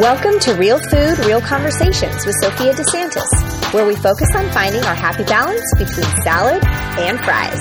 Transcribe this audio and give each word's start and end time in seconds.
Welcome 0.00 0.38
to 0.40 0.52
Real 0.52 0.78
Food, 0.78 1.24
Real 1.24 1.40
Conversations 1.40 2.26
with 2.26 2.34
Sophia 2.42 2.74
DeSantis, 2.74 3.72
where 3.72 3.86
we 3.86 3.96
focus 3.96 4.28
on 4.36 4.46
finding 4.50 4.84
our 4.84 4.94
happy 4.94 5.24
balance 5.24 5.64
between 5.72 6.04
salad 6.22 6.62
and 6.98 7.18
fries. 7.20 7.58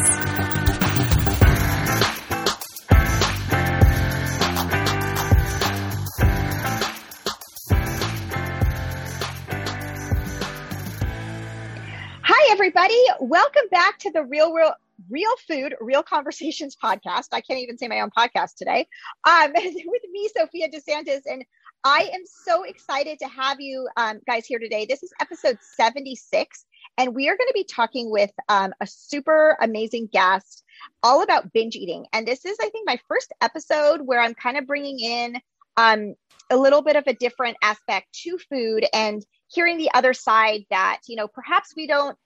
Hi, 12.22 12.52
everybody. 12.52 13.02
Welcome 13.22 13.70
back 13.72 14.00
to 14.00 14.12
the 14.12 14.26
Real, 14.26 14.52
Real, 14.52 14.74
Real 15.10 15.36
Food, 15.48 15.76
Real 15.80 16.04
Conversations 16.04 16.76
podcast. 16.84 17.30
I 17.32 17.40
can't 17.40 17.60
even 17.60 17.78
say 17.78 17.88
my 17.88 18.02
own 18.02 18.10
podcast 18.10 18.56
today. 18.58 18.90
Um, 19.24 19.54
with 19.56 20.02
me, 20.12 20.30
Sophia 20.36 20.68
DeSantis, 20.68 21.22
and 21.26 21.46
I 21.88 22.10
am 22.16 22.22
so 22.26 22.64
excited 22.64 23.20
to 23.20 23.28
have 23.28 23.62
you 23.62 23.88
um, 23.96 24.20
guys 24.26 24.48
here 24.48 24.58
today. 24.58 24.88
This 24.90 25.04
is 25.04 25.14
episode 25.22 25.60
76, 25.62 26.66
and 26.98 27.14
we 27.14 27.30
are 27.30 27.38
going 27.38 27.48
to 27.48 27.54
be 27.54 27.64
talking 27.64 28.10
with 28.10 28.32
um, 28.50 28.74
a 28.82 28.88
super 28.88 29.56
amazing 29.62 30.10
guest 30.12 30.64
all 31.04 31.22
about 31.22 31.54
binge 31.54 31.76
eating. 31.76 32.08
And 32.12 32.28
this 32.28 32.44
is, 32.44 32.58
I 32.60 32.70
think, 32.70 32.88
my 32.88 32.98
first 33.08 33.32
episode 33.40 34.02
where 34.02 34.20
I'm 34.20 34.34
kind 34.34 34.58
of 34.58 34.66
bringing 34.66 35.00
in 35.00 35.40
um, 35.78 36.16
a 36.50 36.58
little 36.58 36.82
bit 36.82 36.96
of 36.96 37.04
a 37.06 37.14
different 37.14 37.58
aspect 37.62 38.08
to 38.24 38.40
food 38.50 38.88
and 38.92 39.24
hearing 39.54 39.78
the 39.78 39.92
other 39.94 40.16
side 40.16 40.66
that, 40.72 41.02
you 41.08 41.16
know, 41.16 41.28
perhaps 41.28 41.76
we 41.78 41.86
don't 41.86 42.18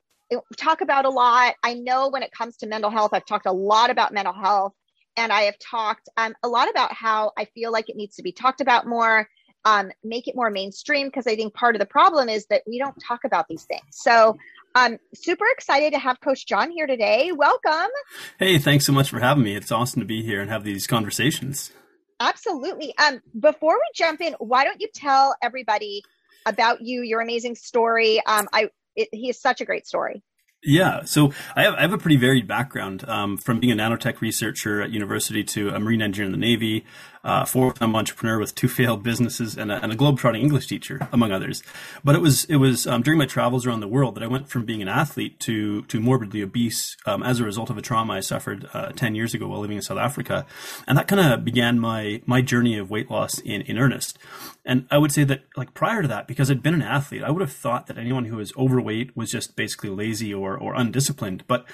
talk 0.56 0.80
about 0.80 1.04
a 1.04 1.10
lot. 1.10 1.56
I 1.64 1.74
know 1.74 2.08
when 2.08 2.24
it 2.24 2.32
comes 2.32 2.56
to 2.58 2.68
mental 2.68 2.92
health, 2.92 3.12
I've 3.12 3.26
talked 3.26 3.46
a 3.46 3.52
lot 3.52 3.90
about 3.90 4.14
mental 4.14 4.34
health 4.34 4.72
and 5.18 5.34
I 5.34 5.42
have 5.42 5.60
talked 5.60 6.08
um, 6.16 6.34
a 6.44 6.48
lot 6.48 6.70
about 6.70 6.94
how 6.94 7.34
I 7.38 7.44
feel 7.44 7.74
like 7.74 7.90
it 7.90 7.98
needs 7.98 8.16
to 8.16 8.24
be 8.24 8.32
talked 8.32 8.62
about 8.62 8.88
more 8.88 9.28
um, 9.66 9.92
make 10.04 10.28
it 10.28 10.36
more 10.36 10.50
mainstream 10.50 11.08
because 11.08 11.28
I 11.28 11.36
think 11.36 11.54
part 11.54 11.76
of 11.76 11.80
the 11.80 11.86
problem 11.86 12.30
is 12.30 12.46
that 12.48 12.64
we 12.68 12.80
don't 12.80 12.98
talk 13.00 13.22
about 13.24 13.48
these 13.48 13.64
things. 13.64 13.84
So 13.92 14.38
I'm 14.76 14.98
super 15.14 15.46
excited 15.52 15.94
to 15.94 16.00
have 16.00 16.20
Coach 16.22 16.46
John 16.46 16.72
here 16.72 16.88
today. 16.88 17.32
Welcome. 17.32 17.90
Hey, 18.38 18.58
thanks 18.58 18.86
so 18.86 18.94
much 18.94 19.10
for 19.10 19.20
having 19.20 19.44
me. 19.44 19.56
It's 19.56 19.72
awesome 19.72 20.00
to 20.00 20.06
be 20.06 20.24
here 20.24 20.42
and 20.42 20.50
have 20.50 20.64
these 20.64 20.88
conversations. 20.88 21.72
Absolutely. 22.20 22.98
Um, 22.98 23.22
before 23.40 23.76
we 23.76 23.86
jump 23.96 24.22
in, 24.22 24.34
why 24.40 24.64
don't 24.64 24.82
you 24.82 24.90
tell 24.94 25.36
everybody 25.42 26.04
about 26.46 26.82
you, 26.82 27.02
your 27.02 27.22
amazing 27.22 27.56
story? 27.56 28.22
Um, 28.26 28.48
I 28.52 28.70
it, 28.96 29.10
he 29.12 29.30
is 29.30 29.40
such 29.40 29.62
a 29.62 29.66
great 29.66 29.88
story. 29.88 30.22
Yeah, 30.62 31.06
so 31.06 31.32
I 31.56 31.64
have, 31.64 31.74
I 31.76 31.82
have 31.82 31.94
a 31.94 31.98
pretty 31.98 32.18
varied 32.18 32.46
background 32.46 33.08
um, 33.08 33.38
from 33.38 33.62
being 33.62 33.72
a 33.72 33.82
nanotech 33.82 34.20
researcher 34.20 34.82
at 34.82 34.90
university 34.90 35.42
to 35.46 35.70
a 35.70 35.80
marine 35.80 36.02
engineer 36.02 36.26
in 36.26 36.32
the 36.34 36.38
Navy, 36.38 36.86
uh, 37.24 37.46
four-time 37.46 37.96
entrepreneur 37.96 38.40
with 38.40 38.56
two 38.56 38.68
failed 38.68 39.04
businesses, 39.04 39.58
and 39.58 39.72
a, 39.72 39.82
and 39.84 39.92
a 39.92 39.96
globe-trotting 39.96 40.42
English 40.42 40.68
teacher, 40.68 41.08
among 41.12 41.32
others. 41.32 41.62
But 42.04 42.16
it 42.16 42.22
was 42.22 42.46
it 42.46 42.58
was 42.58 42.88
um, 42.88 43.02
during 43.02 43.18
my 43.18 43.26
travels 43.26 43.66
around 43.66 43.82
the 43.82 43.88
world 43.88 44.16
that 44.16 44.24
I 44.24 44.28
went 44.28 44.50
from 44.50 44.66
being 44.66 44.82
an 44.82 44.88
athlete 44.88 45.40
to 45.42 45.84
to 45.84 46.00
morbidly 46.00 46.42
obese 46.42 46.96
um, 47.06 47.24
as 47.24 47.40
a 47.40 47.44
result 47.44 47.70
of 47.70 47.78
a 47.78 47.82
trauma 47.82 48.14
I 48.14 48.20
suffered 48.22 48.70
uh, 48.74 48.92
ten 48.94 49.16
years 49.16 49.34
ago 49.34 49.48
while 49.48 49.60
living 49.60 49.78
in 49.78 49.84
South 49.84 49.98
Africa, 49.98 50.46
and 50.88 50.98
that 50.98 51.08
kind 51.08 51.22
of 51.22 51.44
began 51.44 51.80
my 51.80 52.22
my 52.26 52.42
journey 52.42 52.78
of 52.78 52.90
weight 52.90 53.10
loss 53.12 53.40
in 53.40 53.62
in 53.64 53.78
earnest. 53.78 54.18
And 54.66 54.86
I 54.92 54.98
would 54.98 55.12
say 55.12 55.24
that 55.24 55.44
like 55.58 55.74
prior 55.74 56.02
to 56.02 56.08
that, 56.08 56.28
because 56.28 56.52
I'd 56.52 56.64
been 56.64 56.74
an 56.74 56.82
athlete, 56.82 57.24
I 57.24 57.32
would 57.32 57.42
have 57.42 57.52
thought 57.52 57.88
that 57.88 57.98
anyone 57.98 58.26
who 58.26 58.38
was 58.38 58.54
overweight 58.56 59.16
was 59.16 59.32
just 59.32 59.56
basically 59.56 59.90
lazy 59.90 60.34
or 60.34 60.58
or 60.58 60.76
undisciplined. 60.76 61.44
But 61.48 61.66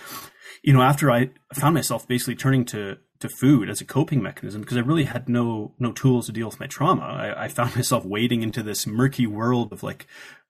you 0.63 0.73
know, 0.73 0.81
after 0.81 1.11
I 1.11 1.29
found 1.53 1.75
myself 1.75 2.07
basically 2.07 2.35
turning 2.35 2.65
to 2.65 2.97
to 3.19 3.29
food 3.29 3.69
as 3.69 3.81
a 3.81 3.85
coping 3.85 4.21
mechanism 4.21 4.61
because 4.61 4.77
I 4.77 4.81
really 4.81 5.05
had 5.05 5.29
no 5.29 5.73
no 5.79 5.91
tools 5.91 6.25
to 6.25 6.31
deal 6.31 6.47
with 6.47 6.59
my 6.59 6.67
trauma. 6.67 7.03
I, 7.03 7.45
I 7.45 7.47
found 7.47 7.75
myself 7.75 8.05
wading 8.05 8.41
into 8.41 8.63
this 8.63 8.85
murky 8.85 9.27
world 9.27 9.71
of 9.71 9.83
like 9.83 10.07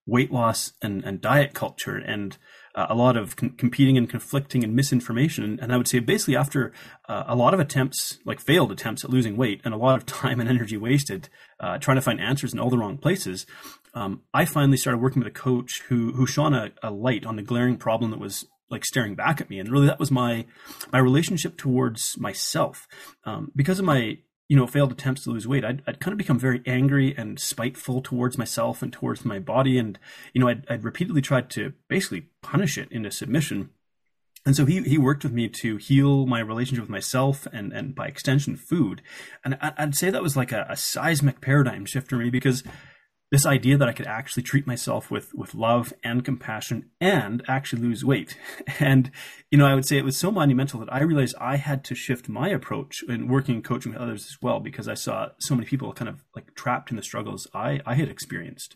weight 0.07 0.31
loss 0.31 0.73
and, 0.81 1.03
and 1.03 1.19
diet 1.19 1.53
culture 1.53 1.97
and 1.97 2.37
uh, 2.75 2.87
a 2.89 2.95
lot 2.95 3.17
of 3.17 3.35
competing 3.35 3.97
and 3.97 4.09
conflicting 4.09 4.63
and 4.63 4.75
misinformation. 4.75 5.57
And 5.61 5.73
I 5.73 5.77
would 5.77 5.87
say 5.87 5.99
basically 5.99 6.35
after 6.35 6.73
uh, 7.07 7.23
a 7.27 7.35
lot 7.35 7.53
of 7.53 7.59
attempts, 7.59 8.19
like 8.25 8.39
failed 8.39 8.71
attempts 8.71 9.03
at 9.03 9.09
losing 9.09 9.37
weight 9.37 9.61
and 9.63 9.73
a 9.73 9.77
lot 9.77 9.97
of 9.97 10.05
time 10.05 10.39
and 10.39 10.49
energy 10.49 10.77
wasted 10.77 11.29
uh, 11.59 11.77
trying 11.77 11.95
to 11.95 12.01
find 12.01 12.19
answers 12.19 12.53
in 12.53 12.59
all 12.59 12.69
the 12.69 12.77
wrong 12.77 12.97
places, 12.97 13.45
um, 13.93 14.21
I 14.33 14.45
finally 14.45 14.77
started 14.77 15.01
working 15.01 15.21
with 15.21 15.27
a 15.29 15.39
coach 15.39 15.81
who 15.87 16.11
who 16.13 16.27
shone 16.27 16.53
a, 16.53 16.71
a 16.83 16.91
light 16.91 17.25
on 17.25 17.37
the 17.37 17.41
glaring 17.41 17.77
problem 17.77 18.11
that 18.11 18.19
was 18.19 18.45
like 18.69 18.85
staring 18.85 19.15
back 19.15 19.41
at 19.41 19.49
me. 19.49 19.59
And 19.59 19.69
really 19.69 19.87
that 19.87 19.99
was 19.99 20.11
my 20.11 20.45
my 20.91 20.99
relationship 20.99 21.57
towards 21.57 22.17
myself. 22.17 22.87
Um, 23.23 23.51
because 23.55 23.79
of 23.79 23.85
my 23.85 24.19
you 24.47 24.55
know 24.55 24.67
failed 24.67 24.91
attempts 24.91 25.23
to 25.23 25.31
lose 25.31 25.47
weight 25.47 25.65
I'd, 25.65 25.81
I'd 25.87 25.99
kind 25.99 26.11
of 26.11 26.19
become 26.19 26.37
very 26.37 26.61
angry 26.67 27.15
and 27.17 27.39
spiteful 27.39 28.01
towards 28.01 28.37
myself 28.37 28.81
and 28.81 28.91
towards 28.91 29.25
my 29.25 29.39
body. 29.39 29.77
And 29.77 29.99
you 30.33 30.41
know 30.41 30.47
I'd, 30.47 30.65
I'd 30.69 30.83
repeatedly 30.83 31.21
tried 31.21 31.49
to 31.51 31.73
basically 31.87 32.27
punish 32.41 32.77
it 32.77 32.91
into 32.91 33.11
submission. 33.11 33.69
And 34.45 34.55
so 34.55 34.65
he, 34.65 34.83
he 34.83 34.99
worked 34.99 35.23
with 35.23 35.33
me 35.33 35.49
to 35.49 35.77
heal 35.77 36.27
my 36.27 36.39
relationship 36.39 36.83
with 36.83 36.89
myself 36.89 37.47
and, 37.51 37.73
and 37.73 37.95
by 37.95 38.05
extension 38.05 38.55
food. 38.55 39.01
And 39.43 39.57
I, 39.59 39.73
would 39.79 39.95
say 39.95 40.11
that 40.11 40.21
was 40.21 40.37
like 40.37 40.51
a, 40.51 40.67
a 40.69 40.77
seismic 40.77 41.41
paradigm 41.41 41.83
shift 41.85 42.07
for 42.07 42.17
me 42.17 42.29
because 42.29 42.63
this 43.31 43.45
idea 43.45 43.77
that 43.77 43.89
I 43.89 43.93
could 43.93 44.05
actually 44.05 44.43
treat 44.43 44.67
myself 44.67 45.09
with 45.09 45.33
with 45.33 45.55
love 45.55 45.93
and 46.03 46.23
compassion 46.23 46.91
and 47.01 47.43
actually 47.47 47.81
lose 47.81 48.05
weight. 48.05 48.37
And 48.79 49.11
you 49.49 49.57
know, 49.57 49.65
I 49.65 49.73
would 49.73 49.85
say 49.85 49.97
it 49.97 50.05
was 50.05 50.17
so 50.17 50.31
monumental 50.31 50.79
that 50.79 50.93
I 50.93 51.01
realized 51.01 51.35
I 51.39 51.55
had 51.55 51.83
to 51.85 51.95
shift 51.95 52.29
my 52.29 52.49
approach 52.49 53.03
in 53.07 53.27
working 53.27 53.55
and 53.55 53.63
coaching 53.63 53.93
with 53.93 54.01
others 54.01 54.25
as 54.25 54.37
well 54.41 54.59
because 54.59 54.87
I 54.87 54.93
saw 54.93 55.29
so 55.39 55.55
many 55.55 55.65
people 55.65 55.91
kind 55.93 56.09
of 56.09 56.23
like 56.35 56.53
trapped 56.55 56.91
in 56.91 56.97
the 56.97 57.03
struggles 57.03 57.47
I 57.53 57.81
I 57.85 57.95
had 57.95 58.09
experienced. 58.09 58.75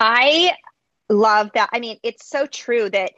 I 0.00 0.52
love 1.08 1.50
that. 1.54 1.70
I 1.72 1.80
mean, 1.80 1.98
it's 2.02 2.28
so 2.28 2.46
true 2.46 2.88
that 2.90 3.12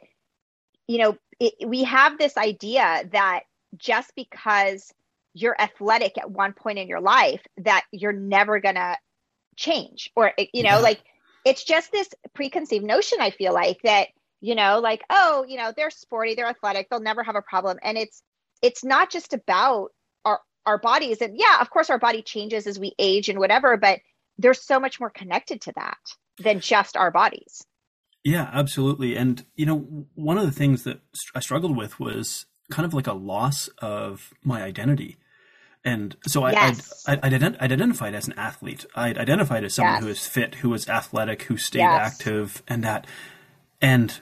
you 0.87 0.97
know, 0.97 1.17
it, 1.39 1.53
we 1.67 1.83
have 1.83 2.17
this 2.17 2.37
idea 2.37 3.03
that 3.11 3.41
just 3.77 4.13
because 4.15 4.93
you're 5.33 5.55
athletic 5.59 6.17
at 6.17 6.29
one 6.29 6.53
point 6.53 6.79
in 6.79 6.87
your 6.87 7.01
life 7.01 7.41
that 7.57 7.83
you're 7.91 8.11
never 8.11 8.59
going 8.59 8.75
to 8.75 8.97
change 9.57 10.09
or 10.15 10.31
eh, 10.37 10.45
you 10.53 10.63
know 10.63 10.69
yeah. 10.69 10.77
like 10.77 11.01
it's 11.45 11.63
just 11.63 11.91
this 11.91 12.09
preconceived 12.33 12.85
notion 12.85 13.19
i 13.21 13.29
feel 13.29 13.53
like 13.53 13.77
that 13.83 14.07
you 14.41 14.55
know 14.55 14.79
like 14.79 15.03
oh 15.09 15.45
you 15.47 15.55
know 15.55 15.71
they're 15.75 15.89
sporty 15.89 16.35
they're 16.35 16.47
athletic 16.47 16.89
they'll 16.89 16.99
never 16.99 17.23
have 17.23 17.35
a 17.35 17.41
problem. 17.41 17.77
And 17.81 17.97
it's 17.97 18.21
it's 18.61 18.83
not 18.83 19.09
just 19.09 19.33
about 19.33 19.89
our 20.25 20.41
our 20.65 20.77
bodies. 20.77 21.21
And 21.21 21.37
yeah 21.37 21.61
of 21.61 21.69
course 21.69 21.89
our 21.89 21.99
body 21.99 22.21
changes 22.21 22.67
as 22.67 22.77
we 22.77 22.93
age 22.99 23.29
and 23.29 23.39
whatever 23.39 23.77
but 23.77 23.99
there's 24.37 24.65
so 24.65 24.79
much 24.79 24.99
more 24.99 25.09
connected 25.09 25.61
to 25.61 25.73
that 25.75 25.97
than 26.39 26.59
just 26.59 26.97
our 26.97 27.11
bodies. 27.11 27.63
Yeah 28.23 28.49
absolutely. 28.51 29.15
And 29.15 29.45
you 29.55 29.65
know 29.65 30.07
one 30.15 30.37
of 30.37 30.45
the 30.45 30.51
things 30.51 30.83
that 30.83 30.99
i 31.35 31.39
struggled 31.39 31.77
with 31.77 31.99
was 31.99 32.45
kind 32.71 32.85
of 32.85 32.93
like 32.93 33.07
a 33.07 33.13
loss 33.13 33.69
of 33.79 34.33
my 34.43 34.63
identity 34.63 35.17
and 35.83 36.15
so 36.27 36.43
I, 36.43 36.51
yes. 36.51 37.03
I'd, 37.07 37.19
I'd, 37.23 37.43
I'd, 37.43 37.59
identified 37.59 38.13
as 38.13 38.27
an 38.27 38.33
athlete. 38.37 38.85
I'd 38.95 39.17
identified 39.17 39.63
as 39.63 39.75
someone 39.75 39.95
yes. 39.95 40.01
who 40.01 40.07
was 40.09 40.27
fit, 40.27 40.55
who 40.55 40.69
was 40.69 40.87
athletic, 40.87 41.43
who 41.43 41.57
stayed 41.57 41.79
yes. 41.79 42.13
active, 42.13 42.63
and 42.67 42.83
that. 42.83 43.07
And 43.81 44.19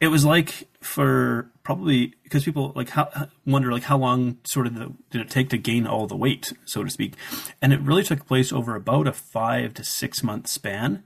it 0.00 0.08
was 0.08 0.24
like 0.24 0.68
for 0.80 1.50
probably 1.62 2.14
because 2.24 2.44
people 2.44 2.72
like 2.74 2.90
how, 2.90 3.28
wonder 3.44 3.72
like 3.72 3.84
how 3.84 3.98
long 3.98 4.38
sort 4.44 4.66
of 4.66 4.74
the, 4.74 4.92
did 5.10 5.20
it 5.20 5.30
take 5.30 5.48
to 5.50 5.58
gain 5.58 5.86
all 5.86 6.06
the 6.06 6.16
weight, 6.16 6.52
so 6.64 6.82
to 6.82 6.90
speak, 6.90 7.14
and 7.62 7.72
it 7.72 7.80
really 7.80 8.02
took 8.02 8.26
place 8.26 8.52
over 8.52 8.74
about 8.74 9.06
a 9.06 9.12
five 9.12 9.74
to 9.74 9.84
six 9.84 10.22
month 10.22 10.48
span. 10.48 11.04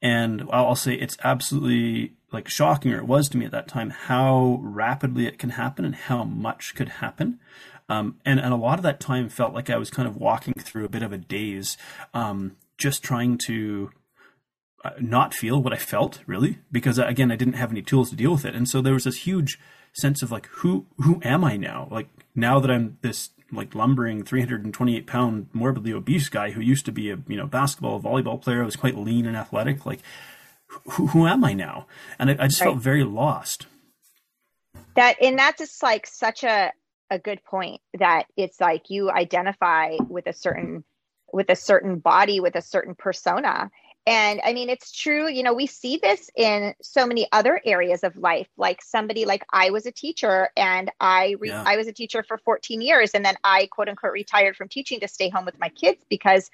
And 0.00 0.46
I'll 0.50 0.74
say 0.74 0.94
it's 0.94 1.16
absolutely 1.24 2.12
like 2.30 2.48
shocking, 2.48 2.92
or 2.92 2.98
it 2.98 3.06
was 3.06 3.28
to 3.30 3.38
me 3.38 3.46
at 3.46 3.52
that 3.52 3.68
time, 3.68 3.90
how 3.90 4.58
rapidly 4.62 5.26
it 5.26 5.38
can 5.38 5.50
happen 5.50 5.84
and 5.84 5.94
how 5.94 6.24
much 6.24 6.74
could 6.74 6.88
happen. 6.88 7.40
Um, 7.88 8.18
and, 8.24 8.40
and 8.40 8.52
a 8.52 8.56
lot 8.56 8.78
of 8.78 8.82
that 8.84 9.00
time 9.00 9.28
felt 9.28 9.52
like 9.52 9.68
I 9.68 9.76
was 9.76 9.90
kind 9.90 10.08
of 10.08 10.16
walking 10.16 10.54
through 10.54 10.84
a 10.84 10.88
bit 10.88 11.02
of 11.02 11.12
a 11.12 11.18
daze, 11.18 11.76
um, 12.14 12.56
just 12.78 13.02
trying 13.02 13.38
to 13.46 13.90
uh, 14.84 14.90
not 15.00 15.34
feel 15.34 15.62
what 15.62 15.72
I 15.72 15.76
felt 15.76 16.20
really, 16.26 16.58
because 16.72 16.98
uh, 16.98 17.06
again, 17.06 17.30
I 17.30 17.36
didn't 17.36 17.54
have 17.54 17.70
any 17.70 17.82
tools 17.82 18.10
to 18.10 18.16
deal 18.16 18.32
with 18.32 18.44
it. 18.44 18.54
And 18.54 18.68
so 18.68 18.80
there 18.80 18.94
was 18.94 19.04
this 19.04 19.18
huge 19.18 19.58
sense 19.92 20.22
of 20.22 20.32
like, 20.32 20.46
who, 20.46 20.86
who 20.98 21.20
am 21.24 21.44
I 21.44 21.56
now? 21.56 21.88
Like 21.90 22.08
now 22.34 22.58
that 22.58 22.70
I'm 22.70 22.98
this 23.02 23.30
like 23.52 23.74
lumbering 23.74 24.24
328 24.24 25.06
pound 25.06 25.48
morbidly 25.52 25.92
obese 25.92 26.28
guy 26.28 26.50
who 26.50 26.60
used 26.60 26.86
to 26.86 26.92
be 26.92 27.10
a, 27.10 27.18
you 27.28 27.36
know, 27.36 27.46
basketball, 27.46 28.00
volleyball 28.00 28.40
player, 28.40 28.62
I 28.62 28.64
was 28.64 28.76
quite 28.76 28.96
lean 28.96 29.26
and 29.26 29.36
athletic. 29.36 29.86
Like, 29.86 30.00
who, 30.68 31.08
who 31.08 31.26
am 31.26 31.44
I 31.44 31.52
now? 31.52 31.86
And 32.18 32.30
I, 32.30 32.36
I 32.40 32.46
just 32.48 32.60
right. 32.60 32.68
felt 32.68 32.78
very 32.78 33.04
lost. 33.04 33.66
That, 34.96 35.16
and 35.20 35.38
that's 35.38 35.58
just 35.58 35.82
like 35.82 36.06
such 36.06 36.44
a, 36.44 36.72
a 37.10 37.18
good 37.18 37.42
point 37.44 37.80
that 37.98 38.24
it's 38.36 38.60
like 38.60 38.90
you 38.90 39.10
identify 39.10 39.96
with 40.08 40.26
a 40.26 40.32
certain 40.32 40.84
with 41.32 41.50
a 41.50 41.56
certain 41.56 41.98
body 41.98 42.40
with 42.40 42.54
a 42.54 42.62
certain 42.62 42.94
persona 42.94 43.70
And 44.06 44.40
I 44.44 44.52
mean, 44.52 44.68
it's 44.68 44.92
true. 44.92 45.30
You 45.30 45.42
know, 45.42 45.54
we 45.54 45.66
see 45.66 45.96
this 45.96 46.30
in 46.36 46.74
so 46.82 47.06
many 47.06 47.26
other 47.32 47.60
areas 47.64 48.04
of 48.04 48.16
life. 48.16 48.48
Like 48.56 48.82
somebody, 48.82 49.24
like 49.24 49.44
I 49.50 49.70
was 49.70 49.86
a 49.86 49.92
teacher, 49.92 50.50
and 50.56 50.90
I 51.00 51.36
re- 51.38 51.48
yeah. 51.48 51.64
I 51.66 51.76
was 51.78 51.86
a 51.86 51.92
teacher 51.92 52.22
for 52.22 52.36
14 52.36 52.82
years, 52.82 53.12
and 53.14 53.24
then 53.24 53.36
I 53.42 53.66
quote 53.66 53.88
unquote 53.88 54.12
retired 54.12 54.56
from 54.56 54.68
teaching 54.68 55.00
to 55.00 55.08
stay 55.08 55.30
home 55.30 55.46
with 55.46 55.58
my 55.58 55.70
kids 55.70 56.04
because 56.10 56.50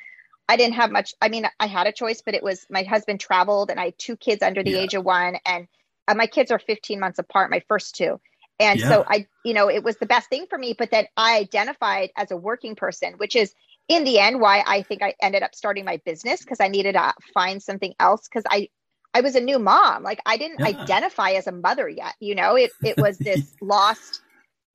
I 0.48 0.56
didn't 0.56 0.74
have 0.74 0.92
much. 0.92 1.12
I 1.20 1.28
mean, 1.28 1.44
I 1.58 1.66
had 1.66 1.88
a 1.88 1.92
choice, 1.92 2.22
but 2.22 2.34
it 2.34 2.42
was 2.42 2.66
my 2.70 2.84
husband 2.84 3.18
traveled, 3.18 3.70
and 3.70 3.80
I 3.80 3.86
had 3.86 3.98
two 3.98 4.16
kids 4.16 4.42
under 4.42 4.62
the 4.62 4.72
yeah. 4.72 4.82
age 4.82 4.94
of 4.94 5.04
one, 5.04 5.36
and 5.44 5.66
uh, 6.06 6.14
my 6.14 6.28
kids 6.28 6.52
are 6.52 6.60
15 6.60 7.00
months 7.00 7.18
apart. 7.18 7.50
My 7.50 7.62
first 7.66 7.96
two, 7.96 8.20
and 8.60 8.78
yeah. 8.78 8.88
so 8.88 9.04
I, 9.08 9.26
you 9.44 9.54
know, 9.54 9.68
it 9.68 9.82
was 9.82 9.96
the 9.96 10.06
best 10.06 10.28
thing 10.28 10.46
for 10.48 10.58
me. 10.58 10.74
But 10.78 10.90
then 10.90 11.06
I 11.16 11.38
identified 11.38 12.10
as 12.16 12.30
a 12.30 12.36
working 12.36 12.76
person, 12.76 13.14
which 13.14 13.34
is 13.34 13.54
in 13.88 14.04
the 14.04 14.18
end 14.18 14.40
why 14.40 14.62
I 14.66 14.82
think 14.82 15.02
I 15.02 15.14
ended 15.20 15.42
up 15.42 15.54
starting 15.54 15.84
my 15.84 15.96
business 16.04 16.40
because 16.40 16.60
I 16.60 16.68
needed 16.68 16.92
to 16.92 17.14
find 17.34 17.62
something 17.62 17.94
else 17.98 18.28
because 18.28 18.44
I 18.48 18.68
I 19.12 19.22
was 19.22 19.34
a 19.34 19.40
new 19.40 19.58
mom. 19.58 20.02
Like 20.02 20.20
I 20.26 20.36
didn't 20.36 20.60
yeah. 20.60 20.82
identify 20.82 21.30
as 21.32 21.46
a 21.46 21.52
mother 21.52 21.88
yet. 21.88 22.14
You 22.20 22.34
know, 22.34 22.54
it 22.54 22.70
it 22.84 22.98
was 22.98 23.18
this 23.18 23.56
lost. 23.60 24.22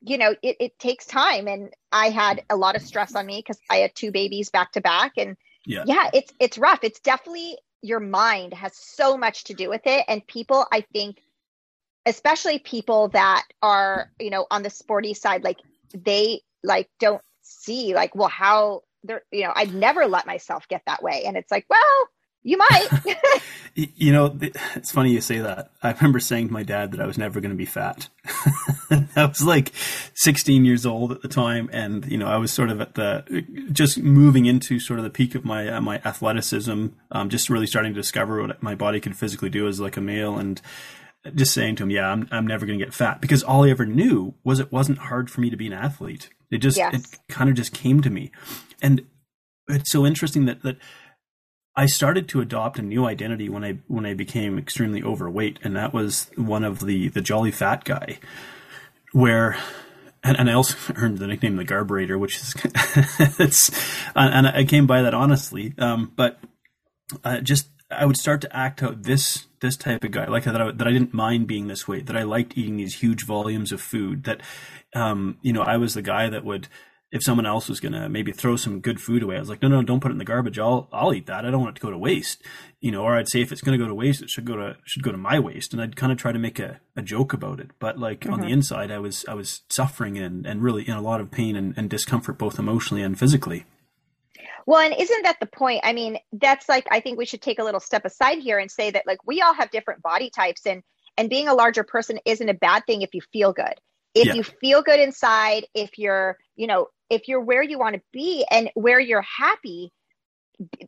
You 0.02 0.18
know, 0.18 0.36
it, 0.44 0.58
it 0.60 0.80
takes 0.80 1.06
time, 1.06 1.48
and 1.48 1.74
I 1.92 2.10
had 2.10 2.44
a 2.50 2.56
lot 2.56 2.76
of 2.76 2.82
stress 2.84 3.16
on 3.16 3.26
me 3.26 3.40
because 3.40 3.60
I 3.72 3.78
had 3.78 3.96
two 3.96 4.12
babies 4.12 4.50
back 4.50 4.74
to 4.74 4.82
back, 4.82 5.14
and 5.18 5.38
yeah. 5.66 5.84
yeah, 5.86 6.10
it's 6.14 6.34
it's 6.40 6.58
rough. 6.58 6.80
It's 6.84 7.00
definitely 7.00 7.58
your 7.82 8.00
mind 8.00 8.54
has 8.54 8.76
so 8.76 9.18
much 9.18 9.46
to 9.46 9.54
do 9.54 9.70
with 9.70 9.82
it, 9.86 10.06
and 10.08 10.26
people 10.28 10.66
I 10.72 10.82
think 10.82 11.18
especially 12.06 12.60
people 12.60 13.10
that 13.10 13.44
are 13.62 14.12
you 14.20 14.30
know 14.30 14.46
on 14.52 14.64
the 14.64 14.70
sporty 14.70 15.14
side 15.14 15.44
like 15.44 15.58
they 15.94 16.42
like 16.64 16.90
don't 17.00 17.22
see 17.42 17.94
like 17.94 18.16
well 18.16 18.28
how 18.28 18.82
they're 19.04 19.24
you 19.32 19.44
know 19.44 19.52
i'd 19.56 19.74
never 19.74 20.06
let 20.06 20.26
myself 20.26 20.68
get 20.68 20.82
that 20.86 21.02
way. 21.02 21.24
And 21.26 21.38
it's 21.38 21.52
like 21.52 21.66
well 21.70 22.10
you 22.44 22.58
might. 22.58 22.88
You 23.78 24.14
know 24.14 24.40
it's 24.74 24.90
funny 24.90 25.12
you 25.12 25.20
say 25.20 25.40
that. 25.40 25.70
I 25.84 25.92
remember 25.92 26.22
saying 26.22 26.48
to 26.48 26.54
my 26.54 26.64
dad 26.64 26.94
that 26.94 27.02
i 27.02 27.06
was 27.06 27.18
never 27.18 27.42
going 27.42 27.52
to 27.52 27.58
be 27.58 27.66
fat. 27.66 28.08
I 29.18 29.26
was 29.26 29.44
like 29.44 29.74
16 30.14 30.64
years 30.64 30.86
old 30.86 31.12
at 31.12 31.22
the 31.22 31.28
time 31.28 31.70
and 31.74 32.10
you 32.10 32.18
know 32.18 32.28
i 32.28 32.38
was 32.38 32.54
sort 32.54 32.70
of 32.70 32.80
at 32.80 32.96
the 32.96 33.44
just 33.74 33.98
moving 33.98 34.46
into 34.46 34.80
sort 34.80 34.98
of 34.98 35.04
the 35.04 35.10
peak 35.10 35.36
of 35.36 35.44
my 35.44 35.68
uh, 35.68 35.82
my 35.82 35.98
athleticism 36.06 36.88
um, 37.12 37.30
just 37.30 37.50
really 37.50 37.68
starting 37.68 37.94
to 37.94 38.00
discover 38.00 38.42
what 38.42 38.64
my 38.64 38.76
body 38.76 39.02
could 39.02 39.18
physically 39.18 39.50
do 39.50 39.68
as 39.68 39.82
like 39.82 39.98
a 39.98 40.02
male. 40.02 40.38
And 40.38 40.62
just 41.34 41.54
saying 41.54 41.78
to 41.78 41.84
him, 41.84 41.90
yeah, 41.90 42.10
I'm, 42.12 42.28
I'm 42.32 42.48
never 42.48 42.66
going 42.66 42.78
to 42.78 42.86
get 42.86 42.94
fat 42.94 43.22
because 43.22 43.44
all 43.44 43.64
I 43.64 43.70
ever 43.70 43.86
knew 43.86 44.36
was 44.44 44.60
it 44.60 44.72
wasn't 44.72 45.00
hard 45.00 45.30
for 45.30 45.42
me 45.42 45.50
to 45.50 45.58
be 45.58 45.68
an 45.68 45.74
athlete. 45.74 46.30
It 46.52 46.60
just, 46.60 46.78
yes. 46.78 46.94
it 46.94 47.20
kind 47.28 47.50
of 47.50 47.56
just 47.56 47.74
came 47.74 48.02
to 48.02 48.10
me. 48.10 48.32
And 48.82 49.06
it's 49.68 49.92
so 49.92 50.06
interesting 50.06 50.46
that, 50.46 50.62
that 50.64 50.78
I 51.76 51.88
started 51.88 52.30
to 52.30 52.42
adopt 52.42 52.80
a 52.80 52.84
new 52.84 53.06
identity 53.06 53.50
when 53.50 53.64
I, 53.64 53.80
when 53.88 54.06
I 54.06 54.14
became 54.14 54.58
extremely 54.58 55.02
overweight. 55.02 55.60
And 55.64 55.76
that 55.76 55.94
was 55.94 56.30
one 56.36 56.64
of 56.64 56.82
the, 56.82 57.10
the 57.10 57.22
jolly 57.22 57.52
fat 57.52 57.84
guy 57.84 58.20
where, 59.12 59.58
and, 60.24 60.38
and 60.38 60.50
I 60.50 60.54
also 60.54 60.78
earned 60.96 61.18
the 61.18 61.28
nickname 61.28 61.56
the 61.56 61.66
Garburator, 61.66 62.20
which 62.20 62.38
is, 62.38 62.54
it's, 63.40 63.72
and 64.16 64.48
I 64.48 64.64
came 64.66 64.86
by 64.86 65.02
that 65.02 65.14
honestly. 65.14 65.74
Um, 65.80 66.14
but 66.16 66.40
uh, 67.24 67.40
just 67.40 67.70
I 67.92 68.06
would 68.06 68.18
start 68.18 68.42
to 68.42 68.56
act 68.56 68.82
out 68.82 69.04
this 69.04 69.46
this 69.66 69.78
type 69.78 70.04
of 70.04 70.12
guy, 70.12 70.28
like 70.28 70.44
that. 70.44 70.62
I, 70.62 70.72
that 70.72 70.88
I 70.88 70.92
didn't 70.92 71.14
mind 71.14 71.48
being 71.48 71.68
this 71.68 71.88
way. 71.88 72.02
That 72.02 72.16
I 72.16 72.24
liked 72.24 72.58
eating 72.58 72.78
these 72.78 72.96
huge 72.96 73.26
volumes 73.26 73.72
of 73.72 73.82
food. 73.82 74.24
That, 74.24 74.42
um, 74.94 75.38
you 75.42 75.54
know, 75.54 75.62
I 75.62 75.78
was 75.78 75.94
the 75.94 76.02
guy 76.02 76.30
that 76.30 76.46
would, 76.46 76.68
if 77.12 77.24
someone 77.24 77.46
else 77.46 77.70
was 77.70 77.80
gonna 77.80 78.10
maybe 78.10 78.32
throw 78.32 78.56
some 78.56 78.82
good 78.82 79.00
food 79.00 79.24
away, 79.24 79.38
I 79.38 79.40
was 79.40 79.50
like, 79.50 79.62
no, 79.62 79.68
no, 79.68 79.82
don't 79.82 80.00
put 80.00 80.12
it 80.12 80.14
in 80.14 80.18
the 80.18 80.26
garbage. 80.26 80.60
I'll 80.60 80.88
I'll 80.92 81.14
eat 81.14 81.28
that. 81.28 81.46
I 81.46 81.52
don't 81.52 81.62
want 81.62 81.76
it 81.76 81.80
to 81.80 81.86
go 81.86 81.92
to 81.92 81.98
waste. 81.98 82.42
You 82.80 82.92
know, 82.92 83.04
or 83.04 83.16
I'd 83.16 83.30
say 83.30 83.42
if 83.42 83.52
it's 83.52 83.62
gonna 83.62 83.78
go 83.78 83.88
to 83.88 83.96
waste, 83.96 84.22
it 84.22 84.30
should 84.30 84.46
go 84.46 84.56
to 84.56 84.78
should 84.86 85.04
go 85.04 85.12
to 85.12 85.18
my 85.18 85.40
waste. 85.40 85.74
And 85.74 85.82
I'd 85.82 85.96
kind 85.96 86.12
of 86.12 86.18
try 86.18 86.32
to 86.32 86.40
make 86.40 86.60
a, 86.60 86.80
a 86.96 87.02
joke 87.02 87.34
about 87.34 87.60
it. 87.60 87.72
But 87.80 88.00
like 88.00 88.22
mm-hmm. 88.22 88.34
on 88.34 88.40
the 88.40 88.46
mm-hmm. 88.46 88.54
inside, 88.54 88.92
I 88.92 89.00
was 89.00 89.26
I 89.28 89.34
was 89.34 89.62
suffering 89.70 90.18
and 90.18 90.46
and 90.46 90.62
really 90.62 90.88
in 90.88 90.96
a 90.96 91.02
lot 91.02 91.22
of 91.22 91.32
pain 91.32 91.56
and, 91.56 91.74
and 91.78 91.90
discomfort, 91.90 92.38
both 92.38 92.60
emotionally 92.60 93.04
and 93.04 93.18
physically. 93.18 93.66
Well, 94.66 94.80
and 94.80 95.00
isn't 95.00 95.24
that 95.24 95.38
the 95.40 95.46
point? 95.46 95.82
I 95.84 95.94
mean, 95.94 96.18
that's 96.34 96.68
like 96.68 96.88
I 96.92 97.00
think 97.00 97.18
we 97.18 97.26
should 97.26 97.42
take 97.42 97.60
a 97.60 97.64
little 97.64 97.80
step 97.80 98.06
aside 98.06 98.40
here 98.40 98.58
and 98.58 98.70
say 98.70 98.92
that 98.92 99.06
like 99.06 99.20
we 99.26 99.42
all 99.42 99.54
have 99.54 99.72
different 99.72 100.02
body 100.02 100.30
types 100.30 100.66
and 100.66 100.82
and 101.18 101.30
being 101.30 101.48
a 101.48 101.54
larger 101.54 101.84
person 101.84 102.20
isn't 102.26 102.50
a 102.50 102.54
bad 102.54 102.84
thing 102.86 103.02
if 103.02 103.14
you 103.14 103.22
feel 103.32 103.54
good. 103.54 103.76
If 104.14 104.28
yeah. 104.28 104.34
you 104.34 104.44
feel 104.44 104.82
good 104.82 105.00
inside, 105.00 105.66
if 105.74 105.98
you're, 105.98 106.38
you 106.56 106.68
know, 106.68 106.88
if 107.10 107.28
you're 107.28 107.42
where 107.42 107.64
you 107.64 107.78
want 107.78 107.96
to 107.96 108.02
be 108.12 108.46
and 108.50 108.70
where 108.74 109.00
you're 109.00 109.22
happy, 109.22 109.92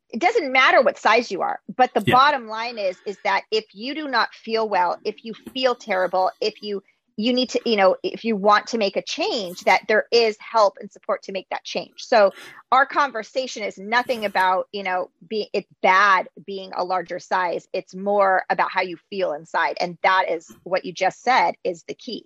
it 0.09 0.19
doesn't 0.19 0.51
matter 0.51 0.81
what 0.81 0.97
size 0.97 1.29
you 1.29 1.41
are 1.41 1.59
but 1.75 1.93
the 1.93 2.03
yeah. 2.05 2.13
bottom 2.13 2.47
line 2.47 2.77
is 2.77 2.95
is 3.05 3.17
that 3.25 3.43
if 3.51 3.65
you 3.73 3.93
do 3.93 4.07
not 4.07 4.33
feel 4.33 4.67
well 4.67 4.97
if 5.03 5.25
you 5.25 5.33
feel 5.53 5.75
terrible 5.75 6.31
if 6.39 6.61
you 6.61 6.81
you 7.17 7.33
need 7.33 7.49
to 7.49 7.61
you 7.65 7.75
know 7.75 7.97
if 8.03 8.23
you 8.23 8.35
want 8.35 8.67
to 8.67 8.77
make 8.77 8.95
a 8.95 9.01
change 9.01 9.61
that 9.61 9.81
there 9.87 10.05
is 10.11 10.37
help 10.39 10.77
and 10.79 10.91
support 10.91 11.23
to 11.23 11.31
make 11.31 11.47
that 11.49 11.63
change. 11.63 11.95
So 11.97 12.31
our 12.71 12.85
conversation 12.85 13.63
is 13.63 13.77
nothing 13.77 14.23
about 14.23 14.67
you 14.71 14.83
know 14.83 15.09
being 15.27 15.47
it's 15.51 15.67
bad 15.81 16.29
being 16.45 16.71
a 16.75 16.83
larger 16.83 17.19
size. 17.19 17.67
It's 17.73 17.95
more 17.95 18.43
about 18.49 18.71
how 18.71 18.81
you 18.81 18.97
feel 19.09 19.33
inside. 19.33 19.77
And 19.81 19.97
that 20.03 20.29
is 20.29 20.55
what 20.63 20.85
you 20.85 20.93
just 20.93 21.21
said 21.23 21.55
is 21.63 21.83
the 21.83 21.95
key. 21.95 22.25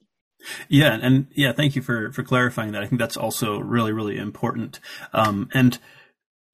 Yeah. 0.67 0.97
And 1.01 1.27
yeah 1.31 1.53
thank 1.53 1.75
you 1.75 1.81
for 1.81 2.11
for 2.11 2.23
clarifying 2.23 2.73
that. 2.73 2.83
I 2.83 2.87
think 2.87 2.99
that's 2.99 3.17
also 3.17 3.59
really 3.59 3.93
really 3.93 4.17
important. 4.17 4.79
Um 5.13 5.49
and 5.53 5.79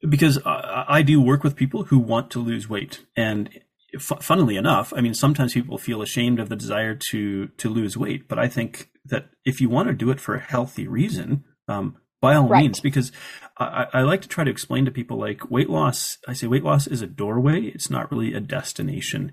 because 0.07 0.40
I, 0.45 0.86
I 0.88 1.01
do 1.01 1.19
work 1.19 1.44
with 1.44 1.56
people 1.56 1.86
who 1.86 1.98
want 1.98 2.30
to 2.31 2.40
lose 2.40 2.69
weight. 2.69 3.04
And 3.16 3.50
f- 3.97 4.23
funnily 4.23 4.55
enough, 4.55 4.94
I 4.95 5.01
mean, 5.01 5.13
sometimes 5.13 5.53
people 5.53 5.77
feel 5.77 6.01
ashamed 6.01 6.39
of 6.39 6.49
the 6.49 6.55
desire 6.55 6.95
to 7.09 7.47
to 7.47 7.69
lose 7.69 7.97
weight, 7.97 8.27
but 8.27 8.39
I 8.39 8.47
think 8.47 8.89
that 9.05 9.29
if 9.45 9.61
you 9.61 9.69
want 9.69 9.88
to 9.88 9.94
do 9.94 10.09
it 10.09 10.19
for 10.19 10.35
a 10.35 10.39
healthy 10.39 10.88
reason, 10.88 11.44
um, 11.67 11.97
by 12.21 12.35
all 12.35 12.47
right. 12.47 12.61
means, 12.61 12.79
because 12.79 13.11
I, 13.57 13.88
I, 13.94 14.01
like 14.01 14.21
to 14.21 14.27
try 14.27 14.44
to 14.44 14.51
explain 14.51 14.85
to 14.85 14.91
people 14.91 15.17
like 15.17 15.51
weight 15.51 15.69
loss. 15.69 16.17
I 16.27 16.33
say 16.33 16.47
weight 16.47 16.63
loss 16.63 16.88
is 16.88 17.01
a 17.01 17.07
doorway; 17.07 17.61
it's 17.63 17.89
not 17.89 18.11
really 18.11 18.33
a 18.33 18.39
destination. 18.39 19.31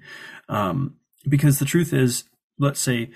Um, 0.49 0.97
because 1.29 1.59
the 1.59 1.65
truth 1.65 1.93
is, 1.93 2.25
let's 2.59 2.81
say, 2.81 3.11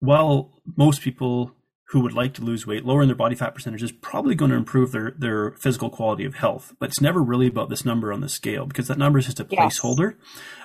while 0.00 0.60
most 0.76 1.00
people 1.00 1.52
who 1.92 2.00
would 2.00 2.14
like 2.14 2.32
to 2.32 2.42
lose 2.42 2.66
weight, 2.66 2.86
lowering 2.86 3.06
their 3.06 3.14
body 3.14 3.34
fat 3.34 3.54
percentage 3.54 3.82
is 3.82 3.92
probably 3.92 4.34
going 4.34 4.50
to 4.50 4.56
improve 4.56 4.92
their, 4.92 5.10
their 5.18 5.50
physical 5.60 5.90
quality 5.90 6.24
of 6.24 6.34
health. 6.34 6.74
But 6.78 6.88
it's 6.88 7.02
never 7.02 7.22
really 7.22 7.48
about 7.48 7.68
this 7.68 7.84
number 7.84 8.14
on 8.14 8.22
the 8.22 8.30
scale 8.30 8.64
because 8.64 8.88
that 8.88 8.96
number 8.96 9.18
is 9.18 9.26
just 9.26 9.40
a 9.40 9.46
yes. 9.50 9.78
placeholder 9.78 10.14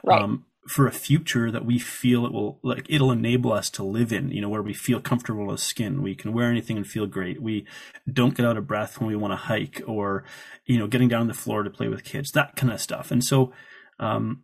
right. 0.05 0.21
um, 0.21 0.45
for 0.69 0.87
a 0.87 0.91
future 0.93 1.51
that 1.51 1.65
we 1.65 1.79
feel 1.79 2.25
it 2.25 2.31
will 2.31 2.59
like 2.63 2.85
it'll 2.87 3.11
enable 3.11 3.51
us 3.51 3.69
to 3.71 3.83
live 3.83 4.13
in. 4.13 4.31
You 4.31 4.39
know, 4.39 4.47
where 4.47 4.61
we 4.61 4.73
feel 4.73 5.01
comfortable 5.01 5.51
as 5.51 5.61
skin, 5.61 6.01
we 6.01 6.15
can 6.15 6.31
wear 6.31 6.49
anything 6.49 6.77
and 6.77 6.87
feel 6.87 7.07
great. 7.07 7.41
We 7.41 7.65
don't 8.09 8.33
get 8.33 8.45
out 8.45 8.55
of 8.55 8.65
breath 8.65 9.01
when 9.01 9.09
we 9.09 9.17
want 9.17 9.33
to 9.33 9.37
hike, 9.37 9.81
or 9.85 10.23
you 10.65 10.77
know, 10.77 10.87
getting 10.87 11.09
down 11.09 11.27
the 11.27 11.33
floor 11.33 11.61
to 11.63 11.69
play 11.69 11.89
with 11.89 12.05
kids, 12.05 12.31
that 12.31 12.55
kind 12.55 12.71
of 12.71 12.79
stuff. 12.79 13.11
And 13.11 13.21
so, 13.21 13.51
um, 13.99 14.43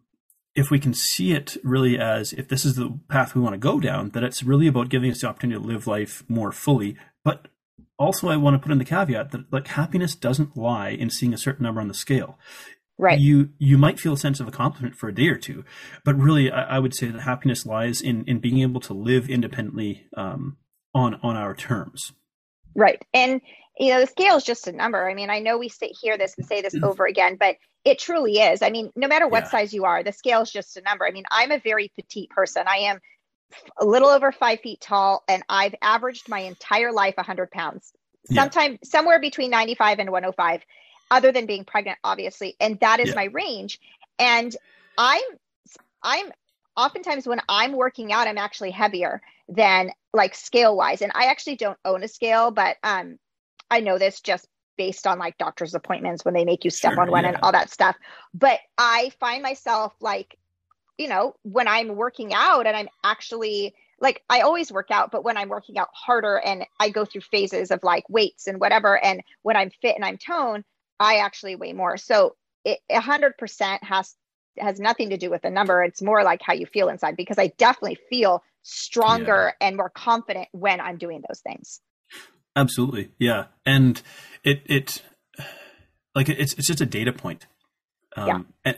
if 0.55 0.69
we 0.69 0.79
can 0.79 0.93
see 0.93 1.31
it 1.31 1.57
really 1.63 1.98
as 1.98 2.33
if 2.33 2.48
this 2.48 2.63
is 2.63 2.75
the 2.75 3.00
path 3.10 3.33
we 3.33 3.41
want 3.41 3.53
to 3.53 3.60
go 3.60 3.79
down, 3.79 4.10
that 4.12 4.24
it's 4.24 4.43
really 4.43 4.67
about 4.67 4.89
giving 4.89 5.12
us 5.12 5.22
the 5.22 5.27
opportunity 5.27 5.60
to 5.60 5.67
live 5.67 5.88
life 5.88 6.24
more 6.27 6.51
fully. 6.51 6.95
But 7.24 7.48
also, 7.98 8.29
I 8.29 8.38
want 8.38 8.55
to 8.55 8.60
put 8.60 8.72
in 8.72 8.77
the 8.77 8.86
caveat 8.86 9.31
that 9.31 9.51
like 9.51 9.67
happiness 9.67 10.15
doesn't 10.15 10.57
lie 10.57 10.89
in 10.89 11.10
seeing 11.10 11.33
a 11.33 11.38
certain 11.38 11.63
number 11.63 11.81
on 11.81 11.88
the 11.88 11.93
scale. 11.93 12.38
Right. 13.00 13.19
You 13.19 13.50
you 13.57 13.77
might 13.77 14.00
feel 14.00 14.13
a 14.13 14.17
sense 14.17 14.39
of 14.39 14.48
accomplishment 14.48 14.95
for 14.95 15.10
a 15.10 15.13
day 15.13 15.27
or 15.27 15.38
two, 15.38 15.65
but 16.05 16.15
really, 16.15 16.51
I, 16.51 16.75
I 16.75 16.79
would 16.79 16.93
say 16.93 17.07
that 17.07 17.22
happiness 17.22 17.65
lies 17.65 18.01
in 18.01 18.24
in 18.25 18.39
being 18.39 18.60
able 18.60 18.81
to 18.81 18.93
live 18.93 19.29
independently 19.29 20.05
um, 20.15 20.57
on 20.93 21.15
on 21.24 21.36
our 21.36 21.55
terms. 21.55 22.12
Right, 22.75 23.03
and 23.13 23.41
you 23.79 23.89
know 23.89 24.00
the 24.00 24.07
scale 24.07 24.36
is 24.36 24.43
just 24.43 24.67
a 24.67 24.72
number. 24.72 25.10
I 25.10 25.15
mean, 25.15 25.31
I 25.31 25.39
know 25.39 25.57
we 25.57 25.69
sit 25.69 25.91
here 26.00 26.17
this 26.19 26.36
and 26.38 26.45
say 26.45 26.62
this 26.62 26.75
mm-hmm. 26.75 26.86
over 26.86 27.07
again, 27.07 27.38
but 27.39 27.55
it 27.86 28.00
truly 28.00 28.40
is. 28.40 28.62
I 28.62 28.70
mean, 28.70 28.92
no 28.96 29.08
matter 29.08 29.28
what 29.28 29.44
yeah. 29.44 29.50
size 29.50 29.74
you 29.74 29.86
are, 29.86 30.04
the 30.04 30.12
scale 30.12 30.42
is 30.42 30.52
just 30.52 30.78
a 30.78 30.82
number. 30.82 31.06
I 31.06 31.12
mean, 31.12 31.25
I'm 31.30 31.52
a 31.52 31.60
very 31.60 31.92
petite 31.96 32.30
person. 32.30 32.63
I 32.68 32.78
am 32.78 33.00
a 33.78 33.86
little 33.86 34.10
over 34.10 34.32
five 34.32 34.62
feet 34.62 34.82
tall, 34.82 35.24
and 35.28 35.44
I've 35.50 35.75
averaged 35.82 36.30
my 36.30 36.40
entire 36.40 36.92
life 36.92 37.18
100 37.18 37.52
pounds, 37.52 37.92
sometime 38.32 38.74
yeah. 38.74 38.78
somewhere 38.84 39.20
between 39.20 39.52
95 39.52 40.00
and 40.00 40.12
105, 40.12 40.66
other 41.12 41.32
than 41.32 41.46
being 41.46 41.66
pregnant, 41.66 42.00
obviously. 42.04 42.56
And 42.60 42.80
that 42.80 43.00
is 43.00 43.10
yeah. 43.10 43.16
my 43.16 43.25
range. 43.25 43.80
And 44.18 44.56
I'm, 44.98 45.22
I'm 46.02 46.32
oftentimes 46.75 47.28
when 47.28 47.42
I'm 47.50 47.74
working 47.74 48.12
out, 48.13 48.28
I'm 48.28 48.38
actually 48.38 48.72
heavier 48.72 49.22
than 49.48 49.92
like 50.13 50.36
scale 50.36 50.75
wise. 50.75 51.02
And 51.02 51.12
I 51.13 51.25
actually 51.25 51.58
don't 51.58 51.78
own 51.84 52.04
a 52.04 52.08
scale, 52.08 52.52
but 52.52 52.78
um, 52.84 53.20
I 53.70 53.82
know 53.82 53.98
this 53.98 54.22
just 54.22 54.48
based 54.77 55.08
on 55.08 55.20
like 55.20 55.38
doctor's 55.38 55.75
appointments 55.75 56.25
when 56.25 56.34
they 56.34 56.46
make 56.46 56.63
you 56.63 56.72
step 56.72 56.94
sure, 56.94 57.01
on 57.01 57.12
one 57.12 57.24
yeah. 57.24 57.32
and 57.32 57.39
all 57.42 57.51
that 57.51 57.70
stuff. 57.70 57.96
But 58.34 58.60
I 58.77 59.12
find 59.20 59.42
myself 59.42 59.94
like, 60.00 60.38
you 60.98 61.08
know, 61.08 61.36
when 61.44 61.68
I'm 61.68 61.96
working 61.96 62.34
out 62.34 62.68
and 62.68 62.75
I'm 62.75 62.89
actually 63.03 63.74
like 64.00 64.22
I 64.30 64.42
always 64.42 64.72
work 64.72 64.92
out, 64.92 65.12
but 65.12 65.24
when 65.24 65.38
I'm 65.38 65.50
working 65.50 65.77
out 65.77 65.89
harder 65.94 66.38
and 66.38 66.65
I 66.80 66.89
go 66.89 67.06
through 67.06 67.22
phases 67.22 67.72
of 67.72 67.84
like 67.84 68.08
weights 68.10 68.48
and 68.48 68.60
whatever, 68.60 69.03
and 69.03 69.22
when 69.44 69.56
I'm 69.56 69.72
fit 69.82 69.96
and 69.96 70.03
I'm 70.03 70.18
toned, 70.18 70.65
I 71.00 71.18
actually 71.18 71.56
weigh 71.56 71.74
more. 71.74 71.98
So 71.98 72.36
it 72.65 72.80
a 72.89 73.00
hundred 73.00 73.38
percent 73.38 73.84
has 73.84 74.15
has 74.58 74.80
nothing 74.80 75.10
to 75.10 75.18
do 75.18 75.30
with 75.30 75.42
the 75.42 75.50
number. 75.50 75.84
It's 75.84 76.01
more 76.01 76.24
like 76.24 76.42
how 76.44 76.53
you 76.53 76.65
feel 76.65 76.89
inside 76.89 77.15
because 77.15 77.39
I 77.39 77.48
definitely 77.58 77.98
feel 78.10 78.44
stronger 78.62 79.53
yeah. 79.60 79.68
and 79.68 79.77
more 79.77 79.89
confident 79.89 80.48
when 80.51 80.80
I'm 80.80 80.98
doing 80.98 81.24
those 81.27 81.39
things. 81.39 81.82
Absolutely. 82.55 83.10
Yeah. 83.17 83.45
And 83.65 84.01
it, 84.43 84.62
it, 84.65 85.01
like 86.15 86.29
it's, 86.29 86.53
it's 86.53 86.67
just 86.67 86.81
a 86.81 86.86
data 86.86 87.12
point. 87.12 87.48
Um, 88.15 88.27
yeah. 88.27 88.39
And, 88.65 88.77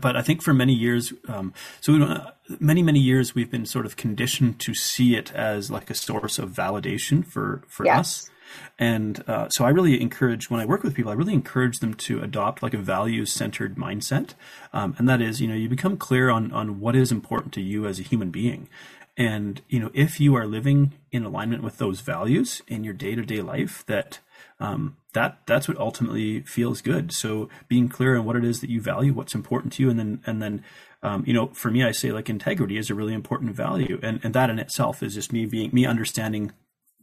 but 0.00 0.16
I 0.16 0.22
think 0.22 0.42
for 0.42 0.54
many 0.54 0.72
years, 0.72 1.12
um, 1.28 1.52
so 1.80 2.02
uh, 2.02 2.30
many 2.58 2.82
many 2.82 2.98
years 2.98 3.34
we've 3.34 3.50
been 3.50 3.66
sort 3.66 3.84
of 3.84 3.96
conditioned 3.96 4.58
to 4.60 4.74
see 4.74 5.16
it 5.16 5.32
as 5.34 5.70
like 5.70 5.90
a 5.90 5.94
source 5.94 6.38
of 6.38 6.50
validation 6.50 7.26
for 7.26 7.62
for 7.68 7.84
yes. 7.84 7.98
us. 7.98 8.30
And 8.78 9.22
uh, 9.28 9.48
so 9.50 9.64
I 9.64 9.68
really 9.68 10.00
encourage 10.00 10.50
when 10.50 10.60
I 10.60 10.64
work 10.64 10.82
with 10.82 10.94
people, 10.94 11.12
I 11.12 11.14
really 11.14 11.34
encourage 11.34 11.78
them 11.78 11.94
to 11.94 12.20
adopt 12.20 12.62
like 12.62 12.74
a 12.74 12.78
value 12.78 13.24
centered 13.26 13.76
mindset, 13.76 14.30
um, 14.72 14.96
and 14.98 15.08
that 15.08 15.20
is, 15.20 15.40
you 15.40 15.46
know, 15.46 15.54
you 15.54 15.68
become 15.68 15.96
clear 15.98 16.30
on 16.30 16.50
on 16.52 16.80
what 16.80 16.96
is 16.96 17.12
important 17.12 17.52
to 17.54 17.60
you 17.60 17.86
as 17.86 18.00
a 18.00 18.02
human 18.02 18.30
being, 18.30 18.68
and 19.16 19.62
you 19.68 19.80
know, 19.80 19.90
if 19.94 20.20
you 20.20 20.34
are 20.34 20.46
living 20.46 20.94
in 21.12 21.24
alignment 21.24 21.62
with 21.62 21.78
those 21.78 22.00
values 22.00 22.62
in 22.68 22.84
your 22.84 22.94
day 22.94 23.14
to 23.14 23.22
day 23.22 23.42
life, 23.42 23.84
that 23.86 24.20
um, 24.58 24.96
that 25.12 25.38
that's 25.46 25.68
what 25.68 25.78
ultimately 25.78 26.40
feels 26.42 26.80
good. 26.80 27.12
So 27.12 27.48
being 27.68 27.88
clear 27.88 28.16
on 28.16 28.24
what 28.24 28.36
it 28.36 28.44
is 28.44 28.60
that 28.60 28.70
you 28.70 28.80
value, 28.80 29.12
what's 29.12 29.34
important 29.34 29.72
to 29.74 29.82
you, 29.82 29.90
and 29.90 29.98
then 29.98 30.22
and 30.26 30.42
then 30.42 30.64
um, 31.02 31.24
you 31.26 31.32
know, 31.32 31.48
for 31.48 31.70
me, 31.70 31.82
I 31.82 31.92
say 31.92 32.12
like 32.12 32.28
integrity 32.28 32.76
is 32.76 32.90
a 32.90 32.94
really 32.94 33.14
important 33.14 33.54
value, 33.54 33.98
and 34.02 34.20
and 34.22 34.34
that 34.34 34.50
in 34.50 34.58
itself 34.58 35.02
is 35.02 35.14
just 35.14 35.32
me 35.32 35.46
being 35.46 35.70
me 35.72 35.86
understanding 35.86 36.52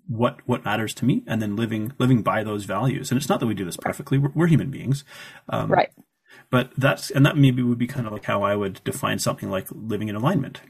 what 0.07 0.39
what 0.45 0.63
matters 0.63 0.93
to 0.95 1.05
me, 1.05 1.23
and 1.27 1.41
then 1.41 1.55
living 1.55 1.93
living 1.97 2.21
by 2.21 2.43
those 2.43 2.65
values. 2.65 3.11
And 3.11 3.17
it's 3.17 3.29
not 3.29 3.39
that 3.39 3.47
we 3.47 3.55
do 3.55 3.65
this 3.65 3.77
perfectly; 3.77 4.17
we're, 4.17 4.31
we're 4.35 4.47
human 4.47 4.69
beings, 4.69 5.03
um, 5.49 5.71
right? 5.71 5.89
But 6.51 6.71
that's 6.77 7.09
and 7.09 7.25
that 7.25 7.37
maybe 7.37 7.63
would 7.63 7.79
be 7.79 7.87
kind 7.87 8.05
of 8.05 8.13
like 8.13 8.25
how 8.25 8.43
I 8.43 8.55
would 8.55 8.83
define 8.83 9.19
something 9.19 9.49
like 9.49 9.67
living 9.71 10.09
in 10.09 10.15
alignment. 10.15 10.61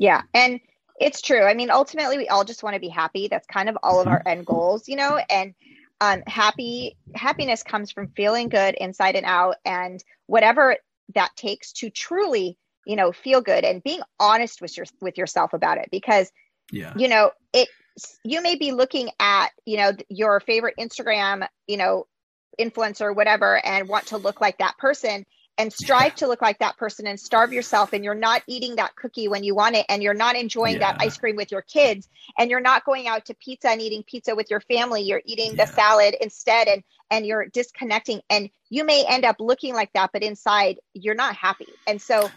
Yeah, 0.00 0.22
and 0.32 0.60
it's 0.98 1.20
true. 1.20 1.42
I 1.42 1.52
mean, 1.52 1.70
ultimately, 1.70 2.16
we 2.16 2.28
all 2.28 2.44
just 2.44 2.62
want 2.62 2.72
to 2.72 2.80
be 2.80 2.88
happy. 2.88 3.28
That's 3.28 3.46
kind 3.46 3.68
of 3.68 3.76
all 3.82 4.00
of 4.00 4.06
our 4.06 4.22
end 4.26 4.46
goals, 4.46 4.88
you 4.88 4.96
know. 4.96 5.20
And 5.28 5.54
um, 6.00 6.22
happy 6.26 6.96
happiness 7.14 7.62
comes 7.62 7.92
from 7.92 8.08
feeling 8.16 8.48
good 8.48 8.74
inside 8.76 9.14
and 9.14 9.26
out, 9.26 9.56
and 9.62 10.02
whatever 10.26 10.76
that 11.14 11.36
takes 11.36 11.72
to 11.74 11.90
truly, 11.90 12.56
you 12.86 12.96
know, 12.96 13.12
feel 13.12 13.42
good 13.42 13.62
and 13.62 13.82
being 13.82 14.00
honest 14.18 14.62
with 14.62 14.74
your 14.74 14.86
with 15.02 15.18
yourself 15.18 15.52
about 15.52 15.76
it. 15.76 15.90
Because, 15.92 16.32
yeah, 16.72 16.94
you 16.96 17.08
know, 17.08 17.32
it 17.52 17.68
you 18.24 18.42
may 18.42 18.56
be 18.56 18.72
looking 18.72 19.10
at 19.20 19.48
you 19.66 19.76
know 19.76 19.92
your 20.08 20.40
favorite 20.40 20.76
Instagram, 20.80 21.46
you 21.66 21.76
know, 21.76 22.06
influencer, 22.58 23.14
whatever, 23.14 23.62
and 23.62 23.86
want 23.86 24.06
to 24.06 24.16
look 24.16 24.40
like 24.40 24.56
that 24.58 24.78
person 24.78 25.26
and 25.58 25.72
strive 25.72 26.14
to 26.14 26.26
look 26.26 26.40
like 26.40 26.58
that 26.58 26.76
person 26.76 27.06
and 27.06 27.20
starve 27.20 27.52
yourself 27.52 27.92
and 27.92 28.04
you're 28.04 28.14
not 28.14 28.42
eating 28.46 28.76
that 28.76 28.96
cookie 28.96 29.28
when 29.28 29.44
you 29.44 29.54
want 29.54 29.76
it 29.76 29.84
and 29.88 30.02
you're 30.02 30.14
not 30.14 30.36
enjoying 30.36 30.74
yeah. 30.74 30.92
that 30.92 31.02
ice 31.02 31.18
cream 31.18 31.36
with 31.36 31.50
your 31.50 31.62
kids 31.62 32.08
and 32.38 32.50
you're 32.50 32.60
not 32.60 32.84
going 32.84 33.06
out 33.06 33.26
to 33.26 33.34
pizza 33.34 33.68
and 33.68 33.80
eating 33.80 34.02
pizza 34.02 34.34
with 34.34 34.50
your 34.50 34.60
family 34.60 35.02
you're 35.02 35.22
eating 35.24 35.54
yeah. 35.54 35.64
the 35.64 35.72
salad 35.72 36.16
instead 36.20 36.68
and 36.68 36.82
and 37.10 37.26
you're 37.26 37.46
disconnecting 37.46 38.20
and 38.30 38.50
you 38.70 38.84
may 38.84 39.04
end 39.08 39.24
up 39.24 39.36
looking 39.38 39.74
like 39.74 39.92
that 39.92 40.10
but 40.12 40.22
inside 40.22 40.78
you're 40.94 41.14
not 41.14 41.34
happy 41.34 41.68
and 41.86 42.00
so 42.00 42.30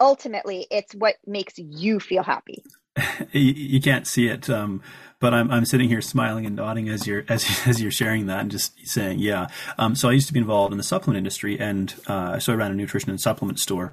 ultimately 0.00 0.66
it's 0.70 0.94
what 0.94 1.16
makes 1.26 1.58
you 1.58 1.98
feel 1.98 2.22
happy 2.22 2.62
you 3.32 3.80
can't 3.80 4.06
see 4.06 4.28
it 4.28 4.48
um, 4.48 4.82
but 5.20 5.32
I'm 5.32 5.50
I'm 5.50 5.64
sitting 5.64 5.88
here 5.88 6.00
smiling 6.00 6.46
and 6.46 6.56
nodding 6.56 6.88
as 6.88 7.06
you're 7.06 7.24
as 7.28 7.46
as 7.66 7.80
you're 7.80 7.90
sharing 7.90 8.26
that 8.26 8.40
and 8.40 8.50
just 8.50 8.74
saying 8.86 9.18
yeah. 9.18 9.48
Um, 9.78 9.94
so 9.94 10.08
I 10.08 10.12
used 10.12 10.26
to 10.28 10.32
be 10.32 10.40
involved 10.40 10.72
in 10.72 10.78
the 10.78 10.84
supplement 10.84 11.18
industry, 11.18 11.58
and 11.58 11.94
uh, 12.06 12.38
so 12.38 12.52
I 12.52 12.56
ran 12.56 12.70
a 12.70 12.74
nutrition 12.74 13.10
and 13.10 13.20
supplement 13.20 13.58
store. 13.58 13.92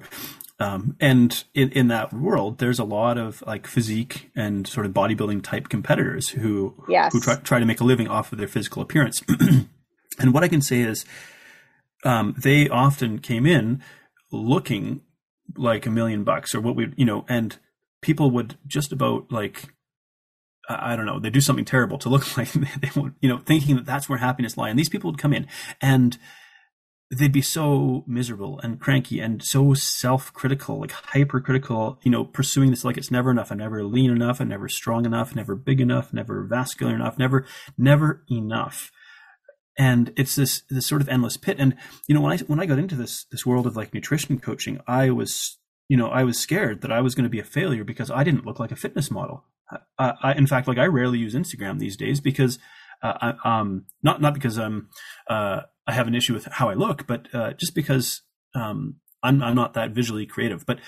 Um, 0.60 0.96
and 1.00 1.42
in, 1.52 1.70
in 1.70 1.88
that 1.88 2.12
world, 2.12 2.58
there's 2.58 2.78
a 2.78 2.84
lot 2.84 3.18
of 3.18 3.42
like 3.44 3.66
physique 3.66 4.30
and 4.36 4.68
sort 4.68 4.86
of 4.86 4.92
bodybuilding 4.92 5.42
type 5.42 5.68
competitors 5.68 6.28
who 6.28 6.74
yes. 6.88 7.12
who 7.12 7.20
try, 7.20 7.36
try 7.36 7.58
to 7.58 7.66
make 7.66 7.80
a 7.80 7.84
living 7.84 8.06
off 8.06 8.32
of 8.32 8.38
their 8.38 8.46
physical 8.46 8.80
appearance. 8.80 9.20
and 10.18 10.32
what 10.32 10.44
I 10.44 10.48
can 10.48 10.62
say 10.62 10.80
is, 10.80 11.04
um, 12.04 12.36
they 12.38 12.68
often 12.68 13.18
came 13.18 13.46
in 13.46 13.82
looking 14.30 15.00
like 15.56 15.86
a 15.86 15.90
million 15.90 16.22
bucks 16.22 16.54
or 16.54 16.60
what 16.60 16.76
we 16.76 16.92
you 16.96 17.04
know, 17.04 17.24
and 17.28 17.56
people 18.04 18.30
would 18.30 18.56
just 18.66 18.92
about 18.92 19.32
like 19.32 19.74
I 20.68 20.96
don't 20.96 21.06
know, 21.06 21.20
they 21.20 21.30
do 21.30 21.40
something 21.40 21.64
terrible 21.64 21.98
to 21.98 22.08
look 22.08 22.36
like 22.36 22.52
they 22.52 22.90
want, 22.94 23.14
you 23.20 23.28
know, 23.28 23.38
thinking 23.38 23.76
that 23.76 23.86
that's 23.86 24.08
where 24.08 24.18
happiness 24.18 24.56
lie. 24.56 24.68
And 24.68 24.78
these 24.78 24.88
people 24.88 25.10
would 25.10 25.20
come 25.20 25.32
in 25.32 25.46
and 25.80 26.16
they'd 27.10 27.32
be 27.32 27.42
so 27.42 28.02
miserable 28.06 28.58
and 28.60 28.80
cranky 28.80 29.20
and 29.20 29.42
so 29.42 29.74
self-critical, 29.74 30.80
like 30.80 30.90
hypercritical, 30.90 31.98
you 32.02 32.10
know, 32.10 32.24
pursuing 32.24 32.70
this 32.70 32.84
like 32.84 32.96
it's 32.96 33.10
never 33.10 33.30
enough. 33.30 33.50
I'm 33.50 33.58
never 33.58 33.84
lean 33.84 34.10
enough. 34.10 34.40
I'm 34.40 34.48
never 34.48 34.68
strong 34.68 35.04
enough, 35.04 35.34
never 35.34 35.54
big 35.54 35.80
enough, 35.80 36.12
never 36.12 36.42
vascular 36.44 36.94
enough, 36.94 37.18
never, 37.18 37.46
never 37.76 38.24
enough. 38.30 38.90
And 39.76 40.12
it's 40.16 40.36
this, 40.36 40.62
this 40.70 40.86
sort 40.86 41.02
of 41.02 41.08
endless 41.08 41.36
pit. 41.36 41.56
And, 41.58 41.76
you 42.06 42.14
know, 42.14 42.20
when 42.20 42.32
I, 42.32 42.38
when 42.44 42.60
I 42.60 42.66
got 42.66 42.78
into 42.78 42.94
this, 42.94 43.26
this 43.30 43.44
world 43.44 43.66
of 43.66 43.76
like 43.76 43.92
nutrition 43.92 44.38
coaching, 44.38 44.80
I 44.86 45.10
was, 45.10 45.58
you 45.88 45.96
know, 45.96 46.08
I 46.08 46.24
was 46.24 46.38
scared 46.38 46.80
that 46.82 46.92
I 46.92 47.00
was 47.00 47.14
going 47.14 47.24
to 47.24 47.30
be 47.30 47.40
a 47.40 47.44
failure 47.44 47.84
because 47.84 48.10
I 48.10 48.24
didn't 48.24 48.46
look 48.46 48.58
like 48.58 48.72
a 48.72 48.76
fitness 48.76 49.10
model. 49.10 49.44
I, 49.98 50.12
I, 50.22 50.32
in 50.32 50.46
fact, 50.46 50.68
like 50.68 50.78
I 50.78 50.86
rarely 50.86 51.18
use 51.18 51.34
Instagram 51.34 51.78
these 51.78 51.96
days 51.96 52.20
because, 52.20 52.58
uh, 53.02 53.34
I, 53.44 53.60
um, 53.60 53.86
not 54.02 54.20
not 54.20 54.34
because 54.34 54.58
I'm 54.58 54.88
uh, 55.28 55.62
I 55.86 55.92
have 55.92 56.06
an 56.06 56.14
issue 56.14 56.32
with 56.32 56.46
how 56.46 56.68
I 56.68 56.74
look, 56.74 57.06
but 57.06 57.28
uh, 57.34 57.52
just 57.54 57.74
because 57.74 58.22
um, 58.54 58.96
I'm 59.22 59.42
I'm 59.42 59.54
not 59.54 59.74
that 59.74 59.90
visually 59.90 60.26
creative. 60.26 60.64
But 60.64 60.78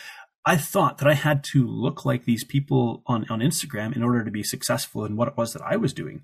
I 0.45 0.57
thought 0.57 0.99
that 0.99 1.09
I 1.09 1.15
had 1.15 1.43
to 1.53 1.67
look 1.67 2.05
like 2.05 2.25
these 2.25 2.45
people 2.45 3.03
on 3.07 3.27
on 3.29 3.41
Instagram 3.41 3.97
in 3.97 4.03
order 4.03 4.25
to 4.25 4.31
be 4.31 4.43
successful 4.43 5.05
in 5.05 5.17
what 5.17 5.29
it 5.29 5.37
was 5.37 5.53
that 5.53 5.63
I 5.63 5.77
was 5.77 5.93
doing. 5.93 6.23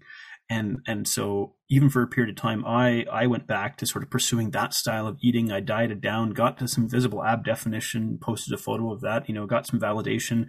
And 0.53 0.81
and 0.87 1.09
so 1.09 1.55
even 1.71 1.89
for 1.89 2.03
a 2.03 2.07
period 2.07 2.37
of 2.37 2.37
time, 2.37 2.63
I 2.67 3.07
I 3.11 3.27
went 3.27 3.47
back 3.47 3.79
to 3.79 3.87
sort 3.87 4.05
of 4.05 4.11
pursuing 4.11 4.51
that 4.51 4.75
style 4.75 5.07
of 5.07 5.17
eating. 5.23 5.51
I 5.51 5.61
dieted 5.61 6.03
down, 6.03 6.31
got 6.31 6.59
to 6.59 6.69
some 6.69 6.91
visible 6.91 7.25
ab 7.25 7.43
definition, 7.43 8.19
posted 8.21 8.53
a 8.53 8.59
photo 8.59 8.93
of 8.93 9.01
that, 9.01 9.29
you 9.29 9.35
know, 9.35 9.47
got 9.47 9.67
some 9.67 9.81
validation, 9.81 10.49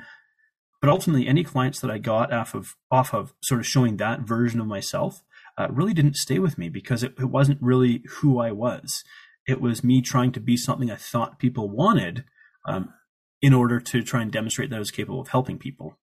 but 0.81 0.89
ultimately, 0.89 1.29
any 1.29 1.45
clients 1.45 1.79
that 1.79 1.89
I 1.89 2.00
got 2.00 2.33
off 2.33 2.53
of 2.53 2.75
off 2.91 3.13
of 3.13 3.33
sort 3.41 3.62
of 3.62 3.65
showing 3.65 3.95
that 3.95 4.27
version 4.27 4.60
of 4.60 4.67
myself 4.67 5.24
uh, 5.57 5.69
really 5.72 5.93
didn't 5.93 6.17
stay 6.17 6.39
with 6.39 6.57
me 6.57 6.67
because 6.67 7.03
it, 7.03 7.13
it 7.17 7.29
wasn't 7.29 7.62
really 7.62 8.03
who 8.17 8.39
I 8.39 8.51
was. 8.51 9.05
It 9.48 9.62
was 9.62 9.86
me 9.86 10.01
trying 10.01 10.33
to 10.33 10.41
be 10.41 10.57
something 10.57 10.91
I 10.91 10.95
thought 10.95 11.39
people 11.39 11.69
wanted 11.69 12.25
um, 12.67 12.93
in 13.41 13.53
order 13.53 13.79
to 13.79 14.03
try 14.03 14.22
and 14.22 14.29
demonstrate 14.29 14.72
that 14.72 14.75
I 14.75 14.79
was 14.79 14.91
capable 14.91 15.22
of 15.22 15.29
helping 15.29 15.57
people. 15.57 15.98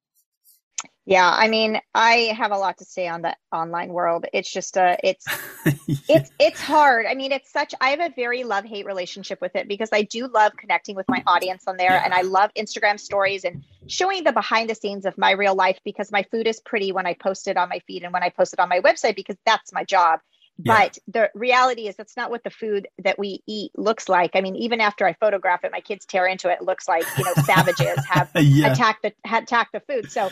Yeah, 1.11 1.29
I 1.29 1.49
mean, 1.49 1.81
I 1.93 2.33
have 2.39 2.53
a 2.53 2.57
lot 2.57 2.79
to 2.79 2.85
say 2.85 3.09
on 3.09 3.23
the 3.23 3.35
online 3.51 3.89
world. 3.89 4.27
It's 4.33 4.49
just 4.49 4.77
a, 4.77 4.97
it's, 5.03 5.27
yeah. 5.67 5.75
it's, 6.09 6.31
it's 6.39 6.61
hard. 6.61 7.05
I 7.05 7.17
mean, 7.17 7.33
it's 7.33 7.51
such. 7.51 7.75
I 7.81 7.89
have 7.89 7.99
a 7.99 8.15
very 8.15 8.45
love 8.45 8.65
hate 8.65 8.87
relationship 8.87 9.41
with 9.41 9.57
it 9.57 9.67
because 9.67 9.89
I 9.93 10.03
do 10.03 10.29
love 10.29 10.53
connecting 10.57 10.95
with 10.95 11.09
my 11.09 11.21
audience 11.27 11.65
on 11.67 11.77
there, 11.77 11.91
yeah. 11.91 12.05
and 12.05 12.15
I 12.15 12.23
love 12.23 12.53
Instagram 12.57 13.01
stories 13.01 13.43
and 13.45 13.65
showing 13.89 14.23
the 14.23 14.31
behind 14.31 14.71
the 14.71 14.77
scenes 14.77 15.05
of 15.05 15.19
my 15.19 15.33
real 15.33 15.57
life 15.57 15.81
because 15.85 16.13
my 16.13 16.23
food 16.31 16.47
is 16.47 16.61
pretty 16.61 16.93
when 16.93 17.07
I 17.07 17.15
post 17.15 17.49
it 17.49 17.57
on 17.57 17.69
my 17.69 17.81
feed 17.89 18.05
and 18.05 18.13
when 18.13 18.23
I 18.23 18.29
post 18.29 18.53
it 18.53 18.61
on 18.61 18.69
my 18.69 18.79
website 18.79 19.17
because 19.17 19.37
that's 19.45 19.73
my 19.73 19.83
job. 19.83 20.21
Yeah. 20.63 20.79
But 20.79 20.99
the 21.09 21.31
reality 21.35 21.89
is 21.89 21.97
that's 21.97 22.17
not 22.17 22.31
what 22.31 22.45
the 22.45 22.51
food 22.51 22.87
that 23.03 23.19
we 23.19 23.43
eat 23.49 23.73
looks 23.77 24.09
like. 24.09 24.33
I 24.35 24.43
mean, 24.43 24.55
even 24.55 24.81
after 24.81 25.07
I 25.07 25.15
photograph 25.15 25.65
it, 25.65 25.73
my 25.73 25.81
kids 25.81 26.07
tear 26.07 26.29
into 26.29 26.51
it. 26.51 26.59
it 26.61 26.65
looks 26.65 26.87
like 26.87 27.05
you 27.19 27.25
know 27.25 27.33
savages 27.45 27.99
have 28.07 28.31
attacked 28.37 29.03
the 29.03 29.13
attacked 29.25 29.73
the 29.73 29.81
food. 29.81 30.13
So 30.13 30.31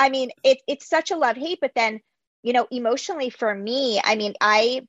I 0.00 0.08
mean, 0.08 0.30
it, 0.42 0.62
it's 0.66 0.88
such 0.88 1.10
a 1.10 1.16
love 1.16 1.36
hate, 1.36 1.58
but 1.60 1.72
then, 1.74 2.00
you 2.42 2.54
know, 2.54 2.66
emotionally 2.70 3.28
for 3.28 3.54
me, 3.54 4.00
I 4.02 4.16
mean, 4.16 4.32
I 4.40 4.88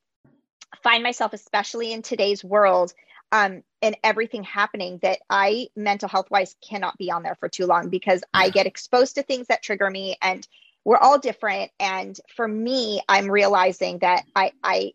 find 0.84 1.04
myself, 1.04 1.34
especially 1.34 1.92
in 1.92 2.02
today's 2.02 2.46
world, 2.46 2.94
um, 3.34 3.62
and 3.82 3.98
everything 4.06 4.44
happening 4.44 5.00
that 5.02 5.20
I 5.30 5.68
mental 5.76 6.08
health 6.08 6.32
wise 6.32 6.56
cannot 6.66 6.98
be 6.98 7.12
on 7.12 7.24
there 7.24 7.36
for 7.36 7.50
too 7.50 7.66
long 7.66 7.90
because 7.90 8.22
yeah. 8.34 8.40
I 8.40 8.50
get 8.52 8.68
exposed 8.68 9.16
to 9.16 9.24
things 9.24 9.48
that 9.48 9.62
trigger 9.62 9.90
me 9.90 10.16
and 10.22 10.48
we're 10.86 10.98
all 10.98 11.20
different. 11.20 11.72
And 11.78 12.18
for 12.34 12.48
me, 12.48 13.02
I'm 13.10 13.30
realizing 13.30 14.00
that 14.00 14.24
I, 14.34 14.54
I, 14.64 14.94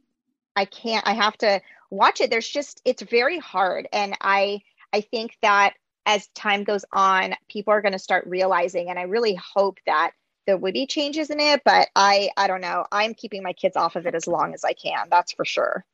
I 0.56 0.64
can't, 0.64 1.06
I 1.06 1.12
have 1.12 1.36
to 1.38 1.60
watch 1.90 2.22
it. 2.22 2.30
There's 2.30 2.48
just, 2.48 2.80
it's 2.86 3.02
very 3.02 3.38
hard. 3.38 3.86
And 3.92 4.16
I, 4.22 4.62
I 4.94 5.02
think 5.02 5.36
that 5.42 5.74
as 6.06 6.28
time 6.28 6.64
goes 6.64 6.84
on, 6.92 7.34
people 7.50 7.72
are 7.72 7.82
going 7.82 7.92
to 7.92 7.98
start 7.98 8.26
realizing, 8.26 8.88
and 8.88 8.98
I 8.98 9.02
really 9.02 9.34
hope 9.34 9.78
that 9.86 10.12
there 10.46 10.56
would 10.56 10.74
be 10.74 10.86
changes 10.86 11.28
in 11.28 11.40
it. 11.40 11.62
But 11.64 11.88
I, 11.94 12.30
I 12.36 12.46
don't 12.46 12.60
know. 12.60 12.84
I'm 12.90 13.12
keeping 13.12 13.42
my 13.42 13.52
kids 13.52 13.76
off 13.76 13.96
of 13.96 14.06
it 14.06 14.14
as 14.14 14.26
long 14.26 14.54
as 14.54 14.64
I 14.64 14.72
can. 14.72 15.08
That's 15.10 15.32
for 15.32 15.44
sure. 15.44 15.84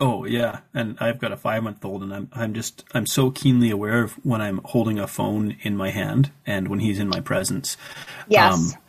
Oh 0.00 0.24
yeah, 0.24 0.60
and 0.72 0.96
I've 1.00 1.18
got 1.18 1.32
a 1.32 1.36
five 1.36 1.62
month 1.62 1.84
old, 1.84 2.02
and 2.02 2.14
I'm 2.14 2.28
I'm 2.32 2.54
just 2.54 2.84
I'm 2.92 3.06
so 3.06 3.30
keenly 3.30 3.70
aware 3.70 4.02
of 4.02 4.12
when 4.24 4.40
I'm 4.40 4.60
holding 4.64 4.98
a 4.98 5.06
phone 5.06 5.56
in 5.62 5.76
my 5.76 5.90
hand 5.90 6.32
and 6.46 6.68
when 6.68 6.80
he's 6.80 6.98
in 6.98 7.08
my 7.08 7.20
presence. 7.20 7.76
Yes. 8.26 8.54
Um, 8.54 8.82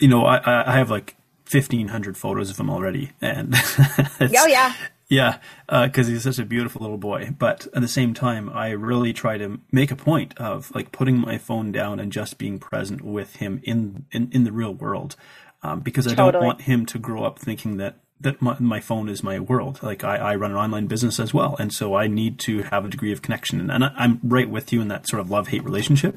you 0.00 0.08
know, 0.08 0.24
I 0.24 0.72
I 0.74 0.76
have 0.78 0.90
like 0.90 1.16
fifteen 1.44 1.88
hundred 1.88 2.16
photos 2.16 2.50
of 2.50 2.58
him 2.58 2.68
already, 2.68 3.12
and 3.20 3.54
oh 4.20 4.46
yeah, 4.46 4.74
Yeah, 5.10 5.38
because 5.68 6.06
uh, 6.06 6.12
he's 6.12 6.22
such 6.22 6.38
a 6.38 6.44
beautiful 6.44 6.82
little 6.82 6.96
boy. 6.96 7.34
But 7.36 7.66
at 7.74 7.82
the 7.82 7.88
same 7.88 8.14
time, 8.14 8.48
I 8.48 8.70
really 8.70 9.12
try 9.12 9.38
to 9.38 9.60
make 9.72 9.90
a 9.90 9.96
point 9.96 10.38
of 10.38 10.72
like 10.72 10.92
putting 10.92 11.18
my 11.18 11.36
phone 11.36 11.72
down 11.72 11.98
and 11.98 12.12
just 12.12 12.38
being 12.38 12.60
present 12.60 13.02
with 13.02 13.36
him 13.36 13.60
in 13.64 14.06
in, 14.12 14.30
in 14.32 14.44
the 14.44 14.52
real 14.52 14.72
world, 14.72 15.16
um, 15.64 15.80
because 15.80 16.06
I 16.06 16.14
totally. 16.14 16.32
don't 16.32 16.44
want 16.44 16.62
him 16.62 16.86
to 16.86 16.98
grow 16.98 17.24
up 17.24 17.40
thinking 17.40 17.76
that 17.78 17.96
that 18.20 18.40
my, 18.42 18.54
my, 18.60 18.80
phone 18.80 19.08
is 19.08 19.22
my 19.22 19.40
world. 19.40 19.82
Like 19.82 20.04
I, 20.04 20.16
I, 20.16 20.34
run 20.36 20.50
an 20.50 20.56
online 20.56 20.86
business 20.86 21.18
as 21.18 21.32
well, 21.32 21.56
and 21.58 21.72
so 21.72 21.94
I 21.94 22.06
need 22.06 22.38
to 22.40 22.62
have 22.64 22.84
a 22.84 22.88
degree 22.88 23.12
of 23.12 23.22
connection. 23.22 23.70
And, 23.70 23.82
I, 23.84 24.04
am 24.04 24.20
right 24.22 24.48
with 24.48 24.72
you 24.72 24.82
in 24.82 24.88
that 24.88 25.08
sort 25.08 25.20
of 25.20 25.30
love 25.30 25.48
hate 25.48 25.64
relationship. 25.64 26.16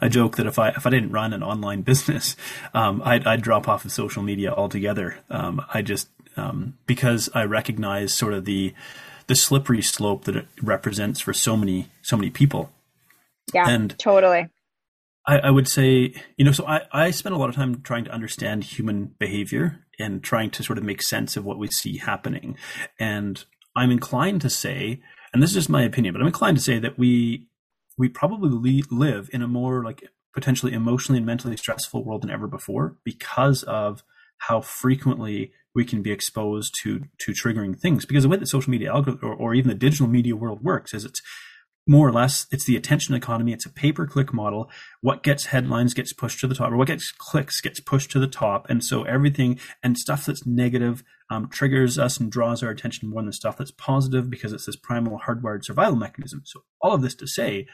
I 0.00 0.08
joke 0.08 0.36
that 0.36 0.46
if 0.46 0.58
I 0.58 0.70
if 0.70 0.86
I 0.86 0.90
didn't 0.90 1.12
run 1.12 1.32
an 1.32 1.42
online 1.42 1.82
business, 1.90 2.36
um, 2.74 3.00
I'd, 3.04 3.26
I'd, 3.26 3.40
drop 3.40 3.68
off 3.68 3.84
of 3.84 3.92
social 3.92 4.22
media 4.22 4.52
altogether. 4.52 5.16
Um, 5.30 5.64
I 5.72 5.80
just 5.80 6.08
um, 6.36 6.78
because 6.86 7.28
I 7.34 7.44
recognize 7.44 8.12
sort 8.12 8.34
of 8.34 8.44
the 8.44 8.74
the 9.26 9.34
slippery 9.34 9.80
slope 9.82 10.24
that 10.24 10.36
it 10.36 10.46
represents 10.62 11.20
for 11.20 11.32
so 11.32 11.56
many 11.56 11.88
so 12.02 12.16
many 12.16 12.30
people. 12.30 12.70
Yeah, 13.52 13.68
and 13.68 13.98
totally. 13.98 14.48
I, 15.26 15.38
I 15.38 15.50
would 15.50 15.68
say, 15.68 16.14
you 16.36 16.44
know, 16.44 16.52
so 16.52 16.66
I, 16.66 16.82
I 16.92 17.10
spend 17.10 17.34
a 17.34 17.38
lot 17.38 17.48
of 17.48 17.54
time 17.54 17.80
trying 17.82 18.04
to 18.04 18.10
understand 18.10 18.64
human 18.64 19.14
behavior 19.18 19.80
and 19.98 20.22
trying 20.22 20.50
to 20.50 20.62
sort 20.62 20.76
of 20.76 20.84
make 20.84 21.00
sense 21.00 21.36
of 21.36 21.44
what 21.44 21.58
we 21.58 21.68
see 21.68 21.96
happening. 21.96 22.56
And 22.98 23.42
I'm 23.74 23.90
inclined 23.90 24.42
to 24.42 24.50
say, 24.50 25.00
and 25.32 25.42
this 25.42 25.50
is 25.50 25.54
just 25.54 25.70
my 25.70 25.82
opinion, 25.82 26.12
but 26.12 26.20
I'm 26.20 26.26
inclined 26.26 26.58
to 26.58 26.62
say 26.62 26.78
that 26.78 26.98
we 26.98 27.48
we 27.96 28.08
probably 28.08 28.82
live 28.90 29.30
in 29.32 29.40
a 29.40 29.48
more 29.48 29.84
like 29.84 30.02
potentially 30.34 30.72
emotionally 30.72 31.18
and 31.18 31.26
mentally 31.26 31.56
stressful 31.56 32.04
world 32.04 32.22
than 32.22 32.30
ever 32.30 32.48
before 32.48 32.96
because 33.04 33.62
of 33.62 34.02
how 34.38 34.60
frequently 34.60 35.52
we 35.74 35.84
can 35.84 36.02
be 36.02 36.12
exposed 36.12 36.74
to 36.82 37.04
to 37.20 37.32
triggering 37.32 37.78
things. 37.78 38.04
Because 38.04 38.22
the 38.22 38.28
way 38.28 38.36
that 38.36 38.46
social 38.46 38.70
media 38.70 38.92
algorithm 38.92 39.28
or, 39.28 39.34
or 39.34 39.54
even 39.54 39.68
the 39.68 39.74
digital 39.74 40.06
media 40.06 40.36
world 40.36 40.62
works 40.62 40.94
is 40.94 41.04
it's 41.04 41.20
more 41.86 42.08
or 42.08 42.12
less 42.12 42.46
it's 42.50 42.64
the 42.64 42.76
attention 42.76 43.14
economy. 43.14 43.52
It's 43.52 43.66
a 43.66 43.70
pay 43.70 43.92
per 43.92 44.06
click 44.06 44.32
model. 44.32 44.70
What 45.00 45.22
gets 45.22 45.46
headlines 45.46 45.94
gets 45.94 46.12
pushed 46.12 46.40
to 46.40 46.46
the 46.46 46.54
top 46.54 46.72
or 46.72 46.76
what 46.76 46.88
gets 46.88 47.12
clicks 47.12 47.60
gets 47.60 47.80
pushed 47.80 48.10
to 48.12 48.18
the 48.18 48.26
top. 48.26 48.68
And 48.70 48.82
so 48.82 49.04
everything 49.04 49.58
and 49.82 49.98
stuff 49.98 50.26
that's 50.26 50.46
negative 50.46 51.02
um, 51.30 51.48
triggers 51.48 51.98
us 51.98 52.18
and 52.18 52.30
draws 52.30 52.62
our 52.62 52.70
attention 52.70 53.10
more 53.10 53.22
than 53.22 53.32
stuff 53.32 53.56
that's 53.56 53.70
positive 53.70 54.30
because 54.30 54.52
it's 54.52 54.66
this 54.66 54.76
primal 54.76 55.20
hardwired 55.26 55.64
survival 55.64 55.96
mechanism. 55.96 56.42
So 56.44 56.64
all 56.80 56.94
of 56.94 57.02
this 57.02 57.14
to 57.16 57.26
say 57.26 57.66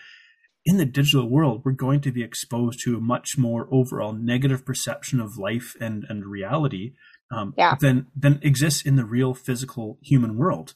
in 0.65 0.77
the 0.77 0.85
digital 0.85 1.29
world 1.29 1.63
we're 1.65 1.73
going 1.73 2.01
to 2.03 2.13
be 2.13 2.23
exposed 2.23 2.81
to 2.85 2.97
a 2.97 3.01
much 3.01 3.39
more 3.39 3.67
overall 3.73 4.13
negative 4.13 4.65
perception 4.65 5.21
of 5.21 5.39
life 5.39 5.75
and 5.81 6.05
and 6.09 6.27
reality 6.27 6.93
um, 7.31 7.55
yeah. 7.57 7.77
than 7.81 8.07
than 8.17 8.41
exists 8.43 8.83
in 8.83 8.97
the 8.97 9.05
real 9.05 9.35
physical 9.35 9.99
human 10.03 10.37
world. 10.37 10.75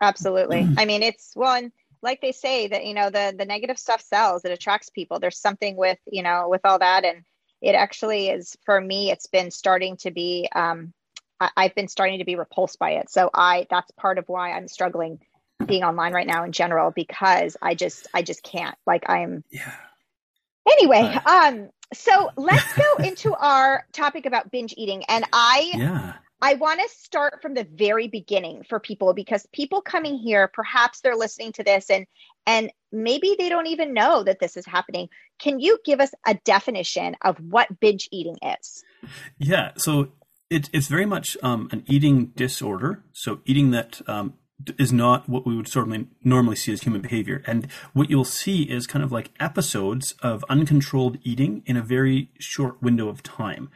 Absolutely. 0.00 0.68
I 0.76 0.84
mean 0.84 1.02
it's 1.02 1.32
well 1.34 1.68
like 2.02 2.20
they 2.20 2.32
say 2.32 2.68
that 2.68 2.84
you 2.84 2.94
know 2.94 3.10
the 3.10 3.34
the 3.36 3.44
negative 3.44 3.78
stuff 3.78 4.02
sells 4.02 4.44
it 4.44 4.52
attracts 4.52 4.90
people. 4.90 5.18
There's 5.18 5.38
something 5.38 5.76
with 5.76 5.98
you 6.06 6.22
know 6.22 6.48
with 6.48 6.60
all 6.64 6.78
that 6.78 7.04
and 7.04 7.24
it 7.62 7.74
actually 7.74 8.28
is 8.28 8.56
for 8.64 8.80
me 8.80 9.10
it's 9.10 9.26
been 9.26 9.50
starting 9.50 9.96
to 9.98 10.10
be 10.10 10.48
um 10.54 10.92
I, 11.40 11.50
i've 11.56 11.74
been 11.74 11.88
starting 11.88 12.18
to 12.18 12.24
be 12.24 12.36
repulsed 12.36 12.78
by 12.78 12.92
it. 12.92 13.10
So 13.10 13.30
i 13.32 13.66
that's 13.70 13.90
part 13.92 14.18
of 14.18 14.28
why 14.28 14.52
i'm 14.52 14.68
struggling 14.68 15.20
being 15.64 15.84
online 15.84 16.12
right 16.12 16.26
now 16.26 16.44
in 16.44 16.52
general 16.52 16.90
because 16.90 17.56
i 17.62 17.74
just 17.74 18.06
i 18.12 18.22
just 18.22 18.42
can't. 18.42 18.76
Like 18.86 19.08
i'm 19.08 19.44
yeah. 19.50 19.72
Anyway 20.68 21.18
um 21.24 21.70
so 21.92 22.30
let's 22.36 22.72
go 22.74 23.04
into 23.04 23.34
our 23.38 23.86
topic 23.92 24.26
about 24.26 24.50
binge 24.50 24.74
eating 24.76 25.04
and 25.08 25.24
i 25.32 25.70
yeah 25.74 26.12
I 26.42 26.54
want 26.54 26.80
to 26.80 26.88
start 26.94 27.40
from 27.40 27.54
the 27.54 27.64
very 27.64 28.08
beginning 28.08 28.62
for 28.68 28.78
people 28.78 29.14
because 29.14 29.46
people 29.52 29.80
coming 29.80 30.18
here, 30.18 30.48
perhaps 30.48 31.00
they're 31.00 31.16
listening 31.16 31.52
to 31.52 31.64
this 31.64 31.88
and 31.88 32.06
and 32.46 32.70
maybe 32.92 33.34
they 33.38 33.48
don't 33.48 33.66
even 33.66 33.92
know 33.92 34.22
that 34.22 34.38
this 34.38 34.56
is 34.56 34.64
happening. 34.64 35.08
Can 35.40 35.58
you 35.58 35.78
give 35.84 36.00
us 36.00 36.12
a 36.26 36.34
definition 36.44 37.16
of 37.22 37.38
what 37.38 37.80
binge 37.80 38.08
eating 38.12 38.36
is? 38.60 38.84
Yeah, 39.38 39.72
so 39.76 40.12
it, 40.48 40.70
it's 40.72 40.86
very 40.86 41.06
much 41.06 41.36
um, 41.42 41.68
an 41.72 41.82
eating 41.86 42.26
disorder. 42.36 43.02
So 43.12 43.40
eating 43.44 43.72
that 43.72 44.00
um, 44.06 44.34
is 44.78 44.92
not 44.92 45.28
what 45.28 45.46
we 45.46 45.56
would 45.56 45.68
sort 45.68 45.88
of 45.88 46.06
normally 46.24 46.56
see 46.56 46.72
as 46.72 46.82
human 46.82 47.02
behavior. 47.02 47.42
And 47.46 47.68
what 47.92 48.10
you'll 48.10 48.24
see 48.24 48.62
is 48.62 48.86
kind 48.86 49.04
of 49.04 49.12
like 49.12 49.30
episodes 49.38 50.14
of 50.22 50.44
uncontrolled 50.48 51.18
eating 51.22 51.62
in 51.66 51.76
a 51.76 51.82
very 51.82 52.30
short 52.38 52.82
window 52.82 53.08
of 53.08 53.22
time. 53.22 53.70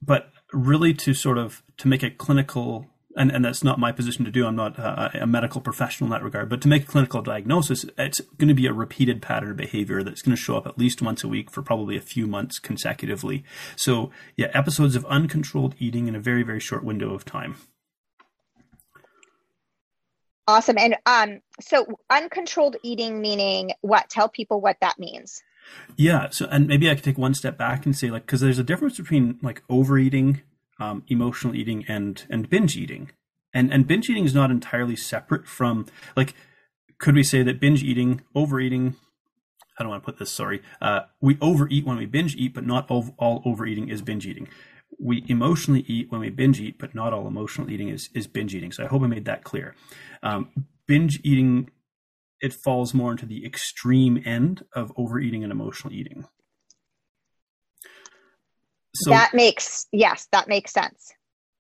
But 0.00 0.30
really 0.52 0.92
to 0.94 1.14
sort 1.14 1.38
of 1.38 1.62
to 1.78 1.88
make 1.88 2.02
a 2.02 2.10
clinical 2.10 2.88
and, 3.16 3.30
and 3.30 3.44
that's 3.44 3.62
not 3.62 3.78
my 3.78 3.92
position 3.92 4.24
to 4.24 4.30
do. 4.30 4.46
I'm 4.46 4.56
not 4.56 4.78
a 4.78 5.26
medical 5.26 5.60
professional 5.60 6.06
in 6.06 6.12
that 6.12 6.22
regard, 6.22 6.48
but 6.48 6.60
to 6.62 6.68
make 6.68 6.84
a 6.84 6.86
clinical 6.86 7.20
diagnosis, 7.20 7.84
it's 7.98 8.20
going 8.38 8.48
to 8.48 8.54
be 8.54 8.66
a 8.66 8.72
repeated 8.72 9.20
pattern 9.20 9.50
of 9.50 9.56
behavior 9.56 10.02
that's 10.02 10.22
going 10.22 10.34
to 10.34 10.42
show 10.42 10.56
up 10.56 10.66
at 10.66 10.78
least 10.78 11.02
once 11.02 11.22
a 11.22 11.28
week 11.28 11.50
for 11.50 11.62
probably 11.62 11.96
a 11.96 12.00
few 12.00 12.26
months 12.26 12.58
consecutively. 12.58 13.44
So, 13.76 14.10
yeah, 14.36 14.48
episodes 14.54 14.96
of 14.96 15.04
uncontrolled 15.06 15.74
eating 15.78 16.08
in 16.08 16.14
a 16.14 16.20
very, 16.20 16.42
very 16.42 16.60
short 16.60 16.84
window 16.84 17.12
of 17.14 17.24
time. 17.24 17.56
Awesome. 20.48 20.76
And 20.78 20.96
um, 21.06 21.40
so 21.60 21.86
uncontrolled 22.10 22.76
eating 22.82 23.20
meaning 23.20 23.72
what? 23.80 24.10
Tell 24.10 24.28
people 24.28 24.60
what 24.60 24.76
that 24.80 24.98
means. 24.98 25.42
Yeah. 25.96 26.30
So, 26.30 26.46
and 26.50 26.66
maybe 26.66 26.90
I 26.90 26.94
could 26.94 27.04
take 27.04 27.18
one 27.18 27.34
step 27.34 27.56
back 27.56 27.86
and 27.86 27.96
say, 27.96 28.10
like, 28.10 28.26
because 28.26 28.40
there's 28.40 28.58
a 28.58 28.64
difference 28.64 28.96
between 28.96 29.38
like 29.42 29.62
overeating, 29.68 30.42
um, 30.80 31.04
emotional 31.08 31.54
eating, 31.54 31.84
and 31.86 32.24
and 32.28 32.50
binge 32.50 32.76
eating, 32.76 33.10
and 33.54 33.72
and 33.72 33.86
binge 33.86 34.10
eating 34.10 34.24
is 34.24 34.34
not 34.34 34.50
entirely 34.50 34.96
separate 34.96 35.46
from 35.46 35.86
like. 36.16 36.34
Could 36.98 37.16
we 37.16 37.24
say 37.24 37.42
that 37.42 37.58
binge 37.58 37.82
eating, 37.82 38.20
overeating? 38.32 38.94
I 39.76 39.82
don't 39.82 39.90
want 39.90 40.04
to 40.04 40.06
put 40.06 40.18
this. 40.18 40.30
Sorry, 40.30 40.62
uh, 40.80 41.00
we 41.20 41.36
overeat 41.40 41.84
when 41.84 41.96
we 41.96 42.06
binge 42.06 42.36
eat, 42.36 42.54
but 42.54 42.64
not 42.64 42.88
all, 42.88 43.14
all 43.18 43.42
overeating 43.44 43.88
is 43.88 44.02
binge 44.02 44.26
eating. 44.26 44.48
We 44.98 45.24
emotionally 45.28 45.84
eat 45.88 46.10
when 46.10 46.20
we 46.20 46.30
binge 46.30 46.60
eat, 46.60 46.78
but 46.78 46.94
not 46.94 47.12
all 47.12 47.26
emotional 47.26 47.70
eating 47.70 47.88
is 47.88 48.08
is 48.14 48.26
binge 48.26 48.54
eating. 48.54 48.72
So 48.72 48.84
I 48.84 48.86
hope 48.86 49.02
I 49.02 49.06
made 49.06 49.24
that 49.24 49.44
clear. 49.44 49.74
Um, 50.22 50.66
binge 50.86 51.20
eating 51.22 51.70
it 52.40 52.52
falls 52.52 52.92
more 52.92 53.12
into 53.12 53.24
the 53.24 53.46
extreme 53.46 54.20
end 54.26 54.64
of 54.74 54.92
overeating 54.96 55.44
and 55.44 55.52
emotional 55.52 55.94
eating. 55.94 56.26
So, 58.94 59.10
that 59.10 59.32
makes 59.32 59.86
yes, 59.92 60.28
that 60.32 60.48
makes 60.48 60.72
sense. 60.72 61.12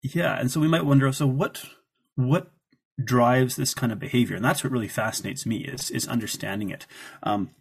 Yeah, 0.01 0.37
and 0.37 0.51
so 0.51 0.59
we 0.59 0.67
might 0.67 0.85
wonder 0.85 1.11
so 1.13 1.27
what 1.27 1.63
what 2.15 2.51
drives 3.01 3.55
this 3.55 3.73
kind 3.73 3.91
of 3.91 3.99
behavior, 3.99 4.35
and 4.35 4.43
that's 4.43 4.63
what 4.63 4.73
really 4.73 4.89
fascinates 4.89 5.45
me 5.45 5.57
is 5.57 5.89
is 5.91 6.07
understanding 6.07 6.69
it. 6.69 6.85
Um, 7.21 7.51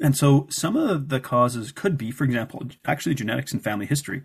and 0.00 0.16
so 0.16 0.48
some 0.50 0.74
of 0.74 1.08
the 1.08 1.20
causes 1.20 1.70
could 1.70 1.96
be, 1.96 2.10
for 2.10 2.24
example, 2.24 2.66
actually 2.84 3.14
genetics 3.14 3.52
and 3.52 3.62
family 3.62 3.86
history. 3.86 4.22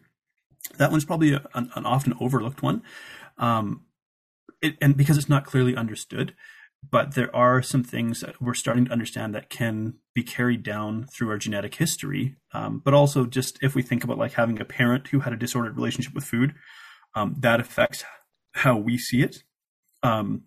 That 0.78 0.92
one's 0.92 1.06
probably 1.06 1.34
a, 1.34 1.48
an, 1.54 1.72
an, 1.76 1.86
often 1.86 2.14
overlooked 2.20 2.62
one, 2.62 2.84
um, 3.38 3.86
it, 4.62 4.78
and 4.82 4.96
because 4.96 5.18
it's 5.18 5.30
not 5.30 5.46
clearly 5.46 5.76
understood 5.76 6.34
but 6.92 7.16
there 7.16 7.34
are 7.36 7.62
some 7.62 7.84
things 7.84 8.22
that 8.22 8.42
we're 8.42 8.54
starting 8.54 8.86
to 8.86 8.92
understand 8.92 9.36
that 9.36 9.50
can 9.50 9.96
be 10.14 10.24
carried 10.24 10.64
down 10.64 11.06
through 11.06 11.30
our 11.30 11.38
genetic 11.38 11.76
history. 11.76 12.36
Um, 12.54 12.82
but 12.84 12.94
also, 12.94 13.26
just 13.26 13.60
if 13.62 13.76
we 13.76 13.82
think 13.82 14.04
about 14.04 14.18
like 14.18 14.34
having 14.34 14.60
a 14.60 14.66
parent 14.66 15.08
who 15.10 15.20
had 15.20 15.34
a 15.34 15.38
disordered 15.38 15.76
relationship 15.76 16.14
with 16.14 16.24
food, 16.24 16.56
um, 17.16 17.36
that 17.40 17.60
affects 17.60 18.04
how 18.54 18.78
we 18.78 18.98
see 18.98 19.22
it. 19.22 19.44
Um, 20.04 20.44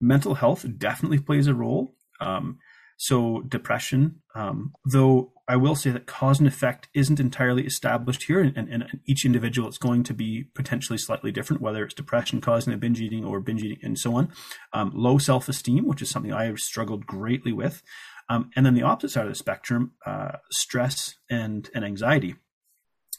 mental 0.00 0.34
health 0.34 0.66
definitely 0.78 1.18
plays 1.18 1.46
a 1.46 1.54
role. 1.54 1.94
Um, 2.20 2.58
so 2.98 3.42
depression, 3.42 4.22
um, 4.34 4.72
though 4.84 5.32
I 5.48 5.56
will 5.56 5.76
say 5.76 5.90
that 5.90 6.06
cause 6.06 6.40
and 6.40 6.48
effect 6.48 6.88
isn't 6.92 7.20
entirely 7.20 7.64
established 7.64 8.24
here, 8.24 8.40
and, 8.40 8.56
and, 8.56 8.68
and, 8.68 9.00
each 9.06 9.24
individual 9.24 9.68
it's 9.68 9.78
going 9.78 10.02
to 10.04 10.14
be 10.14 10.44
potentially 10.54 10.98
slightly 10.98 11.30
different, 11.30 11.62
whether 11.62 11.84
it's 11.84 11.94
depression 11.94 12.40
causing 12.40 12.72
a 12.72 12.76
binge 12.76 13.00
eating 13.00 13.24
or 13.24 13.38
binge 13.40 13.62
eating 13.62 13.78
and 13.82 13.98
so 13.98 14.16
on. 14.16 14.32
Um, 14.72 14.90
low 14.94 15.18
self 15.18 15.48
esteem, 15.48 15.86
which 15.86 16.02
is 16.02 16.10
something 16.10 16.32
I 16.32 16.46
have 16.46 16.58
struggled 16.58 17.06
greatly 17.06 17.52
with, 17.52 17.82
um, 18.28 18.50
and 18.56 18.66
then 18.66 18.74
the 18.74 18.82
opposite 18.82 19.12
side 19.12 19.26
of 19.26 19.30
the 19.30 19.36
spectrum, 19.36 19.92
uh, 20.04 20.38
stress 20.50 21.14
and 21.30 21.70
and 21.74 21.84
anxiety. 21.84 22.34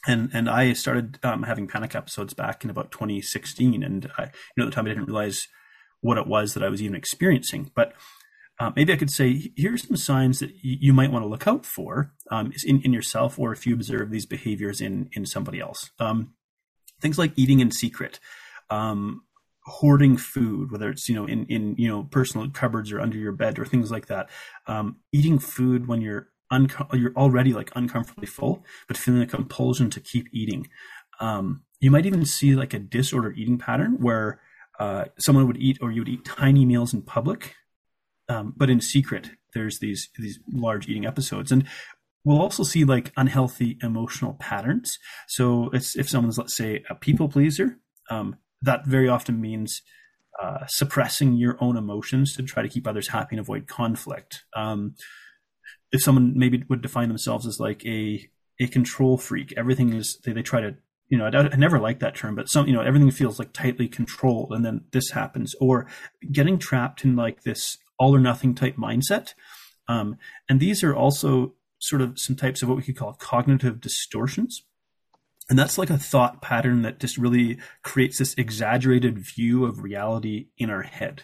And 0.06 0.30
and 0.34 0.50
I 0.50 0.74
started 0.74 1.18
um, 1.22 1.44
having 1.44 1.66
panic 1.66 1.94
episodes 1.94 2.34
back 2.34 2.62
in 2.62 2.70
about 2.70 2.92
2016, 2.92 3.82
and 3.82 4.10
I, 4.18 4.24
you 4.24 4.30
know 4.58 4.64
at 4.64 4.70
the 4.70 4.74
time 4.74 4.84
I 4.84 4.90
didn't 4.90 5.06
realize 5.06 5.48
what 6.00 6.18
it 6.18 6.26
was 6.26 6.54
that 6.54 6.62
I 6.62 6.68
was 6.68 6.82
even 6.82 6.94
experiencing, 6.94 7.70
but 7.74 7.92
uh, 8.60 8.72
maybe 8.74 8.92
I 8.92 8.96
could 8.96 9.10
say, 9.10 9.52
here's 9.56 9.86
some 9.86 9.96
signs 9.96 10.40
that 10.40 10.50
you 10.62 10.92
might 10.92 11.12
want 11.12 11.24
to 11.24 11.28
look 11.28 11.46
out 11.46 11.64
for 11.64 12.12
um, 12.30 12.52
in, 12.64 12.80
in 12.82 12.92
yourself 12.92 13.38
or 13.38 13.52
if 13.52 13.66
you 13.66 13.74
observe 13.74 14.10
these 14.10 14.26
behaviors 14.26 14.80
in, 14.80 15.08
in 15.12 15.26
somebody 15.26 15.60
else. 15.60 15.90
Um, 16.00 16.34
things 17.00 17.18
like 17.18 17.32
eating 17.36 17.60
in 17.60 17.70
secret, 17.70 18.18
um, 18.70 19.22
hoarding 19.64 20.16
food, 20.16 20.72
whether 20.72 20.90
it's, 20.90 21.08
you 21.08 21.14
know, 21.14 21.24
in, 21.26 21.46
in, 21.46 21.76
you 21.78 21.88
know, 21.88 22.04
personal 22.10 22.50
cupboards 22.50 22.90
or 22.90 23.00
under 23.00 23.16
your 23.16 23.32
bed 23.32 23.58
or 23.58 23.64
things 23.64 23.92
like 23.92 24.06
that. 24.06 24.28
Um, 24.66 24.96
eating 25.12 25.38
food 25.38 25.86
when 25.86 26.00
you're, 26.00 26.28
unco- 26.50 26.88
you're 26.96 27.14
already 27.14 27.52
like 27.52 27.70
uncomfortably 27.76 28.26
full, 28.26 28.64
but 28.88 28.96
feeling 28.96 29.22
a 29.22 29.26
compulsion 29.26 29.88
to 29.90 30.00
keep 30.00 30.26
eating. 30.32 30.68
Um, 31.20 31.62
you 31.80 31.92
might 31.92 32.06
even 32.06 32.24
see 32.24 32.56
like 32.56 32.74
a 32.74 32.78
disordered 32.80 33.38
eating 33.38 33.58
pattern 33.58 33.98
where 34.00 34.40
uh, 34.80 35.04
someone 35.18 35.46
would 35.46 35.58
eat 35.58 35.78
or 35.80 35.92
you 35.92 36.00
would 36.00 36.08
eat 36.08 36.24
tiny 36.24 36.64
meals 36.64 36.92
in 36.92 37.02
public, 37.02 37.54
um, 38.28 38.54
but 38.56 38.70
in 38.70 38.80
secret. 38.80 39.30
There's 39.54 39.78
these 39.78 40.08
these 40.18 40.38
large 40.52 40.88
eating 40.88 41.06
episodes, 41.06 41.50
and 41.50 41.66
we'll 42.24 42.40
also 42.40 42.62
see 42.62 42.84
like 42.84 43.12
unhealthy 43.16 43.78
emotional 43.82 44.34
patterns. 44.34 44.98
So 45.26 45.70
it's 45.72 45.96
if 45.96 46.08
someone's 46.08 46.38
let's 46.38 46.54
say 46.54 46.84
a 46.90 46.94
people 46.94 47.28
pleaser, 47.28 47.78
um, 48.10 48.36
that 48.62 48.86
very 48.86 49.08
often 49.08 49.40
means 49.40 49.82
uh, 50.40 50.66
suppressing 50.66 51.32
your 51.34 51.56
own 51.60 51.76
emotions 51.76 52.34
to 52.36 52.42
try 52.42 52.62
to 52.62 52.68
keep 52.68 52.86
others 52.86 53.08
happy 53.08 53.36
and 53.36 53.40
avoid 53.40 53.66
conflict. 53.66 54.44
Um, 54.54 54.94
if 55.90 56.02
someone 56.02 56.34
maybe 56.36 56.62
would 56.68 56.82
define 56.82 57.08
themselves 57.08 57.46
as 57.46 57.58
like 57.58 57.84
a 57.86 58.28
a 58.60 58.66
control 58.66 59.16
freak, 59.16 59.54
everything 59.56 59.94
is 59.94 60.18
they, 60.24 60.32
they 60.32 60.42
try 60.42 60.60
to 60.60 60.76
you 61.08 61.18
know 61.18 61.26
I, 61.26 61.48
I 61.52 61.56
never 61.56 61.78
like 61.78 62.00
that 62.00 62.14
term, 62.14 62.34
but 62.34 62.48
some 62.48 62.66
you 62.66 62.72
know 62.72 62.80
everything 62.80 63.10
feels 63.10 63.38
like 63.38 63.52
tightly 63.52 63.88
controlled, 63.88 64.52
and 64.52 64.64
then 64.64 64.84
this 64.92 65.10
happens, 65.10 65.54
or 65.60 65.86
getting 66.30 66.58
trapped 66.58 67.04
in 67.04 67.16
like 67.16 67.42
this 67.42 67.78
all 67.98 68.14
or 68.14 68.20
nothing 68.20 68.54
type 68.54 68.76
mindset. 68.76 69.34
Um, 69.88 70.16
and 70.48 70.60
these 70.60 70.84
are 70.84 70.94
also 70.94 71.54
sort 71.78 72.02
of 72.02 72.18
some 72.18 72.36
types 72.36 72.62
of 72.62 72.68
what 72.68 72.76
we 72.76 72.82
could 72.82 72.96
call 72.96 73.14
cognitive 73.14 73.80
distortions. 73.80 74.62
And 75.48 75.58
that's 75.58 75.78
like 75.78 75.90
a 75.90 75.98
thought 75.98 76.42
pattern 76.42 76.82
that 76.82 77.00
just 77.00 77.16
really 77.16 77.58
creates 77.82 78.18
this 78.18 78.34
exaggerated 78.34 79.18
view 79.18 79.64
of 79.64 79.82
reality 79.82 80.48
in 80.58 80.68
our 80.68 80.82
head. 80.82 81.22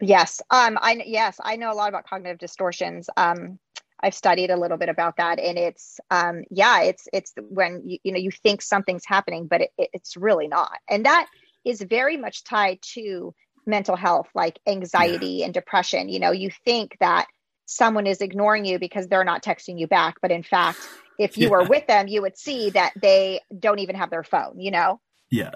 Yes. 0.00 0.40
Um, 0.50 0.78
I, 0.80 1.02
yes, 1.04 1.40
I 1.42 1.56
know 1.56 1.72
a 1.72 1.74
lot 1.74 1.88
about 1.88 2.06
cognitive 2.06 2.38
distortions. 2.38 3.10
Um, 3.16 3.58
I've 4.02 4.14
studied 4.14 4.50
a 4.50 4.56
little 4.56 4.76
bit 4.76 4.88
about 4.88 5.16
that 5.16 5.38
and 5.38 5.58
it's, 5.58 5.98
um, 6.10 6.44
yeah, 6.50 6.82
it's, 6.82 7.08
it's 7.12 7.32
when 7.48 7.82
you, 7.84 7.98
you 8.04 8.12
know, 8.12 8.18
you 8.18 8.30
think 8.30 8.62
something's 8.62 9.04
happening, 9.04 9.46
but 9.46 9.62
it, 9.62 9.70
it's 9.76 10.16
really 10.16 10.48
not. 10.48 10.78
And 10.88 11.04
that 11.04 11.26
is 11.64 11.82
very 11.82 12.16
much 12.16 12.44
tied 12.44 12.80
to 12.94 13.34
mental 13.66 13.96
health, 13.96 14.28
like 14.34 14.58
anxiety 14.66 15.26
yeah. 15.26 15.46
and 15.46 15.54
depression. 15.54 16.08
You 16.08 16.20
know, 16.20 16.30
you 16.30 16.50
think 16.64 16.96
that 17.00 17.26
someone 17.66 18.06
is 18.06 18.20
ignoring 18.20 18.64
you 18.64 18.78
because 18.78 19.08
they're 19.08 19.24
not 19.24 19.42
texting 19.42 19.78
you 19.78 19.86
back. 19.86 20.16
But 20.22 20.30
in 20.30 20.42
fact, 20.42 20.78
if 21.18 21.36
you 21.36 21.44
yeah. 21.44 21.50
were 21.50 21.64
with 21.64 21.86
them, 21.86 22.08
you 22.08 22.22
would 22.22 22.38
see 22.38 22.70
that 22.70 22.92
they 23.00 23.40
don't 23.58 23.80
even 23.80 23.96
have 23.96 24.10
their 24.10 24.24
phone, 24.24 24.58
you 24.58 24.70
know? 24.70 25.00
Yeah. 25.30 25.50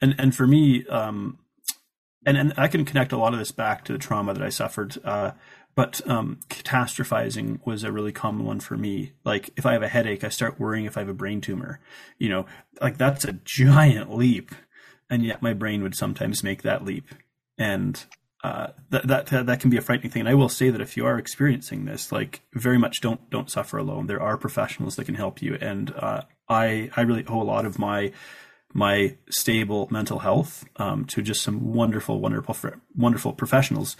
And 0.00 0.14
and 0.18 0.34
for 0.34 0.46
me, 0.46 0.86
um 0.86 1.38
and, 2.26 2.36
and 2.36 2.52
I 2.56 2.68
can 2.68 2.84
connect 2.84 3.12
a 3.12 3.16
lot 3.16 3.32
of 3.32 3.38
this 3.38 3.52
back 3.52 3.84
to 3.84 3.92
the 3.92 3.98
trauma 3.98 4.34
that 4.34 4.42
I 4.42 4.48
suffered. 4.48 4.98
Uh, 5.04 5.30
but 5.76 6.00
um, 6.08 6.40
catastrophizing 6.48 7.60
was 7.64 7.84
a 7.84 7.92
really 7.92 8.10
common 8.10 8.44
one 8.44 8.60
for 8.60 8.76
me. 8.76 9.12
Like 9.24 9.50
if 9.56 9.66
I 9.66 9.74
have 9.74 9.82
a 9.82 9.88
headache, 9.88 10.24
I 10.24 10.30
start 10.30 10.58
worrying 10.58 10.86
if 10.86 10.96
I 10.96 11.00
have 11.00 11.08
a 11.08 11.14
brain 11.14 11.40
tumor. 11.40 11.80
You 12.18 12.30
know, 12.30 12.46
like 12.80 12.96
that's 12.96 13.24
a 13.24 13.34
giant 13.34 14.12
leap, 14.12 14.52
and 15.08 15.22
yet 15.22 15.42
my 15.42 15.52
brain 15.52 15.82
would 15.82 15.94
sometimes 15.94 16.42
make 16.42 16.62
that 16.62 16.84
leap. 16.84 17.14
And 17.58 18.02
uh, 18.42 18.68
that 18.88 19.06
that 19.06 19.46
that 19.46 19.60
can 19.60 19.70
be 19.70 19.76
a 19.76 19.82
frightening 19.82 20.10
thing. 20.10 20.20
And 20.20 20.28
I 20.28 20.34
will 20.34 20.48
say 20.48 20.70
that 20.70 20.80
if 20.80 20.96
you 20.96 21.04
are 21.04 21.18
experiencing 21.18 21.84
this, 21.84 22.10
like 22.10 22.40
very 22.54 22.78
much 22.78 23.02
don't 23.02 23.28
don't 23.28 23.50
suffer 23.50 23.76
alone. 23.76 24.06
There 24.06 24.22
are 24.22 24.38
professionals 24.38 24.96
that 24.96 25.04
can 25.04 25.14
help 25.14 25.42
you, 25.42 25.58
and 25.60 25.92
uh, 25.94 26.22
I 26.48 26.90
I 26.96 27.02
really 27.02 27.26
owe 27.26 27.42
a 27.42 27.44
lot 27.44 27.66
of 27.66 27.78
my 27.78 28.12
my 28.72 29.16
stable 29.30 29.88
mental 29.90 30.20
health 30.20 30.64
um, 30.76 31.04
to 31.06 31.22
just 31.22 31.42
some 31.42 31.72
wonderful, 31.72 32.20
wonderful, 32.20 32.56
wonderful 32.94 33.32
professionals. 33.32 33.96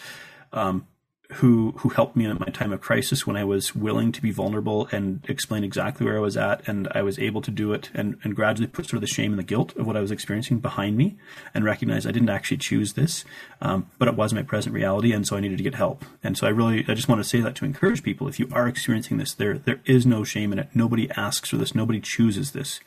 Um, 0.53 0.87
who 1.35 1.73
who 1.79 1.89
helped 1.89 2.17
me 2.17 2.25
in 2.25 2.39
my 2.39 2.49
time 2.49 2.73
of 2.73 2.81
crisis 2.81 3.27
when 3.27 3.37
I 3.37 3.45
was 3.45 3.75
willing 3.75 4.13
to 4.13 4.23
be 4.23 4.31
vulnerable 4.31 4.89
and 4.93 5.25
explain 5.29 5.65
exactly 5.65 6.07
where 6.07 6.17
I 6.17 6.21
was 6.21 6.37
at, 6.37 6.67
and 6.69 6.89
I 6.93 7.03
was 7.03 7.19
able 7.19 7.43
to 7.43 7.51
do 7.51 7.73
it 7.73 7.91
and, 7.95 8.17
and 8.23 8.35
gradually 8.37 8.69
put 8.69 8.87
sort 8.87 8.95
of 8.95 9.01
the 9.01 9.07
shame 9.07 9.33
and 9.33 9.39
the 9.39 9.45
guilt 9.45 9.77
of 9.77 9.87
what 9.87 9.97
I 9.97 10.01
was 10.01 10.11
experiencing 10.11 10.61
behind 10.61 10.97
me, 10.97 11.17
and 11.53 11.65
recognize 11.65 12.07
I 12.07 12.13
didn't 12.13 12.29
actually 12.29 12.59
choose 12.59 12.93
this, 12.93 13.25
um, 13.61 13.91
but 13.99 14.09
it 14.09 14.15
was 14.15 14.33
my 14.33 14.43
present 14.43 14.75
reality, 14.75 15.13
and 15.13 15.27
so 15.27 15.37
I 15.37 15.41
needed 15.41 15.59
to 15.59 15.65
get 15.65 15.75
help. 15.75 16.05
And 16.23 16.39
so 16.39 16.47
I 16.47 16.51
really 16.51 16.85
I 16.89 16.95
just 16.95 17.09
want 17.09 17.21
to 17.21 17.29
say 17.29 17.41
that 17.41 17.57
to 17.57 17.65
encourage 17.65 18.03
people: 18.03 18.29
if 18.29 18.39
you 18.39 18.49
are 18.53 18.69
experiencing 18.69 19.17
this, 19.17 19.35
there 19.35 19.59
there 19.59 19.81
is 19.85 20.07
no 20.07 20.23
shame 20.23 20.53
in 20.53 20.59
it. 20.59 20.69
Nobody 20.75 21.11
asks 21.17 21.51
for 21.51 21.57
this. 21.57 21.75
Nobody 21.75 22.01
chooses 22.01 22.53
this. 22.53 22.81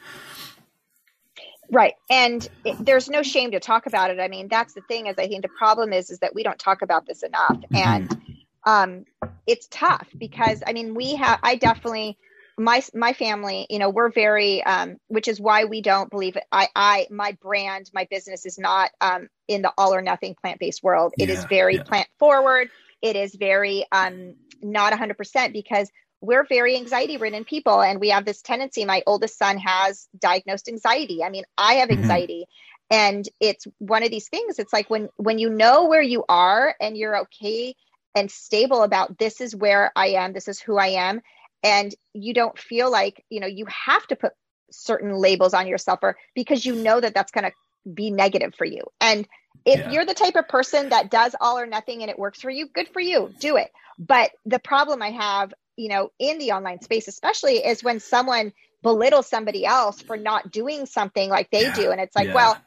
Right. 1.72 1.94
And 2.10 2.48
it, 2.66 2.84
there's 2.84 3.10
no 3.10 3.22
shame 3.22 3.52
to 3.52 3.60
talk 3.60 3.86
about 3.86 4.10
it. 4.10 4.20
I 4.20 4.28
mean, 4.28 4.48
that's 4.48 4.74
the 4.74 4.82
thing 4.82 5.08
is 5.08 5.16
I 5.20 5.28
think 5.28 5.44
the 5.44 5.50
problem 5.50 5.94
is, 5.94 6.10
is 6.10 6.20
that 6.20 6.34
we 6.34 6.42
don't 6.42 6.58
talk 6.58 6.82
about 6.82 7.06
this 7.06 7.22
enough. 7.22 7.52
Mm-hmm. 7.52 7.76
And 7.76 8.29
um, 8.66 9.06
it's 9.48 9.68
tough 9.70 10.08
because 10.18 10.62
I 10.66 10.74
mean, 10.74 10.96
we 10.96 11.16
have, 11.16 11.40
I 11.44 11.56
definitely, 11.56 12.18
my, 12.58 12.84
my 12.94 13.14
family, 13.14 13.66
you 13.70 13.80
know, 13.80 13.90
we're 13.90 14.12
very, 14.12 14.64
um, 14.64 14.98
which 15.08 15.28
is 15.28 15.40
why 15.40 15.66
we 15.66 15.82
don't 15.82 16.10
believe 16.10 16.36
it. 16.36 16.44
I, 16.52 16.68
I, 16.76 17.08
my 17.10 17.38
brand, 17.42 17.90
my 17.94 18.08
business 18.10 18.46
is 18.46 18.60
not 18.60 18.92
um, 19.00 19.30
in 19.48 19.62
the 19.62 19.72
all 19.78 19.94
or 19.94 20.02
nothing 20.02 20.36
plant-based 20.36 20.84
world. 20.84 21.14
It 21.18 21.30
yeah, 21.30 21.36
is 21.36 21.46
very 21.46 21.76
yeah. 21.76 21.84
plant 21.84 22.08
forward. 22.20 22.70
It 23.02 23.16
is 23.16 23.34
very 23.34 23.86
um, 23.92 24.36
not 24.62 24.92
100% 24.92 25.54
because 25.54 25.90
we're 26.22 26.46
very 26.46 26.76
anxiety 26.76 27.18
ridden 27.18 27.46
people 27.46 27.82
and 27.82 28.00
we 28.00 28.10
have 28.10 28.26
this 28.26 28.42
tendency 28.42 28.84
my 28.84 29.02
oldest 29.08 29.38
son 29.38 29.58
has 29.58 30.08
diagnosed 30.20 30.68
anxiety 30.68 31.24
i 31.24 31.30
mean 31.30 31.44
i 31.58 31.76
have 31.76 31.90
mm-hmm. 31.90 32.02
anxiety 32.02 32.46
mm-hmm. 32.92 33.12
and 33.14 33.30
it's 33.40 33.66
one 33.78 34.04
of 34.04 34.12
these 34.12 34.28
things 34.28 34.60
it's 34.60 34.74
like 34.74 34.90
when 34.90 35.08
when 35.16 35.40
you 35.40 35.50
know 35.50 35.86
where 35.86 36.02
you 36.02 36.24
are 36.28 36.76
and 36.82 36.98
you're 36.98 37.20
okay 37.20 37.74
and 38.16 38.32
stable 38.32 38.84
about 38.84 39.18
this 39.18 39.42
is 39.42 39.56
where 39.56 39.92
i 39.96 40.08
am 40.08 40.34
this 40.34 40.48
is 40.48 40.60
who 40.60 40.78
i 40.78 40.88
am 40.88 41.22
and 41.64 41.94
you 42.14 42.34
don't 42.34 42.58
feel 42.58 42.92
like 42.92 43.24
you 43.30 43.40
know 43.40 43.48
you 43.48 43.66
have 43.68 44.06
to 44.08 44.16
put 44.16 44.34
certain 44.72 45.14
labels 45.14 45.54
on 45.54 45.68
yourself 45.68 46.00
or 46.02 46.16
because 46.36 46.66
you 46.66 46.76
know 46.76 47.00
that 47.00 47.14
that's 47.14 47.32
going 47.32 47.44
to 47.44 47.52
be 47.92 48.12
negative 48.12 48.54
for 48.56 48.66
you 48.66 48.84
and 49.02 49.28
if 49.66 49.80
yeah. 49.80 49.92
you're 49.92 50.06
the 50.06 50.14
type 50.14 50.36
of 50.36 50.48
person 50.48 50.90
that 50.90 51.10
does 51.10 51.36
all 51.42 51.58
or 51.58 51.66
nothing 51.66 52.02
and 52.02 52.12
it 52.12 52.20
works 52.20 52.40
for 52.40 52.50
you 52.50 52.68
good 52.68 52.88
for 52.90 53.00
you 53.00 53.34
do 53.40 53.58
it 53.58 53.72
but 53.98 54.32
the 54.46 54.60
problem 54.60 55.02
i 55.02 55.10
have 55.10 55.54
you 55.80 55.88
know, 55.88 56.12
in 56.20 56.38
the 56.40 56.52
online 56.52 56.82
space, 56.82 57.08
especially 57.08 57.66
is 57.66 57.82
when 57.82 58.02
someone 58.02 58.52
belittles 58.84 59.28
somebody 59.28 59.66
else 59.66 60.02
for 60.02 60.18
not 60.18 60.52
doing 60.52 60.86
something 60.86 61.30
like 61.30 61.50
they 61.52 61.62
yeah, 61.62 61.74
do. 61.74 61.92
And 61.92 62.02
it's 62.02 62.16
like, 62.16 62.28
yeah. 62.28 62.34
well, 62.34 62.58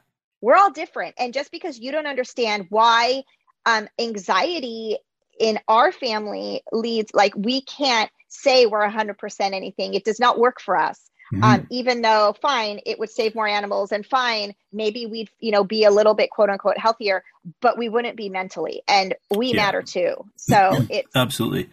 we're 0.40 0.56
all 0.56 0.72
different. 0.72 1.14
And 1.18 1.34
just 1.34 1.50
because 1.52 1.78
you 1.78 1.92
don't 1.92 2.06
understand 2.06 2.66
why 2.70 3.22
um, 3.66 3.86
anxiety 3.98 4.96
in 5.42 5.58
our 5.66 5.90
family 5.90 6.62
leads, 6.70 7.12
like 7.12 7.34
we 7.36 7.62
can't 7.62 8.10
say 8.28 8.64
we're 8.64 8.88
100% 8.88 9.40
anything, 9.40 9.94
it 9.94 10.04
does 10.04 10.20
not 10.20 10.38
work 10.38 10.60
for 10.60 10.76
us. 10.76 11.00
Mm-hmm. 11.34 11.44
Um, 11.44 11.66
even 11.70 12.02
though 12.02 12.34
fine, 12.40 12.80
it 12.86 12.98
would 13.00 13.10
save 13.10 13.34
more 13.34 13.48
animals 13.48 13.90
and 13.90 14.06
fine, 14.06 14.54
maybe 14.72 15.06
we'd, 15.06 15.30
you 15.40 15.50
know, 15.50 15.64
be 15.64 15.84
a 15.84 15.90
little 15.90 16.14
bit 16.14 16.30
quote 16.30 16.48
unquote 16.48 16.78
healthier, 16.78 17.24
but 17.60 17.76
we 17.76 17.88
wouldn't 17.88 18.16
be 18.16 18.28
mentally 18.28 18.82
and 18.86 19.14
we 19.36 19.48
yeah. 19.48 19.56
matter 19.56 19.82
too. 19.82 20.14
So 20.36 20.70
it's 20.90 21.08
absolutely. 21.16 21.70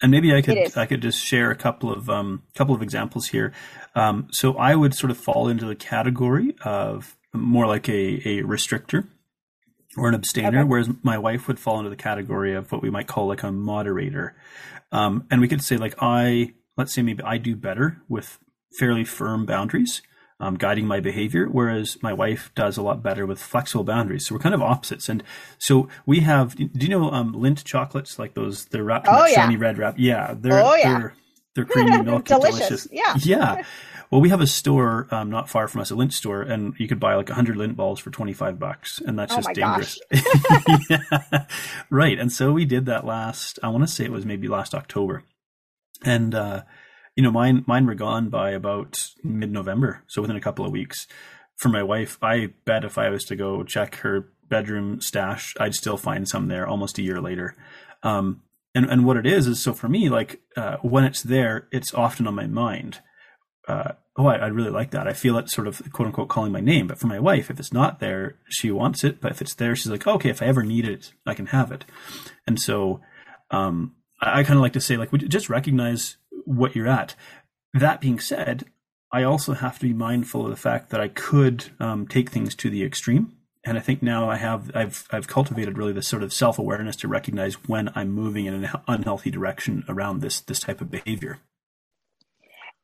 And 0.00 0.12
maybe 0.12 0.32
I 0.32 0.42
could 0.42 0.76
I 0.76 0.86
could 0.86 1.02
just 1.02 1.18
share 1.18 1.50
a 1.50 1.56
couple 1.56 1.92
of 1.92 2.08
um, 2.08 2.44
couple 2.54 2.74
of 2.74 2.82
examples 2.82 3.26
here. 3.26 3.52
Um, 3.96 4.28
so 4.30 4.56
I 4.56 4.76
would 4.76 4.94
sort 4.94 5.10
of 5.10 5.16
fall 5.16 5.48
into 5.48 5.66
the 5.66 5.74
category 5.74 6.54
of 6.64 7.16
more 7.32 7.66
like 7.66 7.88
a, 7.88 7.92
a 7.92 8.42
restrictor 8.42 9.08
or 9.98 10.08
an 10.08 10.14
abstainer, 10.14 10.60
okay. 10.60 10.68
whereas 10.68 10.88
my 11.02 11.18
wife 11.18 11.48
would 11.48 11.58
fall 11.58 11.78
into 11.78 11.90
the 11.90 11.96
category 11.96 12.54
of 12.54 12.70
what 12.72 12.82
we 12.82 12.90
might 12.90 13.06
call 13.06 13.26
like 13.26 13.42
a 13.42 13.52
moderator. 13.52 14.36
Um, 14.92 15.26
and 15.30 15.40
we 15.40 15.48
could 15.48 15.62
say 15.62 15.76
like 15.76 15.94
I 16.00 16.54
let's 16.78 16.94
say 16.94 17.02
maybe 17.02 17.22
I 17.24 17.36
do 17.36 17.56
better 17.56 18.00
with 18.08 18.38
fairly 18.78 19.04
firm 19.04 19.44
boundaries, 19.44 20.00
um, 20.40 20.54
guiding 20.54 20.86
my 20.86 21.00
behavior, 21.00 21.46
whereas 21.46 21.98
my 22.02 22.12
wife 22.12 22.52
does 22.54 22.76
a 22.76 22.82
lot 22.82 23.02
better 23.02 23.26
with 23.26 23.40
flexible 23.40 23.84
boundaries. 23.84 24.26
So 24.26 24.34
we're 24.34 24.40
kind 24.40 24.54
of 24.54 24.62
opposites. 24.62 25.08
And 25.08 25.24
so 25.58 25.88
we 26.06 26.20
have, 26.20 26.54
do 26.54 26.68
you 26.74 26.88
know 26.88 27.10
um, 27.10 27.34
Lindt 27.34 27.64
chocolates 27.64 28.18
like 28.18 28.34
those? 28.34 28.66
They're 28.66 28.84
wrapped 28.84 29.08
in 29.08 29.14
oh, 29.14 29.26
yeah. 29.26 29.34
shiny 29.34 29.56
red 29.56 29.76
wrap. 29.76 29.96
Yeah, 29.98 30.34
they're 30.38 30.64
oh, 30.64 30.74
yeah. 30.76 30.98
they're 30.98 31.14
they're 31.58 31.64
creamy, 31.64 32.02
milky, 32.02 32.34
delicious. 32.34 32.84
delicious. 32.84 32.88
Yeah, 32.92 33.14
yeah. 33.18 33.64
Well, 34.10 34.20
we 34.20 34.28
have 34.28 34.40
a 34.40 34.46
store 34.46 35.08
um, 35.10 35.28
not 35.28 35.50
far 35.50 35.66
from 35.66 35.80
us, 35.80 35.90
a 35.90 35.94
Lindt 35.94 36.12
store, 36.12 36.40
and 36.40 36.72
you 36.78 36.86
could 36.86 37.00
buy 37.00 37.16
like 37.16 37.28
100 37.28 37.56
Lindt 37.56 37.74
balls 37.74 37.98
for 37.98 38.10
25 38.10 38.58
bucks, 38.58 39.02
and 39.04 39.18
that's 39.18 39.32
oh 39.32 39.36
just 39.36 39.54
dangerous. 39.54 40.00
yeah. 40.88 41.46
Right. 41.90 42.18
And 42.18 42.32
so 42.32 42.52
we 42.52 42.64
did 42.64 42.86
that 42.86 43.04
last, 43.04 43.58
I 43.62 43.68
want 43.68 43.82
to 43.82 43.92
say 43.92 44.04
it 44.04 44.12
was 44.12 44.24
maybe 44.24 44.46
last 44.46 44.72
October. 44.72 45.24
And 46.04 46.32
uh, 46.32 46.62
you 47.16 47.24
know, 47.24 47.32
mine 47.32 47.64
mine 47.66 47.86
were 47.86 47.94
gone 47.94 48.28
by 48.28 48.50
about 48.50 49.04
mid 49.24 49.50
November, 49.50 50.04
so 50.06 50.22
within 50.22 50.36
a 50.36 50.40
couple 50.40 50.64
of 50.64 50.70
weeks. 50.70 51.08
For 51.56 51.68
my 51.68 51.82
wife, 51.82 52.16
I 52.22 52.50
bet 52.64 52.84
if 52.84 52.98
I 52.98 53.10
was 53.10 53.24
to 53.24 53.36
go 53.36 53.64
check 53.64 53.96
her 53.96 54.28
bedroom 54.48 55.00
stash, 55.00 55.56
I'd 55.58 55.74
still 55.74 55.96
find 55.96 56.28
some 56.28 56.46
there 56.46 56.68
almost 56.68 56.98
a 56.98 57.02
year 57.02 57.20
later. 57.20 57.56
Um, 58.04 58.42
and 58.78 58.88
and 58.88 59.04
what 59.04 59.16
it 59.16 59.26
is 59.26 59.48
is 59.48 59.60
so 59.60 59.72
for 59.72 59.88
me, 59.88 60.08
like 60.08 60.40
uh, 60.56 60.76
when 60.82 61.04
it's 61.04 61.22
there, 61.22 61.66
it's 61.72 61.92
often 61.92 62.28
on 62.28 62.34
my 62.34 62.46
mind. 62.46 63.00
Uh, 63.66 63.92
oh, 64.16 64.26
I, 64.26 64.36
I 64.36 64.46
really 64.46 64.70
like 64.70 64.92
that. 64.92 65.08
I 65.08 65.12
feel 65.12 65.36
it 65.36 65.50
sort 65.50 65.66
of 65.66 65.82
quote 65.92 66.06
unquote 66.06 66.28
calling 66.28 66.52
my 66.52 66.60
name. 66.60 66.86
But 66.86 67.00
for 67.00 67.08
my 67.08 67.18
wife, 67.18 67.50
if 67.50 67.58
it's 67.58 67.72
not 67.72 67.98
there, 67.98 68.36
she 68.48 68.70
wants 68.70 69.02
it. 69.02 69.20
But 69.20 69.32
if 69.32 69.42
it's 69.42 69.54
there, 69.54 69.74
she's 69.74 69.90
like, 69.90 70.06
oh, 70.06 70.14
okay, 70.14 70.30
if 70.30 70.40
I 70.40 70.46
ever 70.46 70.62
need 70.62 70.86
it, 70.86 71.12
I 71.26 71.34
can 71.34 71.46
have 71.46 71.72
it. 71.72 71.84
And 72.46 72.60
so 72.60 73.00
um, 73.50 73.96
I, 74.20 74.40
I 74.40 74.44
kind 74.44 74.56
of 74.56 74.62
like 74.62 74.74
to 74.74 74.80
say, 74.80 74.96
like, 74.96 75.10
just 75.12 75.50
recognize 75.50 76.16
what 76.44 76.76
you're 76.76 76.86
at. 76.86 77.16
That 77.74 78.00
being 78.00 78.20
said, 78.20 78.66
I 79.12 79.24
also 79.24 79.54
have 79.54 79.80
to 79.80 79.86
be 79.86 79.92
mindful 79.92 80.44
of 80.44 80.50
the 80.50 80.56
fact 80.56 80.90
that 80.90 81.00
I 81.00 81.08
could 81.08 81.64
um, 81.80 82.06
take 82.06 82.30
things 82.30 82.54
to 82.56 82.70
the 82.70 82.84
extreme 82.84 83.37
and 83.68 83.76
I 83.76 83.82
think 83.82 84.02
now 84.02 84.30
I 84.30 84.36
have 84.36 84.70
I've 84.74 85.06
I've 85.10 85.28
cultivated 85.28 85.76
really 85.76 85.92
this 85.92 86.08
sort 86.08 86.22
of 86.22 86.32
self 86.32 86.58
awareness 86.58 86.96
to 86.96 87.08
recognize 87.08 87.54
when 87.68 87.90
I'm 87.94 88.10
moving 88.10 88.46
in 88.46 88.64
an 88.64 88.70
unhealthy 88.88 89.30
direction 89.30 89.84
around 89.88 90.20
this 90.20 90.40
this 90.40 90.60
type 90.60 90.80
of 90.80 90.90
behavior. 90.90 91.40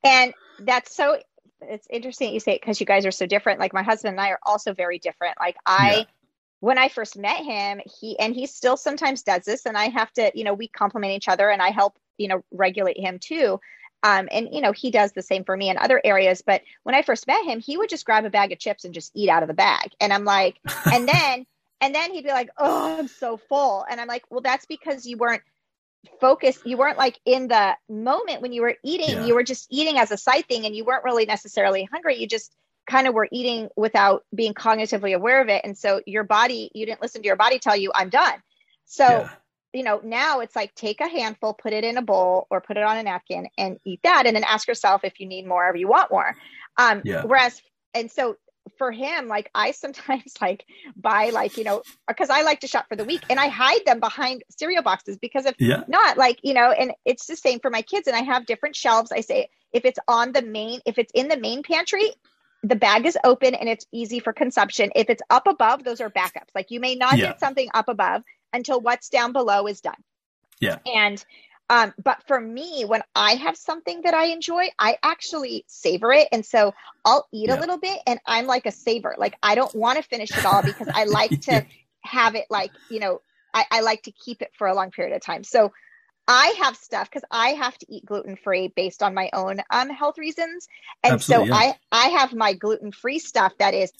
And 0.05 0.35
that's 0.61 0.95
so 0.95 1.19
it's 1.63 1.87
interesting 1.91 2.35
you 2.35 2.41
say 2.41 2.53
it 2.53 2.61
because 2.61 2.81
you 2.81 2.87
guys 2.87 3.07
are 3.07 3.11
so 3.11 3.25
different. 3.25 3.61
Like 3.61 3.73
my 3.73 3.83
husband 3.83 4.13
and 4.13 4.21
I 4.21 4.29
are 4.29 4.39
also 4.43 4.75
very 4.75 4.99
different. 4.99 5.37
Like 5.41 5.57
I 5.65 5.95
yeah. 5.97 6.05
when 6.61 6.77
I 6.77 6.89
first 6.89 7.17
met 7.17 7.43
him, 7.43 7.81
he 8.01 8.19
and 8.19 8.35
he 8.35 8.47
still 8.47 8.77
sometimes 8.77 9.23
does 9.23 9.45
this 9.45 9.65
and 9.65 9.79
I 9.79 9.89
have 9.89 10.13
to, 10.13 10.31
you 10.35 10.45
know, 10.45 10.53
we 10.53 10.69
complement 10.69 11.15
each 11.15 11.29
other 11.29 11.49
and 11.49 11.63
I 11.63 11.71
help, 11.71 11.97
you 12.19 12.29
know, 12.29 12.43
regulate 12.53 12.99
him 12.99 13.19
too. 13.19 13.59
Um, 14.05 14.29
and 14.31 14.51
you 14.53 14.61
know 14.61 14.73
he 14.73 14.91
does 14.91 15.13
the 15.13 15.23
same 15.23 15.45
for 15.45 15.57
me 15.57 15.71
in 15.71 15.79
other 15.79 15.99
areas 16.05 16.43
but 16.43 16.61
when 16.83 16.95
i 16.95 17.01
first 17.01 17.27
met 17.27 17.43
him 17.47 17.59
he 17.59 17.79
would 17.79 17.89
just 17.89 18.05
grab 18.05 18.27
a 18.27 18.31
bag 18.31 18.53
of 18.53 18.59
chips 18.59 18.85
and 18.85 18.93
just 18.93 19.11
eat 19.15 19.31
out 19.31 19.43
of 19.43 19.49
the 19.49 19.55
bag. 19.55 19.93
And 19.99 20.13
i'm 20.13 20.25
like 20.25 20.61
and 20.93 21.09
then 21.09 21.47
and 21.81 21.95
then 21.95 22.13
he'd 22.13 22.25
be 22.25 22.31
like 22.31 22.51
oh 22.59 22.99
i'm 22.99 23.09
so 23.09 23.39
full. 23.39 23.85
And 23.91 24.01
i'm 24.01 24.07
like 24.07 24.25
well 24.31 24.43
that's 24.43 24.67
because 24.67 25.07
you 25.07 25.17
weren't 25.17 25.43
focused 26.21 26.67
you 26.67 26.77
weren't 26.77 26.99
like 26.99 27.19
in 27.25 27.49
the 27.49 27.75
moment 27.89 28.43
when 28.43 28.53
you 28.53 28.61
were 28.61 28.77
eating. 28.85 29.09
Yeah. 29.09 29.25
you 29.25 29.35
were 29.35 29.43
just 29.43 29.67
eating 29.71 29.99
as 29.99 30.11
a 30.11 30.19
side 30.19 30.47
thing 30.49 30.67
and 30.67 30.77
you 30.77 30.85
weren't 30.85 31.05
really 31.05 31.25
necessarily 31.25 31.89
hungry. 31.91 32.17
You 32.19 32.29
just 32.29 32.55
kind 32.87 33.07
of 33.07 33.15
were 33.15 33.27
eating 33.33 33.71
without 33.75 34.25
being 34.35 34.53
cognitively 34.53 35.17
aware 35.17 35.41
of 35.41 35.49
it. 35.49 35.63
And 35.65 35.79
so 35.79 36.03
your 36.05 36.25
body 36.25 36.71
you 36.75 36.85
didn't 36.85 37.01
listen 37.01 37.23
to 37.23 37.27
your 37.27 37.37
body 37.37 37.59
tell 37.59 37.77
you 37.77 37.91
i'm 37.95 38.11
done. 38.11 38.35
So 38.85 39.07
yeah 39.07 39.31
you 39.75 39.83
know, 39.83 40.01
now 40.05 40.41
it's 40.41 40.55
like 40.55 40.75
take 40.75 41.01
a 41.01 41.09
handful, 41.09 41.53
put 41.53 41.73
it 41.73 41.85
in 41.85 41.97
a 41.99 42.03
bowl 42.03 42.47
or 42.51 42.61
put 42.61 42.77
it 42.77 42.83
on 42.83 42.97
a 42.97 43.03
napkin 43.03 43.49
and 43.59 43.79
eat 43.85 44.01
that. 44.05 44.27
And 44.27 44.37
then 44.37 44.45
ask 44.45 44.69
yourself 44.69 45.03
if 45.05 45.21
you 45.21 45.27
need 45.27 45.47
more 45.47 45.69
or 45.69 45.77
you 45.77 45.89
want 45.89 46.11
more. 46.11 46.37
Um, 46.77 47.03
yeah. 47.05 47.25
Whereas, 47.25 47.61
and 47.93 48.11
so 48.11 48.37
for 48.79 48.93
him, 48.93 49.29
like 49.29 49.51
I 49.55 49.73
sometimes 49.73 50.35
like 50.41 50.65
buy 50.97 51.31
like, 51.31 51.57
you 51.57 51.65
know, 51.65 51.83
because 52.09 52.31
I 52.31 52.43
like 52.43 52.61
to 52.61 52.69
shop 52.69 52.87
for 52.89 52.97
the 52.97 53.05
week 53.05 53.23
and 53.29 53.39
I 53.39 53.49
hide 53.49 53.85
them 53.85 54.01
behind 54.01 54.45
cereal 54.49 54.83
boxes 54.83 55.19
because 55.19 55.47
if 55.47 55.57
yeah. 55.59 55.85
not 55.89 56.17
like, 56.17 56.39
you 56.43 56.55
know, 56.55 56.71
and 56.71 56.93
it's 57.05 57.27
the 57.27 57.37
same 57.37 57.61
for 57.61 57.71
my 57.71 57.83
kids 57.83 58.07
and 58.07 58.17
I 58.17 58.23
have 58.23 58.47
different 58.47 58.77
shelves. 58.77 59.13
I 59.13 59.21
say, 59.21 59.49
if 59.73 59.85
it's 59.85 59.99
on 60.07 60.33
the 60.33 60.43
main, 60.43 60.81
if 60.87 60.99
it's 60.99 61.13
in 61.15 61.29
the 61.29 61.37
main 61.37 61.63
pantry, 61.63 62.11
the 62.63 62.77
bag 62.77 63.05
is 63.05 63.19
open 63.25 63.55
and 63.55 63.69
it's 63.69 63.85
easy 63.93 64.21
for 64.21 64.33
consumption. 64.33 64.91
If 64.95 65.11
it's 65.11 65.23
up 65.29 65.47
above, 65.47 65.85
those 65.85 66.01
are 66.01 66.09
backups. 66.09 66.49
Like 66.55 66.71
you 66.71 66.81
may 66.81 66.95
not 66.95 67.19
yeah. 67.19 67.27
get 67.27 67.41
something 67.41 67.69
up 67.75 67.89
above, 67.89 68.23
until 68.55 68.81
what's 68.81 69.11
down 69.11 69.33
below 69.33 69.67
is 69.67 69.81
done. 69.81 70.03
Yeah. 70.61 70.79
And 70.87 71.23
um, 71.71 71.95
but 72.03 72.23
for 72.27 72.39
me, 72.39 72.85
when 72.85 73.03
I 73.15 73.35
have 73.37 73.57
something 73.57 74.03
that 74.03 74.15
I 74.15 74.27
enjoy, 74.27 74.69
I 74.79 74.99
actually 75.03 75.65
savor 75.67 76.13
it. 76.13 76.29
And 76.31 76.45
so 76.45 76.75
I'll 77.05 77.27
eat 77.33 77.49
yeah. 77.49 77.59
a 77.59 77.61
little 77.61 77.79
bit 77.79 77.99
and 78.07 78.21
I'm 78.27 78.47
like 78.47 78.67
a 78.67 78.71
saver. 78.71 79.15
Like 79.19 79.35
I 79.43 79.55
don't 79.55 79.75
want 79.75 79.97
to 79.97 80.03
finish 80.03 80.31
it 80.31 80.45
all 80.45 80.63
because 80.63 80.89
I 80.93 81.05
like 81.07 81.41
to 81.43 81.67
have 82.03 82.35
it 82.35 82.47
like, 82.51 82.71
you 82.91 83.01
know, 83.01 83.21
I, 83.55 83.65
I 83.71 83.81
like 83.81 84.03
to 84.03 84.13
keep 84.13 84.43
it 84.43 84.51
for 84.59 84.67
a 84.67 84.75
long 84.75 84.91
period 84.91 85.17
of 85.17 85.23
time. 85.23 85.43
So 85.43 85.73
I 86.27 86.55
have 86.63 86.77
stuff 86.77 87.11
because 87.11 87.27
I 87.31 87.51
have 87.51 87.77
to 87.79 87.87
eat 87.89 88.05
gluten 88.05 88.37
free 88.37 88.69
based 88.69 89.03
on 89.03 89.15
my 89.15 89.31
own 89.33 89.61
um, 89.71 89.91
health 89.91 90.17
reasons, 90.17 90.69
and 91.03 91.15
Absolutely, 91.15 91.49
so 91.49 91.55
yeah. 91.55 91.73
I 91.93 92.07
I 92.07 92.09
have 92.19 92.33
my 92.33 92.55
gluten 92.55 92.93
free 92.93 93.19
stuff 93.19 93.53
that 93.59 93.75
is 93.75 93.93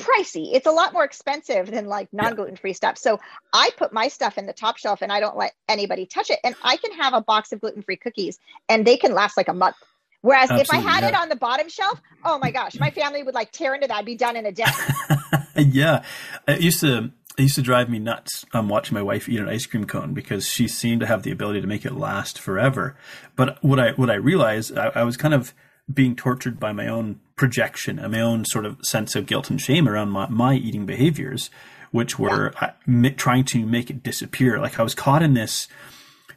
pricey. 0.00 0.50
It's 0.52 0.66
a 0.66 0.70
lot 0.70 0.92
more 0.92 1.04
expensive 1.04 1.70
than 1.70 1.86
like 1.86 2.08
non 2.12 2.34
gluten 2.34 2.56
free 2.56 2.72
stuff. 2.72 2.98
So 2.98 3.20
I 3.52 3.70
put 3.76 3.92
my 3.92 4.08
stuff 4.08 4.38
in 4.38 4.46
the 4.46 4.52
top 4.52 4.76
shelf 4.76 5.02
and 5.02 5.12
I 5.12 5.20
don't 5.20 5.36
let 5.36 5.52
anybody 5.68 6.06
touch 6.06 6.30
it. 6.30 6.38
And 6.44 6.54
I 6.62 6.76
can 6.76 6.92
have 6.92 7.14
a 7.14 7.20
box 7.20 7.52
of 7.52 7.60
gluten 7.60 7.82
free 7.82 7.96
cookies 7.96 8.38
and 8.68 8.86
they 8.86 8.96
can 8.96 9.14
last 9.14 9.36
like 9.36 9.48
a 9.48 9.54
month. 9.54 9.76
Whereas 10.22 10.50
Absolutely, 10.50 10.78
if 10.78 10.86
I 10.86 10.90
had 10.90 11.02
yeah. 11.02 11.08
it 11.08 11.14
on 11.14 11.28
the 11.30 11.36
bottom 11.36 11.68
shelf, 11.68 12.00
oh 12.24 12.38
my 12.38 12.50
gosh, 12.50 12.78
my 12.78 12.90
family 12.90 13.22
would 13.22 13.34
like 13.34 13.52
tear 13.52 13.74
into 13.74 13.86
that, 13.86 13.96
I'd 13.96 14.04
be 14.04 14.16
done 14.16 14.36
in 14.36 14.44
a 14.44 14.52
day. 14.52 14.64
yeah. 15.56 16.04
It 16.46 16.60
used 16.60 16.80
to 16.80 17.10
it 17.38 17.44
used 17.44 17.54
to 17.54 17.62
drive 17.62 17.88
me 17.88 17.98
nuts 17.98 18.44
um, 18.52 18.68
watching 18.68 18.94
my 18.94 19.02
wife 19.02 19.28
eat 19.28 19.40
an 19.40 19.48
ice 19.48 19.64
cream 19.64 19.86
cone 19.86 20.12
because 20.12 20.46
she 20.46 20.68
seemed 20.68 21.00
to 21.00 21.06
have 21.06 21.22
the 21.22 21.30
ability 21.30 21.60
to 21.62 21.66
make 21.66 21.86
it 21.86 21.94
last 21.94 22.38
forever. 22.38 22.96
But 23.34 23.62
what 23.62 23.80
I 23.80 23.92
what 23.92 24.10
I 24.10 24.14
realized, 24.14 24.76
I, 24.76 24.88
I 24.94 25.04
was 25.04 25.16
kind 25.16 25.32
of 25.32 25.54
being 25.92 26.16
tortured 26.16 26.60
by 26.60 26.72
my 26.72 26.86
own 26.88 27.20
projection 27.36 27.98
and 27.98 28.12
my 28.12 28.20
own 28.20 28.44
sort 28.44 28.66
of 28.66 28.84
sense 28.84 29.16
of 29.16 29.26
guilt 29.26 29.50
and 29.50 29.60
shame 29.60 29.88
around 29.88 30.10
my, 30.10 30.28
my 30.28 30.54
eating 30.54 30.86
behaviors, 30.86 31.50
which 31.90 32.18
were 32.18 32.52
yeah. 32.60 32.72
uh, 33.06 33.10
trying 33.16 33.44
to 33.44 33.64
make 33.66 33.90
it 33.90 34.02
disappear. 34.02 34.58
Like 34.58 34.78
I 34.78 34.82
was 34.82 34.94
caught 34.94 35.22
in 35.22 35.34
this 35.34 35.68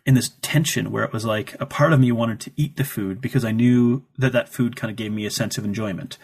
in 0.05 0.15
this 0.15 0.31
tension 0.41 0.91
where 0.91 1.05
it 1.05 1.13
was 1.13 1.25
like 1.25 1.55
a 1.61 1.65
part 1.65 1.93
of 1.93 1.99
me 1.99 2.11
wanted 2.11 2.39
to 2.41 2.51
eat 2.57 2.75
the 2.75 2.83
food 2.83 3.21
because 3.21 3.45
I 3.45 3.51
knew 3.51 4.03
that 4.17 4.33
that 4.33 4.49
food 4.49 4.75
kind 4.75 4.91
of 4.91 4.97
gave 4.97 5.13
me 5.13 5.25
a 5.25 5.31
sense 5.31 5.57
of 5.57 5.63
enjoyment. 5.63 6.17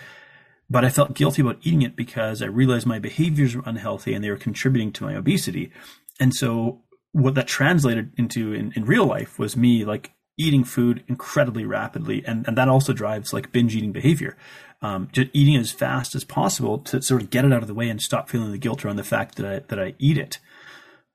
But 0.69 0.83
I 0.83 0.89
felt 0.89 1.15
guilty 1.15 1.41
about 1.41 1.59
eating 1.61 1.81
it 1.81 1.95
because 1.95 2.41
I 2.41 2.47
realized 2.47 2.85
my 2.85 2.99
behaviors 2.99 3.55
were 3.55 3.63
unhealthy 3.65 4.13
and 4.13 4.23
they 4.23 4.29
were 4.29 4.35
contributing 4.37 4.91
to 4.93 5.05
my 5.05 5.15
obesity. 5.15 5.71
And 6.19 6.35
so 6.35 6.81
what 7.11 7.35
that 7.35 7.47
translated 7.47 8.11
into 8.17 8.53
in, 8.53 8.73
in 8.75 8.85
real 8.85 9.05
life 9.05 9.39
was 9.39 9.57
me 9.57 9.85
like 9.85 10.11
eating 10.39 10.63
food 10.63 11.03
incredibly 11.07 11.65
rapidly, 11.65 12.23
and, 12.25 12.47
and 12.47 12.57
that 12.57 12.69
also 12.69 12.93
drives 12.93 13.33
like 13.33 13.51
binge 13.51 13.75
eating 13.75 13.91
behavior. 13.91 14.37
Um, 14.81 15.09
just 15.11 15.29
eating 15.33 15.57
as 15.57 15.71
fast 15.71 16.15
as 16.15 16.23
possible 16.23 16.79
to 16.79 17.01
sort 17.01 17.21
of 17.21 17.29
get 17.29 17.43
it 17.43 17.51
out 17.51 17.61
of 17.61 17.67
the 17.67 17.73
way 17.73 17.89
and 17.89 18.01
stop 18.01 18.29
feeling 18.29 18.51
the 18.51 18.57
guilt 18.57 18.85
around 18.85 18.95
the 18.95 19.03
fact 19.03 19.35
that 19.35 19.45
I 19.45 19.59
that 19.67 19.79
I 19.79 19.93
eat 19.99 20.17
it. 20.17 20.39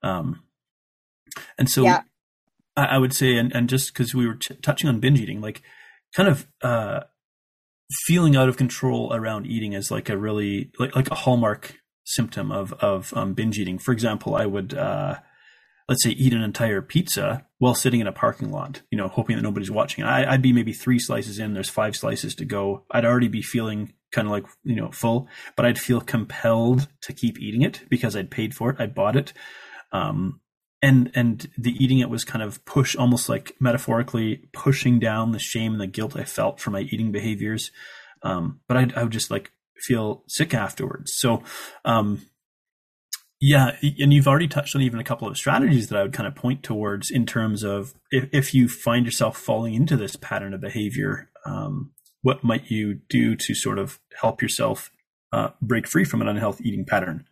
Um, 0.03 0.43
and 1.57 1.67
so 1.67 1.83
yeah. 1.83 2.03
I, 2.77 2.85
I, 2.85 2.97
would 2.99 3.13
say, 3.13 3.35
and, 3.37 3.53
and 3.55 3.67
just 3.67 3.91
because 3.91 4.13
we 4.13 4.27
were 4.27 4.35
t- 4.35 4.53
touching 4.61 4.87
on 4.87 4.99
binge 4.99 5.19
eating, 5.19 5.41
like 5.41 5.63
kind 6.15 6.29
of 6.29 6.47
uh, 6.61 7.01
feeling 8.05 8.35
out 8.35 8.47
of 8.47 8.55
control 8.55 9.11
around 9.13 9.47
eating 9.47 9.73
is 9.73 9.89
like 9.89 10.09
a 10.09 10.17
really 10.17 10.69
like 10.79 10.95
like 10.95 11.09
a 11.09 11.15
hallmark 11.15 11.79
symptom 12.03 12.51
of 12.51 12.73
of 12.73 13.13
um, 13.15 13.33
binge 13.33 13.57
eating. 13.57 13.79
For 13.79 13.91
example, 13.93 14.35
I 14.35 14.45
would 14.45 14.75
uh, 14.75 15.15
let's 15.87 16.03
say 16.03 16.11
eat 16.11 16.33
an 16.33 16.41
entire 16.41 16.81
pizza 16.81 17.45
while 17.59 17.75
sitting 17.75 17.99
in 17.99 18.07
a 18.07 18.11
parking 18.11 18.51
lot, 18.51 18.81
you 18.89 18.97
know, 18.97 19.07
hoping 19.07 19.35
that 19.35 19.41
nobody's 19.41 19.71
watching. 19.71 20.03
I, 20.03 20.31
would 20.31 20.41
be 20.41 20.53
maybe 20.53 20.73
three 20.73 20.99
slices 20.99 21.39
in. 21.39 21.53
There's 21.53 21.69
five 21.69 21.95
slices 21.95 22.35
to 22.35 22.45
go. 22.45 22.85
I'd 22.91 23.05
already 23.05 23.27
be 23.27 23.41
feeling 23.41 23.93
kind 24.11 24.27
of 24.27 24.31
like 24.31 24.45
you 24.63 24.75
know 24.75 24.91
full, 24.91 25.27
but 25.55 25.65
I'd 25.65 25.79
feel 25.79 26.01
compelled 26.01 26.87
to 27.01 27.13
keep 27.13 27.39
eating 27.39 27.61
it 27.61 27.83
because 27.89 28.15
I'd 28.15 28.31
paid 28.31 28.55
for 28.55 28.71
it. 28.71 28.77
I 28.79 28.87
bought 28.87 29.15
it. 29.15 29.33
Um, 29.91 30.41
and 30.81 31.11
and 31.15 31.49
the 31.57 31.71
eating 31.71 31.99
it 31.99 32.09
was 32.09 32.23
kind 32.23 32.43
of 32.43 32.63
push 32.65 32.95
almost 32.95 33.29
like 33.29 33.55
metaphorically 33.59 34.47
pushing 34.53 34.99
down 34.99 35.31
the 35.31 35.39
shame 35.39 35.73
and 35.73 35.81
the 35.81 35.87
guilt 35.87 36.15
I 36.15 36.23
felt 36.23 36.59
for 36.59 36.71
my 36.71 36.81
eating 36.81 37.11
behaviors. 37.11 37.71
Um, 38.23 38.61
but 38.67 38.77
I'd, 38.77 38.93
I 38.93 39.03
would 39.03 39.11
just 39.11 39.31
like 39.31 39.51
feel 39.77 40.23
sick 40.27 40.53
afterwards. 40.53 41.13
So 41.15 41.43
um, 41.83 42.21
yeah, 43.47 43.77
and 43.99 44.11
you've 44.11 44.27
already 44.27 44.47
touched 44.47 44.75
on 44.75 44.81
even 44.81 44.99
a 44.99 45.03
couple 45.03 45.27
of 45.27 45.37
strategies 45.37 45.89
that 45.89 45.99
I 45.99 46.01
would 46.01 46.13
kind 46.13 46.25
of 46.25 46.33
point 46.33 46.63
towards 46.63 47.11
in 47.11 47.27
terms 47.27 47.61
of 47.63 47.93
if, 48.09 48.27
if 48.31 48.55
you 48.55 48.67
find 48.67 49.05
yourself 49.05 49.37
falling 49.37 49.75
into 49.75 49.95
this 49.95 50.15
pattern 50.15 50.55
of 50.55 50.61
behavior, 50.61 51.29
um, 51.45 51.91
what 52.23 52.43
might 52.43 52.71
you 52.71 53.01
do 53.07 53.35
to 53.35 53.53
sort 53.53 53.77
of 53.77 53.99
help 54.19 54.41
yourself 54.41 54.89
uh, 55.31 55.49
break 55.61 55.87
free 55.87 56.05
from 56.05 56.23
an 56.23 56.27
unhealthy 56.27 56.67
eating 56.67 56.85
pattern? 56.85 57.27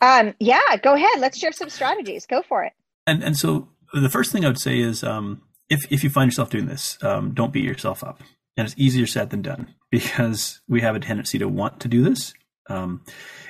Um, 0.00 0.34
yeah, 0.38 0.76
go 0.80 0.94
ahead. 0.94 1.18
Let's 1.18 1.36
share 1.36 1.50
some 1.50 1.68
strategies. 1.68 2.26
Go 2.26 2.42
for 2.42 2.62
it. 2.62 2.74
And 3.08 3.24
and 3.24 3.36
so 3.36 3.70
the 3.92 4.08
first 4.08 4.30
thing 4.30 4.44
I 4.44 4.48
would 4.48 4.60
say 4.60 4.78
is 4.78 5.02
um, 5.02 5.42
if 5.68 5.84
if 5.90 6.04
you 6.04 6.10
find 6.10 6.28
yourself 6.30 6.50
doing 6.50 6.66
this, 6.66 6.96
um, 7.02 7.34
don't 7.34 7.52
beat 7.52 7.64
yourself 7.64 8.04
up. 8.04 8.22
And 8.56 8.66
it's 8.68 8.78
easier 8.78 9.06
said 9.08 9.30
than 9.30 9.42
done 9.42 9.74
because 9.90 10.60
we 10.68 10.80
have 10.82 10.94
a 10.94 11.00
tendency 11.00 11.38
to 11.40 11.48
want 11.48 11.80
to 11.80 11.88
do 11.88 12.04
this. 12.04 12.34
Um, 12.68 13.02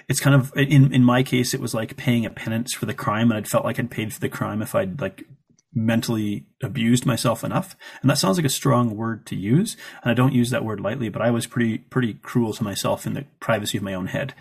it's 0.09 0.20
kind 0.20 0.37
of 0.37 0.52
in 0.57 0.92
in 0.92 1.05
my 1.05 1.22
case, 1.22 1.55
it 1.55 1.61
was 1.61 1.74
like 1.74 1.96
paying 1.96 2.26
a 2.26 2.31
penance 2.31 2.74
for 2.74 2.87
the 2.87 2.94
crime, 2.94 3.31
and 3.31 3.38
I'd 3.38 3.48
felt 3.48 3.64
like 3.64 3.79
I'd 3.79 3.90
paid 3.90 4.12
for 4.12 4.20
the 4.20 4.29
crime 4.29 4.62
if 4.62 4.74
I'd 4.74 5.00
like 5.00 5.24
mentally 5.74 6.46
abused 6.62 7.05
myself 7.05 7.44
enough. 7.44 7.76
And 8.00 8.11
that 8.11 8.18
sounds 8.18 8.38
like 8.38 8.46
a 8.46 8.50
strong 8.50 8.96
word 8.96 9.26
to 9.26 9.37
use, 9.37 9.76
and 10.02 10.11
I 10.11 10.14
don't 10.14 10.33
use 10.33 10.50
that 10.50 10.64
word 10.64 10.81
lightly. 10.81 11.09
But 11.09 11.22
I 11.22 11.31
was 11.31 11.46
pretty 11.46 11.79
pretty 11.79 12.14
cruel 12.14 12.52
to 12.55 12.64
myself 12.64 13.07
in 13.07 13.14
the 13.14 13.26
privacy 13.40 13.79
of 13.79 13.85
my 13.85 13.94
own 13.94 14.07
head. 14.07 14.35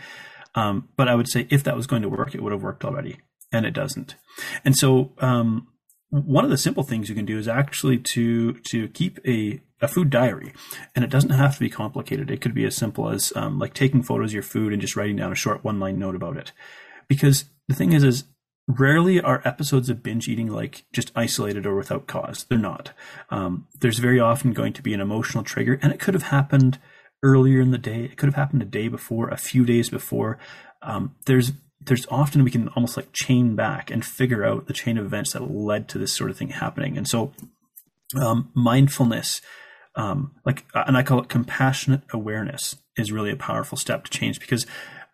Um, 0.56 0.90
but 0.96 1.10
I 1.10 1.16
would 1.16 1.28
say 1.28 1.48
if 1.50 1.64
that 1.64 1.76
was 1.76 1.88
going 1.88 2.02
to 2.02 2.10
work, 2.10 2.34
it 2.34 2.42
would 2.42 2.54
have 2.54 2.64
worked 2.64 2.86
already, 2.86 3.20
and 3.52 3.66
it 3.66 3.74
doesn't. 3.74 4.16
And 4.64 4.76
so 4.76 5.12
um, 5.20 5.68
one 6.10 6.46
of 6.46 6.50
the 6.50 6.58
simple 6.58 6.84
things 6.84 7.10
you 7.10 7.16
can 7.16 7.26
do 7.26 7.38
is 7.38 7.48
actually 7.48 7.98
to 7.98 8.54
to 8.54 8.88
keep 8.90 9.20
a 9.28 9.62
a 9.82 9.88
food 9.88 10.10
diary, 10.10 10.54
and 10.96 11.04
it 11.04 11.12
doesn't 11.12 11.32
have 11.32 11.54
to 11.56 11.60
be 11.60 11.70
complicated. 11.70 12.32
It 12.32 12.42
could 12.42 12.54
be 12.54 12.66
as 12.66 12.76
simple 12.76 13.10
as 13.10 13.34
um, 13.36 13.60
like 13.60 13.74
taking 13.74 14.04
photos 14.04 14.32
of 14.32 14.36
your 14.36 14.44
food 14.44 14.72
and 14.72 14.82
just 14.82 14.96
writing 14.96 15.18
down 15.18 15.32
a 15.32 15.36
short 15.36 15.64
one 15.64 15.80
line 15.80 16.00
note 16.00 16.16
about 16.16 16.38
it. 16.38 16.52
Because 17.08 17.46
the 17.68 17.76
thing 17.76 17.92
is, 17.92 18.04
is 18.04 18.24
rarely 18.68 19.22
are 19.22 19.42
episodes 19.46 19.90
of 19.90 20.02
binge 20.02 20.28
eating 20.28 20.48
like 20.48 20.86
just 20.92 21.12
isolated 21.16 21.66
or 21.66 21.76
without 21.76 22.08
cause. 22.08 22.46
They're 22.46 22.58
not. 22.58 22.92
Um, 23.30 23.68
there's 23.80 24.00
very 24.00 24.20
often 24.20 24.54
going 24.54 24.74
to 24.74 24.82
be 24.82 24.94
an 24.94 25.02
emotional 25.02 25.44
trigger, 25.44 25.80
and 25.82 25.92
it 25.92 26.00
could 26.00 26.14
have 26.14 26.24
happened 26.24 26.80
earlier 27.22 27.60
in 27.60 27.72
the 27.72 27.78
day. 27.78 28.06
It 28.06 28.18
could 28.18 28.28
have 28.28 28.36
happened 28.36 28.62
a 28.62 28.66
day 28.66 28.88
before, 28.88 29.30
a 29.30 29.38
few 29.38 29.66
days 29.66 29.90
before. 29.90 30.40
Um, 30.82 31.16
there's 31.26 31.52
there's 31.82 32.08
often 32.10 32.44
we 32.44 32.52
can 32.52 32.70
almost 32.70 32.98
like 32.98 33.12
chain 33.14 33.56
back 33.56 33.92
and 33.92 34.04
figure 34.04 34.44
out 34.44 34.68
the 34.68 34.74
chain 34.74 34.98
of 34.98 35.06
events 35.06 35.34
that 35.34 35.52
led 35.52 35.88
to 35.90 35.98
this 35.98 36.14
sort 36.14 36.32
of 36.32 36.38
thing 36.38 36.50
happening. 36.50 36.98
And 36.98 37.08
so, 37.08 37.34
um, 38.20 38.52
mindfulness 38.56 39.42
um, 39.96 40.34
like, 40.46 40.66
uh, 40.74 40.84
and 40.88 40.98
I 40.98 41.04
call 41.04 41.22
it 41.22 41.30
compassionate 41.30 42.02
awareness 42.12 42.76
is 42.98 43.12
really 43.12 43.32
a 43.32 43.38
powerful 43.38 43.78
step 43.78 44.04
to 44.06 44.12
change 44.12 44.40
because 44.40 44.66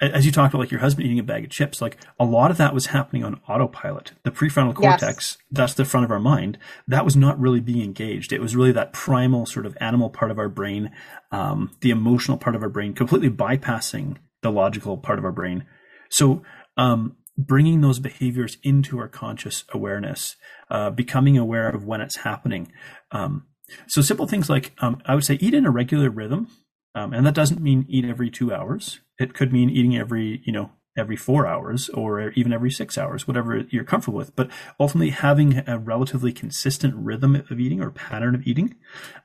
as 0.01 0.25
you 0.25 0.31
talked 0.31 0.51
about 0.53 0.59
like 0.59 0.71
your 0.71 0.79
husband 0.79 1.05
eating 1.05 1.19
a 1.19 1.23
bag 1.23 1.43
of 1.43 1.51
chips 1.51 1.81
like 1.81 1.97
a 2.19 2.25
lot 2.25 2.49
of 2.49 2.57
that 2.57 2.73
was 2.73 2.87
happening 2.87 3.23
on 3.23 3.39
autopilot. 3.47 4.13
The 4.23 4.31
prefrontal 4.31 4.73
cortex 4.73 5.37
yes. 5.39 5.47
that's 5.51 5.73
the 5.75 5.85
front 5.85 6.05
of 6.05 6.11
our 6.11 6.19
mind 6.19 6.57
that 6.87 7.05
was 7.05 7.15
not 7.15 7.39
really 7.39 7.59
being 7.59 7.83
engaged. 7.83 8.33
It 8.33 8.41
was 8.41 8.55
really 8.55 8.71
that 8.71 8.93
primal 8.93 9.45
sort 9.45 9.65
of 9.65 9.77
animal 9.79 10.09
part 10.09 10.31
of 10.31 10.39
our 10.39 10.49
brain 10.49 10.91
um, 11.31 11.71
the 11.81 11.91
emotional 11.91 12.37
part 12.37 12.55
of 12.55 12.63
our 12.63 12.69
brain 12.69 12.93
completely 12.93 13.29
bypassing 13.29 14.17
the 14.41 14.51
logical 14.51 14.97
part 14.97 15.19
of 15.19 15.25
our 15.25 15.31
brain. 15.31 15.65
So 16.09 16.41
um, 16.77 17.15
bringing 17.37 17.81
those 17.81 17.99
behaviors 17.99 18.57
into 18.63 18.97
our 18.97 19.07
conscious 19.07 19.63
awareness 19.71 20.35
uh, 20.71 20.89
becoming 20.89 21.37
aware 21.37 21.69
of 21.69 21.85
when 21.85 22.01
it's 22.01 22.17
happening 22.17 22.71
um, 23.11 23.45
so 23.87 24.01
simple 24.01 24.27
things 24.27 24.49
like 24.49 24.73
um, 24.79 25.01
i 25.05 25.15
would 25.15 25.25
say 25.25 25.37
eat 25.41 25.53
in 25.53 25.65
a 25.65 25.71
regular 25.71 26.09
rhythm 26.09 26.47
um, 26.95 27.13
and 27.13 27.25
that 27.25 27.35
doesn't 27.35 27.61
mean 27.61 27.85
eat 27.87 28.05
every 28.05 28.29
two 28.29 28.53
hours. 28.53 28.99
It 29.19 29.33
could 29.33 29.53
mean 29.53 29.69
eating 29.69 29.97
every, 29.97 30.41
you 30.45 30.51
know, 30.51 30.71
every 30.97 31.15
four 31.15 31.47
hours 31.47 31.87
or 31.89 32.31
even 32.31 32.51
every 32.51 32.69
six 32.69 32.97
hours, 32.97 33.25
whatever 33.27 33.57
you're 33.69 33.85
comfortable 33.85 34.17
with. 34.17 34.35
But 34.35 34.49
ultimately, 34.79 35.11
having 35.11 35.63
a 35.67 35.77
relatively 35.77 36.33
consistent 36.33 36.93
rhythm 36.95 37.35
of 37.35 37.59
eating 37.59 37.81
or 37.81 37.91
pattern 37.91 38.35
of 38.35 38.45
eating 38.45 38.75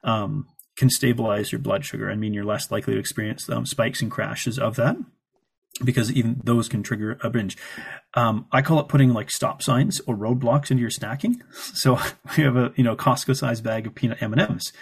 um, 0.04 0.46
can 0.76 0.90
stabilize 0.90 1.50
your 1.50 1.58
blood 1.58 1.84
sugar 1.84 2.08
and 2.08 2.20
mean 2.20 2.34
you're 2.34 2.44
less 2.44 2.70
likely 2.70 2.94
to 2.94 3.00
experience 3.00 3.48
um, 3.50 3.66
spikes 3.66 4.00
and 4.00 4.10
crashes 4.10 4.58
of 4.58 4.76
that 4.76 4.96
because 5.84 6.12
even 6.12 6.40
those 6.44 6.68
can 6.68 6.82
trigger 6.82 7.18
a 7.22 7.30
binge. 7.30 7.56
Um, 8.14 8.46
I 8.52 8.62
call 8.62 8.80
it 8.80 8.88
putting 8.88 9.12
like 9.12 9.30
stop 9.30 9.62
signs 9.62 10.00
or 10.06 10.16
roadblocks 10.16 10.70
into 10.70 10.80
your 10.80 10.90
snacking. 10.90 11.40
So 11.74 11.98
we 12.36 12.44
have 12.44 12.56
a 12.56 12.72
you 12.76 12.84
know 12.84 12.96
Costco 12.96 13.36
sized 13.36 13.64
bag 13.64 13.86
of 13.86 13.94
peanut 13.94 14.22
M 14.22 14.32
and 14.32 14.40
M's. 14.40 14.72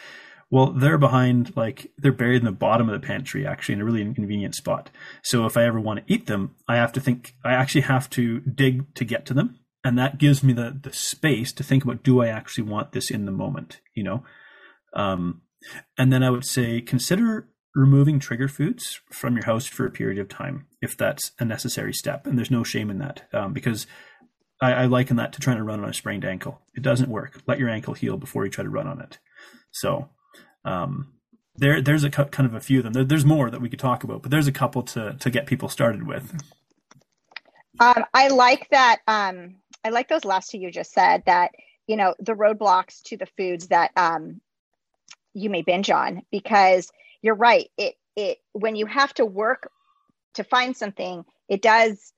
Well, 0.51 0.71
they're 0.71 0.99
behind, 0.99 1.57
like, 1.57 1.91
they're 1.99 2.13
buried 2.13 2.41
in 2.41 2.45
the 2.45 2.53
bottom 2.53 2.89
of 2.89 2.93
the 2.93 3.05
pantry, 3.05 3.45
actually, 3.45 3.75
in 3.75 3.81
a 3.81 3.85
really 3.85 4.03
inconvenient 4.03 4.55
spot. 4.55 4.89
So 5.23 5.47
if 5.47 5.57
I 5.57 5.65
ever 5.65 5.81
want 5.81 6.07
to 6.07 6.13
eat 6.13 6.27
them, 6.27 6.55
I 6.69 6.77
have 6.77 6.93
to 6.93 7.01
think, 7.01 7.35
I 7.45 7.55
actually 7.55 7.81
have 7.81 8.09
to 8.11 8.41
dig 8.41 8.95
to 8.95 9.05
get 9.05 9.27
to 9.27 9.35
them. 9.35 9.59
And 9.83 9.99
that 9.99 10.19
gives 10.19 10.45
me 10.45 10.53
the, 10.53 10.79
the 10.81 10.93
space 10.93 11.53
to 11.55 11.65
think 11.65 11.83
about, 11.83 12.05
do 12.05 12.23
I 12.23 12.29
actually 12.29 12.65
want 12.65 12.93
this 12.93 13.11
in 13.11 13.25
the 13.25 13.33
moment, 13.33 13.81
you 13.95 14.05
know? 14.05 14.23
Um, 14.95 15.43
and 15.99 16.13
then 16.13 16.23
I 16.23 16.31
would 16.31 16.45
say, 16.45 16.81
consider 16.81 17.49
removing 17.75 18.21
trigger 18.21 18.49
foods 18.49 19.01
from 19.11 19.35
your 19.35 19.45
house 19.45 19.67
for 19.67 19.85
a 19.85 19.91
period 19.91 20.19
of 20.19 20.29
time, 20.29 20.67
if 20.81 20.97
that's 20.97 21.33
a 21.39 21.45
necessary 21.45 21.93
step. 21.93 22.27
And 22.27 22.39
there's 22.39 22.51
no 22.51 22.65
shame 22.65 22.91
in 22.91 22.99
that, 22.99 23.29
um, 23.33 23.53
because 23.53 23.87
I, 24.63 24.73
I 24.73 24.85
liken 24.87 25.17
that 25.17 25.33
to 25.33 25.41
trying 25.41 25.57
to 25.57 25.65
run 25.65 25.83
on 25.83 25.91
a 25.91 25.95
sprained 25.95 26.25
ankle. 26.25 26.61
It 26.75 26.83
doesn't 26.83 27.11
work. 27.11 27.43
Let 27.47 27.59
your 27.59 27.69
ankle 27.69 27.95
heal 27.95 28.17
before 28.17 28.45
you 28.45 28.51
try 28.51 28.65
to 28.65 28.71
run 28.71 28.87
on 28.87 29.01
it. 29.01 29.19
So, 29.73 30.09
um, 30.65 31.15
there, 31.57 31.81
there's 31.81 32.05
a 32.05 32.11
kind 32.11 32.47
of 32.47 32.55
a 32.55 32.61
few 32.61 32.79
of 32.79 32.85
them. 32.85 32.93
There, 32.93 33.05
there's 33.05 33.25
more 33.25 33.51
that 33.51 33.61
we 33.61 33.69
could 33.69 33.79
talk 33.79 34.05
about, 34.05 34.23
but 34.23 34.31
there's 34.31 34.49
a 34.49 34.53
couple 34.53 34.83
to 34.83 35.15
to 35.15 35.31
get 35.31 35.47
people 35.47 35.69
started 35.69 36.07
with. 36.07 36.33
Um, 37.81 38.05
I 38.13 38.29
like 38.29 38.69
that. 38.71 39.01
Um, 39.07 39.57
I 39.85 39.91
like 39.91 40.09
those 40.09 40.25
last 40.25 40.51
two 40.51 40.59
you 40.59 40.71
just 40.71 40.93
said. 40.93 41.23
That 41.27 41.53
you 41.87 41.97
know 41.97 42.15
the 42.19 42.35
roadblocks 42.35 43.03
to 43.05 43.17
the 43.17 43.27
foods 43.37 43.69
that 43.69 43.93
um, 43.97 44.41
you 45.33 45.49
may 45.49 45.63
binge 45.63 45.91
on, 45.91 46.23
because 46.31 46.91
you're 47.25 47.35
right. 47.35 47.71
It 47.79 47.95
it 48.17 48.39
when 48.53 48.77
you 48.77 48.85
have 48.85 49.15
to 49.15 49.25
work 49.25 49.71
to 50.35 50.45
find 50.45 50.77
something, 50.77 51.25
it 51.49 51.63
does 51.63 52.13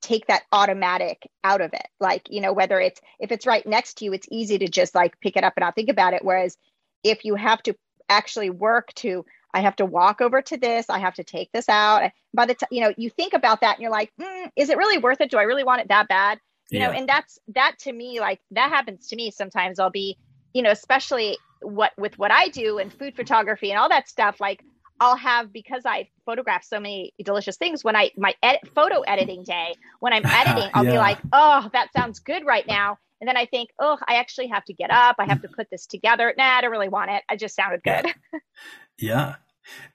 take 0.00 0.26
that 0.28 0.44
automatic 0.52 1.28
out 1.44 1.60
of 1.60 1.74
it. 1.74 1.86
Like 2.00 2.26
you 2.30 2.40
know 2.40 2.54
whether 2.54 2.80
it's 2.80 2.98
if 3.20 3.30
it's 3.30 3.46
right 3.46 3.66
next 3.66 3.98
to 3.98 4.06
you, 4.06 4.14
it's 4.14 4.26
easy 4.30 4.58
to 4.58 4.66
just 4.66 4.94
like 4.94 5.20
pick 5.20 5.36
it 5.36 5.44
up 5.44 5.52
and 5.56 5.62
not 5.62 5.74
think 5.74 5.90
about 5.90 6.14
it. 6.14 6.24
Whereas 6.24 6.56
if 7.04 7.26
you 7.26 7.34
have 7.34 7.62
to 7.64 7.74
actually 8.08 8.48
work 8.48 8.92
to 8.94 9.24
I 9.52 9.60
have 9.60 9.76
to 9.76 9.86
walk 9.86 10.20
over 10.22 10.40
to 10.40 10.56
this. 10.56 10.86
I 10.88 10.98
have 10.98 11.14
to 11.14 11.24
take 11.24 11.52
this 11.52 11.68
out. 11.68 12.10
By 12.32 12.46
the 12.46 12.54
time 12.54 12.68
you 12.70 12.80
know, 12.80 12.94
you 12.96 13.10
think 13.10 13.34
about 13.34 13.60
that, 13.60 13.76
and 13.76 13.82
you're 13.82 13.90
like, 13.90 14.12
mm, 14.18 14.50
"Is 14.56 14.70
it 14.70 14.78
really 14.78 14.98
worth 14.98 15.20
it? 15.20 15.30
Do 15.30 15.36
I 15.36 15.42
really 15.42 15.64
want 15.64 15.82
it 15.82 15.88
that 15.88 16.08
bad?" 16.08 16.38
You 16.70 16.80
yeah. 16.80 16.86
know, 16.86 16.92
and 16.92 17.08
that's 17.08 17.38
that 17.48 17.78
to 17.80 17.92
me. 17.92 18.18
Like 18.20 18.40
that 18.52 18.70
happens 18.70 19.08
to 19.08 19.16
me 19.16 19.30
sometimes. 19.30 19.78
I'll 19.78 19.90
be, 19.90 20.16
you 20.54 20.62
know, 20.62 20.70
especially 20.70 21.36
what 21.62 21.92
with 21.96 22.18
what 22.18 22.30
I 22.30 22.48
do 22.48 22.78
and 22.78 22.92
food 22.92 23.14
photography 23.16 23.70
and 23.70 23.78
all 23.78 23.88
that 23.88 24.08
stuff. 24.08 24.40
Like 24.40 24.62
I'll 25.00 25.16
have 25.16 25.52
because 25.52 25.82
I 25.86 26.08
photograph 26.26 26.64
so 26.64 26.80
many 26.80 27.12
delicious 27.22 27.56
things. 27.56 27.84
When 27.84 27.96
I 27.96 28.10
my 28.16 28.34
edit, 28.42 28.68
photo 28.74 29.00
editing 29.02 29.44
day, 29.44 29.74
when 30.00 30.12
I'm 30.12 30.26
editing, 30.26 30.70
I'll 30.74 30.84
yeah. 30.84 30.92
be 30.92 30.98
like, 30.98 31.18
"Oh, 31.32 31.68
that 31.72 31.92
sounds 31.92 32.20
good 32.20 32.44
right 32.44 32.66
now." 32.66 32.98
And 33.20 33.26
then 33.26 33.36
I 33.36 33.46
think, 33.46 33.70
oh, 33.80 33.98
I 34.06 34.14
actually 34.16 34.48
have 34.48 34.64
to 34.66 34.72
get 34.72 34.90
up. 34.90 35.16
I 35.18 35.24
have 35.24 35.42
to 35.42 35.48
put 35.48 35.68
this 35.70 35.86
together. 35.86 36.32
Nah, 36.38 36.44
I 36.44 36.60
don't 36.60 36.70
really 36.70 36.88
want 36.88 37.10
it. 37.10 37.22
I 37.28 37.36
just 37.36 37.56
sounded 37.56 37.82
good. 37.82 38.06
Yeah. 38.06 38.38
yeah. 38.98 39.34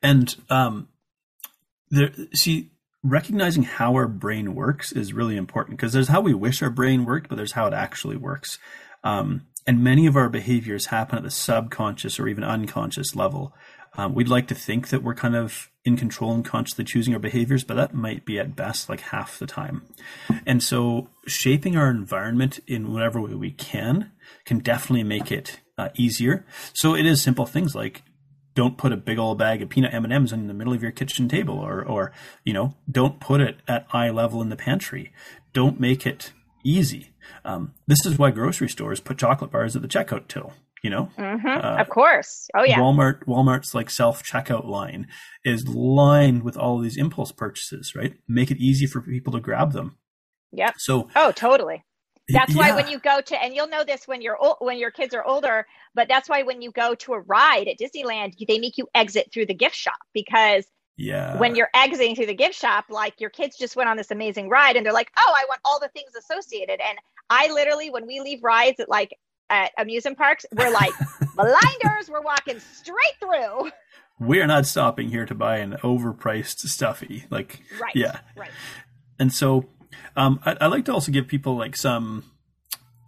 And 0.01 0.35
um, 0.49 0.89
there, 1.89 2.11
see, 2.33 2.71
recognizing 3.01 3.63
how 3.63 3.93
our 3.93 4.07
brain 4.07 4.55
works 4.55 4.91
is 4.91 5.13
really 5.13 5.37
important 5.37 5.77
because 5.77 5.93
there's 5.93 6.09
how 6.09 6.21
we 6.21 6.33
wish 6.33 6.61
our 6.61 6.69
brain 6.69 7.05
worked, 7.05 7.29
but 7.29 7.35
there's 7.35 7.53
how 7.53 7.65
it 7.65 7.73
actually 7.73 8.17
works. 8.17 8.59
Um, 9.03 9.47
and 9.65 9.83
many 9.83 10.05
of 10.05 10.15
our 10.15 10.29
behaviors 10.29 10.87
happen 10.87 11.17
at 11.17 11.23
the 11.23 11.31
subconscious 11.31 12.19
or 12.19 12.27
even 12.27 12.43
unconscious 12.43 13.15
level. 13.15 13.53
Um, 13.95 14.15
we'd 14.15 14.27
like 14.27 14.47
to 14.47 14.55
think 14.55 14.89
that 14.89 15.03
we're 15.03 15.13
kind 15.13 15.35
of 15.35 15.69
in 15.85 15.97
control 15.97 16.33
and 16.33 16.43
consciously 16.43 16.83
choosing 16.83 17.13
our 17.13 17.19
behaviors, 17.19 17.63
but 17.63 17.75
that 17.75 17.93
might 17.93 18.25
be 18.25 18.39
at 18.39 18.55
best 18.55 18.89
like 18.89 19.01
half 19.01 19.37
the 19.37 19.45
time. 19.45 19.83
And 20.45 20.63
so, 20.63 21.09
shaping 21.27 21.77
our 21.77 21.89
environment 21.89 22.59
in 22.65 22.91
whatever 22.91 23.21
way 23.21 23.35
we 23.35 23.51
can 23.51 24.11
can 24.45 24.59
definitely 24.59 25.03
make 25.03 25.31
it 25.31 25.59
uh, 25.77 25.89
easier. 25.95 26.45
So 26.73 26.95
it 26.95 27.05
is 27.05 27.21
simple 27.21 27.45
things 27.45 27.75
like 27.75 28.03
don't 28.55 28.77
put 28.77 28.93
a 28.93 28.97
big 28.97 29.17
old 29.17 29.37
bag 29.37 29.61
of 29.61 29.69
peanut 29.69 29.93
M&Ms 29.93 30.31
in 30.31 30.47
the 30.47 30.53
middle 30.53 30.73
of 30.73 30.83
your 30.83 30.91
kitchen 30.91 31.27
table 31.27 31.57
or 31.57 31.83
or 31.83 32.11
you 32.43 32.53
know, 32.53 32.75
don't 32.89 33.19
put 33.19 33.41
it 33.41 33.57
at 33.67 33.87
eye 33.91 34.09
level 34.09 34.41
in 34.41 34.49
the 34.49 34.55
pantry. 34.55 35.11
Don't 35.53 35.79
make 35.79 36.05
it 36.05 36.33
easy. 36.63 37.12
Um, 37.45 37.73
this 37.87 38.05
is 38.05 38.17
why 38.17 38.31
grocery 38.31 38.69
stores 38.69 38.99
put 38.99 39.17
chocolate 39.17 39.51
bars 39.51 39.75
at 39.75 39.81
the 39.81 39.87
checkout 39.87 40.27
till 40.27 40.53
you 40.83 40.89
know? 40.89 41.09
Mm-hmm. 41.17 41.47
uh, 41.47 41.77
of 41.79 41.89
course. 41.89 42.49
Oh 42.55 42.63
yeah. 42.63 42.77
Walmart 42.77 43.23
walmart's 43.25 43.73
like 43.73 43.89
self 43.89 44.21
checkout 44.23 44.67
line 44.67 45.07
is 45.43 45.67
lined 45.67 46.43
with 46.43 46.57
all 46.57 46.77
of 46.77 46.83
these 46.83 46.97
impulse 46.97 47.31
purchases 47.31 47.93
right? 47.95 48.13
Make 48.27 48.51
it 48.51 48.57
easy 48.57 48.85
for 48.85 49.01
people 49.01 49.33
to 49.33 49.39
grab 49.39 49.71
them. 49.71 49.97
Yep. 50.51 50.75
So 50.77 51.09
oh 51.15 51.31
totally. 51.31 51.83
that's 52.27 52.53
yeah. 52.53 52.59
why 52.59 52.75
when 52.75 52.89
you 52.89 52.99
go 52.99 53.21
to 53.21 53.41
and 53.41 53.55
you'll 53.55 53.69
know 53.69 53.83
this 53.83 54.07
when 54.07 54.21
you're 54.21 54.37
old, 54.37 54.57
when 54.59 54.77
your 54.77 54.91
kids 54.91 55.13
are 55.13 55.25
older 55.25 55.65
but 55.95 56.07
that's 56.07 56.29
why 56.29 56.43
when 56.43 56.61
you 56.61 56.71
go 56.71 56.95
to 56.95 57.13
a 57.13 57.19
ride 57.19 57.67
at 57.67 57.75
disneyland 57.77 58.31
they 58.47 58.59
make 58.59 58.77
you 58.77 58.87
exit 58.95 59.29
through 59.33 59.45
the 59.45 59.53
gift 59.53 59.75
shop 59.75 59.99
because 60.13 60.65
yeah 60.97 61.37
when 61.37 61.55
you're 61.55 61.69
exiting 61.73 62.15
through 62.15 62.25
the 62.25 62.35
gift 62.35 62.53
shop 62.53 62.85
like 62.89 63.19
your 63.19 63.29
kids 63.29 63.57
just 63.57 63.75
went 63.75 63.89
on 63.89 63.97
this 63.97 64.11
amazing 64.11 64.47
ride 64.47 64.75
and 64.75 64.85
they're 64.85 64.93
like 64.93 65.11
oh 65.17 65.33
i 65.35 65.43
want 65.49 65.59
all 65.65 65.79
the 65.79 65.87
things 65.89 66.11
associated 66.15 66.79
and 66.87 66.97
i 67.29 67.51
literally 67.51 67.89
when 67.89 68.05
we 68.05 68.19
leave 68.19 68.43
rides 68.43 68.79
at 68.79 68.87
like 68.87 69.17
at 69.53 69.71
amusement 69.77 70.17
parks, 70.17 70.45
we're 70.51 70.71
like 70.71 70.93
blinders. 71.35 72.09
We're 72.09 72.21
walking 72.21 72.59
straight 72.59 73.15
through. 73.19 73.71
We're 74.19 74.47
not 74.47 74.65
stopping 74.65 75.09
here 75.09 75.25
to 75.25 75.35
buy 75.35 75.57
an 75.57 75.77
overpriced 75.83 76.59
stuffy. 76.67 77.25
Like, 77.29 77.61
right, 77.79 77.95
yeah, 77.95 78.19
right. 78.35 78.51
And 79.19 79.31
so, 79.31 79.65
um, 80.15 80.39
I, 80.45 80.57
I, 80.61 80.67
like 80.67 80.85
to 80.85 80.93
also 80.93 81.11
give 81.11 81.27
people 81.27 81.55
like 81.57 81.75
some, 81.75 82.23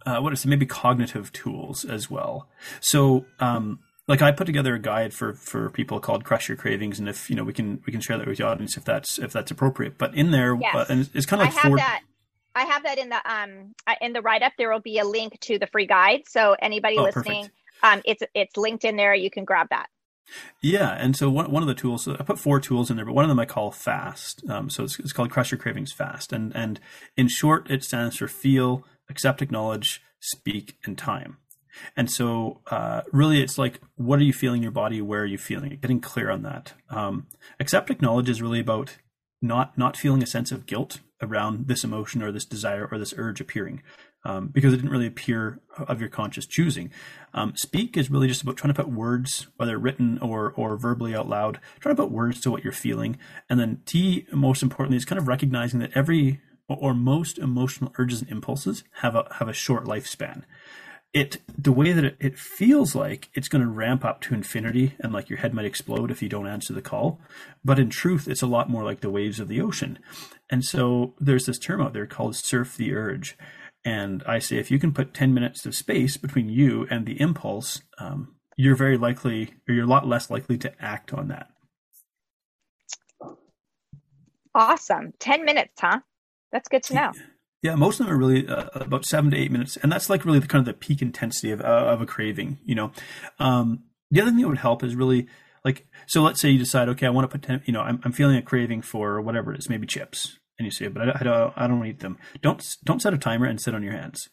uh, 0.04 0.18
what 0.18 0.32
is 0.32 0.44
it, 0.44 0.48
maybe 0.48 0.66
cognitive 0.66 1.32
tools 1.32 1.84
as 1.84 2.10
well. 2.10 2.48
So, 2.80 3.24
um, 3.38 3.80
like 4.08 4.22
I 4.22 4.32
put 4.32 4.46
together 4.46 4.74
a 4.74 4.78
guide 4.78 5.12
for 5.12 5.34
for 5.34 5.70
people 5.70 6.00
called 6.00 6.24
Crush 6.24 6.48
Your 6.48 6.56
Cravings, 6.56 6.98
and 6.98 7.08
if 7.08 7.28
you 7.28 7.36
know 7.36 7.44
we 7.44 7.52
can 7.52 7.82
we 7.86 7.92
can 7.92 8.00
share 8.00 8.18
that 8.18 8.26
with 8.26 8.38
the 8.38 8.46
audience 8.46 8.76
if 8.76 8.84
that's 8.84 9.18
if 9.18 9.32
that's 9.32 9.50
appropriate. 9.50 9.98
But 9.98 10.14
in 10.14 10.30
there, 10.30 10.54
yes. 10.54 10.74
uh, 10.74 10.86
and 10.88 11.08
it's 11.14 11.26
kind 11.26 11.42
of 11.42 11.48
like 11.48 11.56
I 11.56 11.60
have 11.60 11.70
four, 11.70 11.76
that. 11.78 12.02
I 12.54 12.64
have 12.64 12.84
that 12.84 12.98
in 12.98 13.08
the 13.10 13.30
um 13.30 13.74
uh, 13.86 13.94
in 14.00 14.12
the 14.12 14.22
write 14.22 14.42
up. 14.42 14.52
There 14.56 14.70
will 14.70 14.80
be 14.80 14.98
a 14.98 15.04
link 15.04 15.38
to 15.40 15.58
the 15.58 15.66
free 15.66 15.86
guide, 15.86 16.22
so 16.26 16.56
anybody 16.60 16.96
oh, 16.98 17.02
listening, 17.02 17.50
um, 17.82 18.00
it's 18.04 18.22
it's 18.34 18.56
linked 18.56 18.84
in 18.84 18.96
there. 18.96 19.14
You 19.14 19.30
can 19.30 19.44
grab 19.44 19.68
that. 19.70 19.88
Yeah, 20.60 20.90
and 20.90 21.16
so 21.16 21.28
one 21.30 21.50
one 21.50 21.62
of 21.62 21.68
the 21.68 21.74
tools 21.74 22.08
I 22.08 22.22
put 22.22 22.38
four 22.38 22.60
tools 22.60 22.90
in 22.90 22.96
there, 22.96 23.04
but 23.04 23.14
one 23.14 23.24
of 23.24 23.28
them 23.28 23.38
I 23.38 23.44
call 23.44 23.70
Fast. 23.70 24.42
Um, 24.48 24.70
so 24.70 24.84
it's, 24.84 24.98
it's 24.98 25.12
called 25.12 25.30
Crush 25.30 25.50
Your 25.50 25.58
Cravings 25.58 25.92
Fast, 25.92 26.32
and 26.32 26.54
and 26.54 26.80
in 27.16 27.28
short, 27.28 27.70
it 27.70 27.84
stands 27.84 28.16
for 28.16 28.28
Feel, 28.28 28.84
Accept, 29.08 29.42
Acknowledge, 29.42 30.02
Speak, 30.20 30.76
and 30.84 30.96
Time. 30.96 31.38
And 31.96 32.10
so, 32.10 32.60
uh, 32.70 33.02
really, 33.12 33.42
it's 33.42 33.58
like, 33.58 33.80
what 33.96 34.18
are 34.18 34.24
you 34.24 34.32
feeling 34.32 34.58
in 34.58 34.62
your 34.62 34.72
body? 34.72 35.00
Where 35.00 35.22
are 35.22 35.26
you 35.26 35.38
feeling 35.38 35.72
it? 35.72 35.80
Getting 35.80 36.00
clear 36.00 36.30
on 36.30 36.42
that. 36.42 36.74
Um, 36.90 37.26
accept, 37.60 37.90
acknowledge 37.90 38.28
is 38.28 38.42
really 38.42 38.60
about 38.60 38.96
not 39.42 39.76
not 39.76 39.96
feeling 39.96 40.22
a 40.22 40.26
sense 40.26 40.50
of 40.50 40.66
guilt 40.66 41.00
around 41.22 41.68
this 41.68 41.84
emotion 41.84 42.22
or 42.22 42.32
this 42.32 42.44
desire 42.44 42.88
or 42.90 42.98
this 42.98 43.14
urge 43.16 43.40
appearing 43.40 43.82
um, 44.26 44.48
because 44.48 44.72
it 44.72 44.76
didn't 44.76 44.90
really 44.90 45.06
appear 45.06 45.60
of 45.78 46.00
your 46.00 46.10
conscious 46.10 46.46
choosing. 46.46 46.90
Um, 47.32 47.54
speak 47.56 47.96
is 47.96 48.10
really 48.10 48.26
just 48.26 48.42
about 48.42 48.56
trying 48.56 48.74
to 48.74 48.82
put 48.82 48.92
words, 48.92 49.46
whether 49.56 49.78
written 49.78 50.18
or 50.18 50.52
or 50.56 50.76
verbally 50.76 51.14
out 51.14 51.28
loud, 51.28 51.60
trying 51.80 51.94
to 51.94 52.02
put 52.02 52.10
words 52.10 52.40
to 52.40 52.50
what 52.50 52.64
you're 52.64 52.72
feeling. 52.72 53.18
And 53.48 53.60
then 53.60 53.82
T, 53.86 54.26
most 54.32 54.62
importantly, 54.62 54.96
is 54.96 55.04
kind 55.04 55.18
of 55.18 55.28
recognizing 55.28 55.80
that 55.80 55.92
every 55.94 56.40
or 56.68 56.94
most 56.94 57.38
emotional 57.38 57.92
urges 57.98 58.22
and 58.22 58.30
impulses 58.30 58.82
have 59.00 59.14
a 59.14 59.28
have 59.38 59.48
a 59.48 59.52
short 59.52 59.84
lifespan. 59.84 60.42
It 61.16 61.38
the 61.56 61.72
way 61.72 61.92
that 61.92 62.04
it, 62.04 62.16
it 62.20 62.38
feels 62.38 62.94
like 62.94 63.30
it's 63.32 63.48
going 63.48 63.62
to 63.62 63.70
ramp 63.70 64.04
up 64.04 64.20
to 64.20 64.34
infinity 64.34 64.94
and 65.00 65.14
like 65.14 65.30
your 65.30 65.38
head 65.38 65.54
might 65.54 65.64
explode 65.64 66.10
if 66.10 66.22
you 66.22 66.28
don't 66.28 66.46
answer 66.46 66.74
the 66.74 66.82
call. 66.82 67.18
But 67.64 67.78
in 67.78 67.88
truth 67.88 68.28
it's 68.28 68.42
a 68.42 68.46
lot 68.46 68.68
more 68.68 68.84
like 68.84 69.00
the 69.00 69.08
waves 69.08 69.40
of 69.40 69.48
the 69.48 69.62
ocean. 69.62 69.98
And 70.50 70.62
so 70.62 71.14
there's 71.18 71.46
this 71.46 71.58
term 71.58 71.80
out 71.80 71.94
there 71.94 72.06
called 72.06 72.36
surf 72.36 72.76
the 72.76 72.94
urge. 72.94 73.38
And 73.82 74.22
i 74.26 74.38
say 74.38 74.58
if 74.58 74.70
you 74.70 74.78
can 74.78 74.92
put 74.92 75.14
10 75.14 75.32
minutes 75.32 75.64
of 75.64 75.74
space 75.74 76.18
between 76.18 76.50
you 76.50 76.86
and 76.90 77.06
the 77.06 77.18
impulse 77.18 77.80
um, 77.98 78.34
you're 78.58 78.76
very 78.76 78.98
likely 78.98 79.54
or 79.66 79.74
you're 79.74 79.84
a 79.84 79.88
lot 79.88 80.06
less 80.06 80.30
likely 80.30 80.58
to 80.58 80.84
act 80.84 81.14
on 81.14 81.28
that. 81.28 81.48
Awesome. 84.54 85.14
10 85.18 85.46
minutes 85.46 85.80
huh? 85.80 86.00
That's 86.52 86.68
good 86.68 86.82
to 86.84 86.94
know. 86.94 87.12
yeah, 87.14 87.22
most 87.62 88.00
of 88.00 88.06
them 88.06 88.14
are 88.14 88.18
really 88.18 88.46
uh, 88.48 88.68
about 88.74 89.04
seven 89.04 89.30
to 89.30 89.36
eight 89.36 89.50
minutes, 89.50 89.76
and 89.76 89.90
that's 89.90 90.10
like 90.10 90.24
really 90.24 90.38
the 90.38 90.46
kind 90.46 90.60
of 90.60 90.66
the 90.66 90.78
peak 90.78 91.02
intensity 91.02 91.50
of 91.50 91.60
uh, 91.60 91.64
of 91.64 92.00
a 92.00 92.06
craving. 92.06 92.58
You 92.64 92.74
know, 92.74 92.92
um, 93.38 93.84
the 94.10 94.20
other 94.20 94.30
thing 94.30 94.40
that 94.40 94.48
would 94.48 94.58
help 94.58 94.84
is 94.84 94.94
really 94.94 95.26
like 95.64 95.86
so. 96.06 96.22
Let's 96.22 96.40
say 96.40 96.50
you 96.50 96.58
decide, 96.58 96.88
okay, 96.90 97.06
I 97.06 97.10
want 97.10 97.24
to 97.24 97.28
put 97.28 97.42
ten, 97.46 97.62
you 97.64 97.72
know, 97.72 97.80
I'm, 97.80 98.00
I'm 98.04 98.12
feeling 98.12 98.36
a 98.36 98.42
craving 98.42 98.82
for 98.82 99.20
whatever 99.20 99.52
it 99.52 99.58
is, 99.58 99.68
maybe 99.68 99.86
chips, 99.86 100.38
and 100.58 100.66
you 100.66 100.70
say, 100.70 100.88
but 100.88 101.08
I, 101.08 101.18
I 101.20 101.24
don't, 101.24 101.52
I 101.56 101.66
don't 101.66 101.86
eat 101.86 102.00
them. 102.00 102.18
Don't 102.42 102.64
don't 102.84 103.00
set 103.02 103.14
a 103.14 103.18
timer 103.18 103.46
and 103.46 103.60
sit 103.60 103.74
on 103.74 103.82
your 103.82 103.92
hands. 103.92 104.28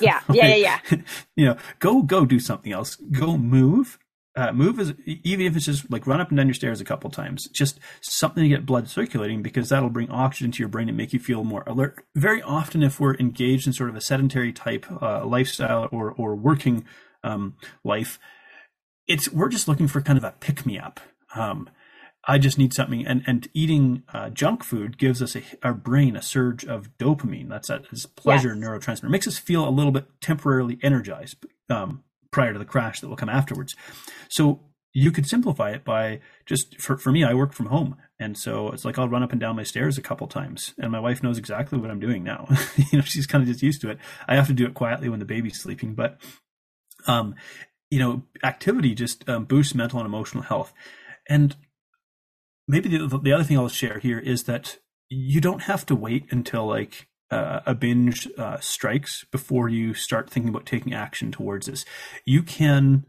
Yeah, 0.00 0.20
yeah, 0.32 0.54
yeah, 0.54 0.54
yeah. 0.56 0.80
you 1.36 1.46
know, 1.46 1.56
go 1.78 2.02
go 2.02 2.24
do 2.24 2.40
something 2.40 2.72
else. 2.72 2.96
Go 2.96 3.38
move 3.38 3.98
uh, 4.36 4.52
move 4.52 4.78
is 4.78 4.92
even 5.06 5.46
if 5.46 5.56
it's 5.56 5.64
just 5.64 5.90
like 5.90 6.06
run 6.06 6.20
up 6.20 6.28
and 6.28 6.36
down 6.36 6.46
your 6.46 6.54
stairs 6.54 6.80
a 6.80 6.84
couple 6.84 7.10
times, 7.10 7.48
just 7.48 7.80
something 8.02 8.42
to 8.42 8.48
get 8.48 8.66
blood 8.66 8.88
circulating 8.88 9.42
because 9.42 9.70
that'll 9.70 9.88
bring 9.88 10.10
oxygen 10.10 10.52
to 10.52 10.58
your 10.58 10.68
brain 10.68 10.88
and 10.88 10.96
make 10.96 11.12
you 11.12 11.18
feel 11.18 11.42
more 11.42 11.64
alert. 11.66 12.04
Very 12.14 12.42
often, 12.42 12.82
if 12.82 13.00
we're 13.00 13.16
engaged 13.16 13.66
in 13.66 13.72
sort 13.72 13.88
of 13.88 13.96
a 13.96 14.00
sedentary 14.00 14.52
type 14.52 14.86
uh, 15.02 15.24
lifestyle 15.24 15.88
or 15.90 16.12
or 16.12 16.36
working 16.36 16.84
um, 17.24 17.56
life, 17.82 18.18
it's 19.08 19.32
we're 19.32 19.48
just 19.48 19.68
looking 19.68 19.88
for 19.88 20.02
kind 20.02 20.18
of 20.18 20.24
a 20.24 20.34
pick 20.38 20.66
me 20.66 20.78
up. 20.78 21.00
Um, 21.34 21.70
I 22.28 22.38
just 22.38 22.58
need 22.58 22.74
something, 22.74 23.06
and 23.06 23.22
and 23.26 23.48
eating 23.54 24.02
uh, 24.12 24.28
junk 24.28 24.64
food 24.64 24.98
gives 24.98 25.22
us 25.22 25.34
a, 25.34 25.42
our 25.62 25.72
brain 25.74 26.14
a 26.14 26.20
surge 26.22 26.64
of 26.64 26.90
dopamine. 26.98 27.48
That's 27.48 27.70
a 27.70 27.80
pleasure 28.16 28.54
yes. 28.54 28.58
neurotransmitter. 28.58 29.04
It 29.04 29.10
makes 29.10 29.28
us 29.28 29.38
feel 29.38 29.66
a 29.66 29.70
little 29.70 29.92
bit 29.92 30.06
temporarily 30.20 30.78
energized. 30.82 31.36
Um, 31.70 32.02
prior 32.30 32.52
to 32.52 32.58
the 32.58 32.64
crash 32.64 33.00
that 33.00 33.08
will 33.08 33.16
come 33.16 33.28
afterwards. 33.28 33.74
So 34.28 34.60
you 34.92 35.10
could 35.10 35.26
simplify 35.26 35.70
it 35.70 35.84
by 35.84 36.20
just 36.46 36.80
for, 36.80 36.96
for 36.96 37.12
me, 37.12 37.22
I 37.22 37.34
work 37.34 37.52
from 37.52 37.66
home. 37.66 37.96
And 38.18 38.36
so 38.38 38.70
it's 38.70 38.84
like 38.84 38.98
I'll 38.98 39.08
run 39.08 39.22
up 39.22 39.32
and 39.32 39.40
down 39.40 39.56
my 39.56 39.62
stairs 39.62 39.98
a 39.98 40.02
couple 40.02 40.26
times 40.26 40.74
and 40.78 40.90
my 40.90 41.00
wife 41.00 41.22
knows 41.22 41.36
exactly 41.36 41.78
what 41.78 41.90
I'm 41.90 42.00
doing 42.00 42.24
now. 42.24 42.46
you 42.76 42.98
know, 42.98 43.04
she's 43.04 43.26
kind 43.26 43.42
of 43.42 43.48
just 43.48 43.62
used 43.62 43.82
to 43.82 43.90
it. 43.90 43.98
I 44.26 44.36
have 44.36 44.46
to 44.46 44.54
do 44.54 44.64
it 44.64 44.74
quietly 44.74 45.08
when 45.08 45.18
the 45.18 45.26
baby's 45.26 45.60
sleeping, 45.60 45.94
but 45.94 46.18
um, 47.06 47.34
you 47.90 47.98
know, 47.98 48.22
activity 48.42 48.94
just 48.94 49.28
um, 49.28 49.44
boosts 49.44 49.74
mental 49.74 49.98
and 49.98 50.06
emotional 50.06 50.44
health. 50.44 50.72
And 51.28 51.56
maybe 52.66 52.88
the, 52.88 53.18
the 53.18 53.32
other 53.32 53.44
thing 53.44 53.58
I'll 53.58 53.68
share 53.68 53.98
here 53.98 54.18
is 54.18 54.44
that 54.44 54.78
you 55.08 55.40
don't 55.40 55.62
have 55.62 55.86
to 55.86 55.94
wait 55.94 56.26
until 56.30 56.66
like 56.66 57.06
uh, 57.30 57.60
a 57.66 57.74
binge 57.74 58.28
uh, 58.38 58.58
strikes 58.60 59.24
before 59.30 59.68
you 59.68 59.94
start 59.94 60.30
thinking 60.30 60.48
about 60.48 60.66
taking 60.66 60.94
action 60.94 61.32
towards 61.32 61.66
this. 61.66 61.84
You 62.24 62.42
can 62.42 63.04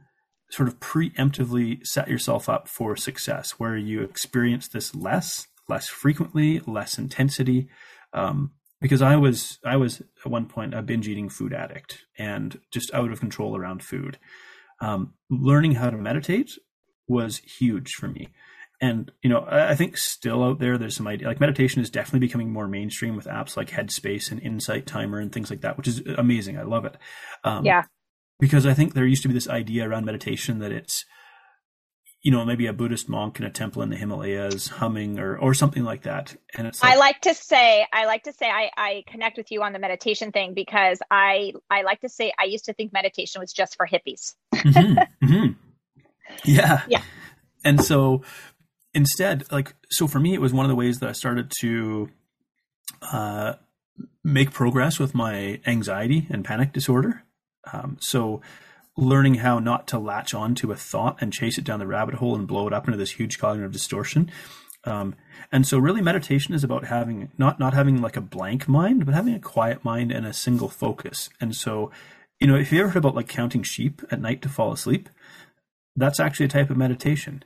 sort 0.49 0.69
of 0.69 0.79
preemptively 0.79 1.85
set 1.85 2.07
yourself 2.07 2.47
up 2.49 2.67
for 2.67 2.95
success 2.95 3.51
where 3.51 3.75
you 3.75 4.01
experience 4.01 4.67
this 4.67 4.95
less, 4.95 5.47
less 5.67 5.87
frequently, 5.87 6.61
less 6.65 6.97
intensity. 6.97 7.67
Um, 8.13 8.51
because 8.79 9.01
I 9.01 9.15
was 9.15 9.59
I 9.65 9.75
was 9.75 10.01
at 10.23 10.31
one 10.31 10.45
point 10.45 10.73
a 10.73 10.81
binge 10.81 11.07
eating 11.07 11.29
food 11.29 11.53
addict 11.53 12.05
and 12.17 12.59
just 12.71 12.93
out 12.93 13.11
of 13.11 13.19
control 13.19 13.57
around 13.57 13.83
food. 13.83 14.19
Um, 14.79 15.15
learning 15.29 15.73
how 15.73 15.89
to 15.89 15.97
meditate 15.97 16.51
was 17.07 17.37
huge 17.37 17.93
for 17.93 18.07
me 18.07 18.29
and 18.79 19.11
you 19.21 19.29
know 19.29 19.45
i 19.49 19.75
think 19.75 19.97
still 19.97 20.43
out 20.43 20.59
there 20.59 20.77
there's 20.77 20.95
some 20.95 21.07
idea 21.07 21.27
like 21.27 21.39
meditation 21.39 21.81
is 21.81 21.89
definitely 21.89 22.19
becoming 22.19 22.51
more 22.51 22.67
mainstream 22.67 23.15
with 23.15 23.25
apps 23.25 23.57
like 23.57 23.69
headspace 23.69 24.31
and 24.31 24.41
insight 24.41 24.85
timer 24.85 25.19
and 25.19 25.31
things 25.31 25.49
like 25.49 25.61
that 25.61 25.77
which 25.77 25.87
is 25.87 26.01
amazing. 26.17 26.57
I 26.57 26.63
love 26.63 26.85
it. 26.85 26.95
Um, 27.43 27.65
yeah. 27.65 27.83
because 28.39 28.65
i 28.65 28.73
think 28.73 28.93
there 28.93 29.05
used 29.05 29.23
to 29.23 29.27
be 29.27 29.33
this 29.33 29.49
idea 29.49 29.87
around 29.87 30.05
meditation 30.05 30.59
that 30.59 30.71
it's 30.71 31.05
you 32.21 32.31
know 32.31 32.43
maybe 32.45 32.67
a 32.67 32.73
buddhist 32.73 33.09
monk 33.09 33.39
in 33.39 33.45
a 33.45 33.49
temple 33.49 33.81
in 33.81 33.89
the 33.89 33.95
himalayas 33.95 34.67
humming 34.67 35.19
or 35.19 35.37
or 35.37 35.53
something 35.53 35.83
like 35.83 36.03
that. 36.03 36.35
And 36.55 36.67
it's 36.67 36.83
like, 36.83 36.93
i 36.93 36.97
like 36.97 37.21
to 37.21 37.33
say 37.33 37.85
i 37.93 38.05
like 38.05 38.23
to 38.23 38.33
say 38.33 38.49
I, 38.49 38.69
I 38.75 39.03
connect 39.07 39.37
with 39.37 39.51
you 39.51 39.63
on 39.63 39.73
the 39.73 39.79
meditation 39.79 40.31
thing 40.31 40.53
because 40.53 40.99
i 41.09 41.53
i 41.69 41.83
like 41.83 42.01
to 42.01 42.09
say 42.09 42.33
i 42.37 42.43
used 42.45 42.65
to 42.65 42.73
think 42.73 42.91
meditation 42.91 43.39
was 43.39 43.53
just 43.53 43.75
for 43.75 43.87
hippies. 43.87 44.35
Mm-hmm, 44.53 45.25
mm-hmm. 45.25 45.51
yeah. 46.45 46.81
Yeah. 46.87 47.01
And 47.63 47.83
so 47.83 48.23
instead, 48.97 49.49
like, 49.51 49.75
so 49.91 50.07
for 50.07 50.19
me, 50.19 50.33
it 50.33 50.41
was 50.41 50.53
one 50.53 50.65
of 50.65 50.69
the 50.69 50.75
ways 50.75 50.97
that 50.97 51.09
I 51.09 51.13
started 51.13 51.51
to 51.59 52.09
uh, 53.13 53.53
make 54.23 54.51
progress 54.51 54.99
with 54.99 55.13
my 55.13 55.61
anxiety 55.67 56.25
and 56.31 56.43
panic 56.43 56.73
disorder. 56.73 57.23
Um, 57.71 57.97
so, 58.01 58.41
learning 58.97 59.35
how 59.35 59.59
not 59.59 59.87
to 59.87 59.99
latch 59.99 60.33
on 60.33 60.55
to 60.55 60.71
a 60.71 60.75
thought 60.75 61.21
and 61.21 61.31
chase 61.31 61.59
it 61.59 61.63
down 61.63 61.77
the 61.77 61.85
rabbit 61.85 62.15
hole 62.15 62.33
and 62.35 62.47
blow 62.47 62.65
it 62.65 62.73
up 62.73 62.87
into 62.87 62.97
this 62.97 63.11
huge 63.11 63.37
cognitive 63.37 63.71
distortion. 63.71 64.31
Um, 64.83 65.13
and 65.51 65.67
so, 65.67 65.77
really, 65.77 66.01
meditation 66.01 66.55
is 66.55 66.63
about 66.63 66.85
having 66.85 67.31
not 67.37 67.59
not 67.59 67.75
having 67.75 68.01
like 68.01 68.17
a 68.17 68.21
blank 68.21 68.67
mind, 68.67 69.05
but 69.05 69.13
having 69.13 69.35
a 69.35 69.39
quiet 69.39 69.85
mind 69.85 70.11
and 70.11 70.25
a 70.25 70.33
single 70.33 70.69
focus. 70.69 71.29
And 71.39 71.55
so, 71.55 71.91
you 72.39 72.47
know, 72.47 72.55
if 72.55 72.71
you 72.71 72.79
ever 72.79 72.89
heard 72.89 72.97
about 72.97 73.15
like 73.15 73.27
counting 73.27 73.61
sheep 73.61 74.01
at 74.09 74.21
night 74.21 74.41
to 74.41 74.49
fall 74.49 74.71
asleep, 74.71 75.09
that's 75.95 76.19
actually 76.19 76.47
a 76.47 76.49
type 76.49 76.71
of 76.71 76.77
meditation. 76.77 77.43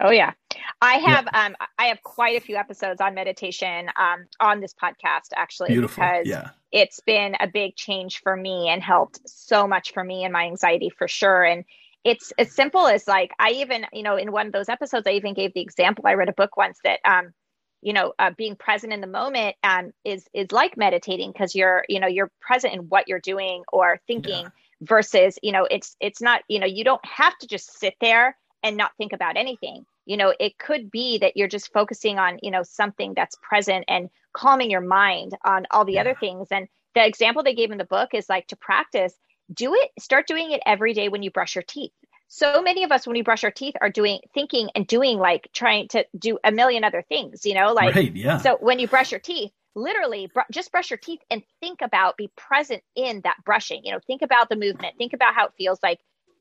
Oh 0.00 0.10
yeah. 0.10 0.32
I 0.80 0.94
have 0.94 1.28
yeah. 1.32 1.46
um 1.46 1.56
I 1.78 1.86
have 1.86 2.02
quite 2.02 2.36
a 2.36 2.44
few 2.44 2.56
episodes 2.56 3.00
on 3.00 3.14
meditation 3.14 3.88
um 3.96 4.26
on 4.40 4.60
this 4.60 4.74
podcast 4.74 5.30
actually 5.36 5.68
Beautiful. 5.68 6.02
because 6.02 6.26
yeah. 6.26 6.50
it's 6.70 7.00
been 7.00 7.36
a 7.40 7.46
big 7.46 7.76
change 7.76 8.20
for 8.22 8.36
me 8.36 8.68
and 8.68 8.82
helped 8.82 9.20
so 9.26 9.66
much 9.66 9.92
for 9.92 10.02
me 10.02 10.24
and 10.24 10.32
my 10.32 10.44
anxiety 10.44 10.90
for 10.90 11.08
sure 11.08 11.44
and 11.44 11.64
it's 12.04 12.32
as 12.38 12.52
simple 12.52 12.86
as 12.86 13.06
like 13.06 13.32
I 13.38 13.50
even 13.50 13.86
you 13.92 14.02
know 14.02 14.16
in 14.16 14.32
one 14.32 14.46
of 14.46 14.52
those 14.52 14.68
episodes 14.68 15.06
I 15.06 15.12
even 15.12 15.34
gave 15.34 15.54
the 15.54 15.60
example 15.60 16.04
I 16.06 16.14
read 16.14 16.28
a 16.28 16.34
book 16.34 16.56
once 16.56 16.78
that 16.84 17.00
um 17.04 17.32
you 17.80 17.92
know 17.92 18.12
uh, 18.18 18.30
being 18.36 18.56
present 18.56 18.92
in 18.92 19.00
the 19.00 19.06
moment 19.06 19.56
um 19.62 19.92
is 20.04 20.26
is 20.32 20.50
like 20.52 20.76
meditating 20.76 21.32
because 21.32 21.54
you're 21.54 21.84
you 21.88 22.00
know 22.00 22.08
you're 22.08 22.30
present 22.40 22.74
in 22.74 22.80
what 22.88 23.08
you're 23.08 23.20
doing 23.20 23.62
or 23.72 24.00
thinking 24.06 24.44
yeah. 24.44 24.48
versus 24.80 25.38
you 25.42 25.52
know 25.52 25.66
it's 25.70 25.96
it's 26.00 26.20
not 26.20 26.42
you 26.48 26.58
know 26.58 26.66
you 26.66 26.82
don't 26.82 27.04
have 27.04 27.36
to 27.38 27.46
just 27.46 27.78
sit 27.78 27.94
there 28.00 28.36
and 28.62 28.76
not 28.76 28.92
think 28.96 29.12
about 29.12 29.36
anything 29.36 29.84
you 30.06 30.16
know 30.16 30.34
it 30.38 30.58
could 30.58 30.90
be 30.90 31.18
that 31.18 31.36
you're 31.36 31.48
just 31.48 31.72
focusing 31.72 32.18
on 32.18 32.38
you 32.42 32.50
know 32.50 32.62
something 32.62 33.12
that's 33.14 33.36
present 33.42 33.84
and 33.88 34.10
calming 34.32 34.70
your 34.70 34.80
mind 34.80 35.36
on 35.44 35.66
all 35.70 35.84
the 35.84 35.94
yeah. 35.94 36.00
other 36.00 36.16
things 36.18 36.48
and 36.50 36.68
the 36.94 37.06
example 37.06 37.42
they 37.42 37.54
gave 37.54 37.70
in 37.70 37.78
the 37.78 37.84
book 37.84 38.10
is 38.12 38.28
like 38.28 38.46
to 38.46 38.56
practice 38.56 39.14
do 39.52 39.74
it 39.74 39.90
start 39.98 40.26
doing 40.26 40.50
it 40.50 40.62
every 40.66 40.94
day 40.94 41.08
when 41.08 41.22
you 41.22 41.30
brush 41.30 41.54
your 41.54 41.62
teeth 41.62 41.92
so 42.28 42.62
many 42.62 42.82
of 42.82 42.90
us 42.90 43.06
when 43.06 43.14
we 43.14 43.22
brush 43.22 43.44
our 43.44 43.50
teeth 43.50 43.74
are 43.80 43.90
doing 43.90 44.20
thinking 44.32 44.70
and 44.74 44.86
doing 44.86 45.18
like 45.18 45.48
trying 45.52 45.86
to 45.88 46.04
do 46.18 46.38
a 46.44 46.50
million 46.50 46.84
other 46.84 47.04
things 47.08 47.44
you 47.44 47.54
know 47.54 47.72
like 47.72 47.94
right, 47.94 48.16
yeah. 48.16 48.38
so 48.38 48.56
when 48.60 48.78
you 48.78 48.88
brush 48.88 49.10
your 49.10 49.20
teeth 49.20 49.52
literally 49.74 50.30
br- 50.32 50.40
just 50.50 50.70
brush 50.70 50.90
your 50.90 50.98
teeth 50.98 51.20
and 51.30 51.42
think 51.60 51.80
about 51.82 52.16
be 52.16 52.30
present 52.36 52.82
in 52.94 53.20
that 53.22 53.36
brushing 53.44 53.82
you 53.84 53.92
know 53.92 54.00
think 54.06 54.22
about 54.22 54.48
the 54.48 54.56
movement 54.56 54.94
think 54.98 55.12
about 55.12 55.34
how 55.34 55.46
it 55.46 55.52
feels 55.56 55.78
like 55.82 55.98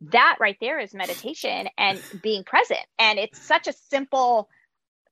that 0.09 0.37
right 0.39 0.57
there 0.59 0.79
is 0.79 0.93
meditation 0.93 1.69
and 1.77 2.01
being 2.21 2.43
present. 2.43 2.81
And 2.97 3.19
it's 3.19 3.39
such 3.39 3.67
a 3.67 3.73
simple 3.73 4.49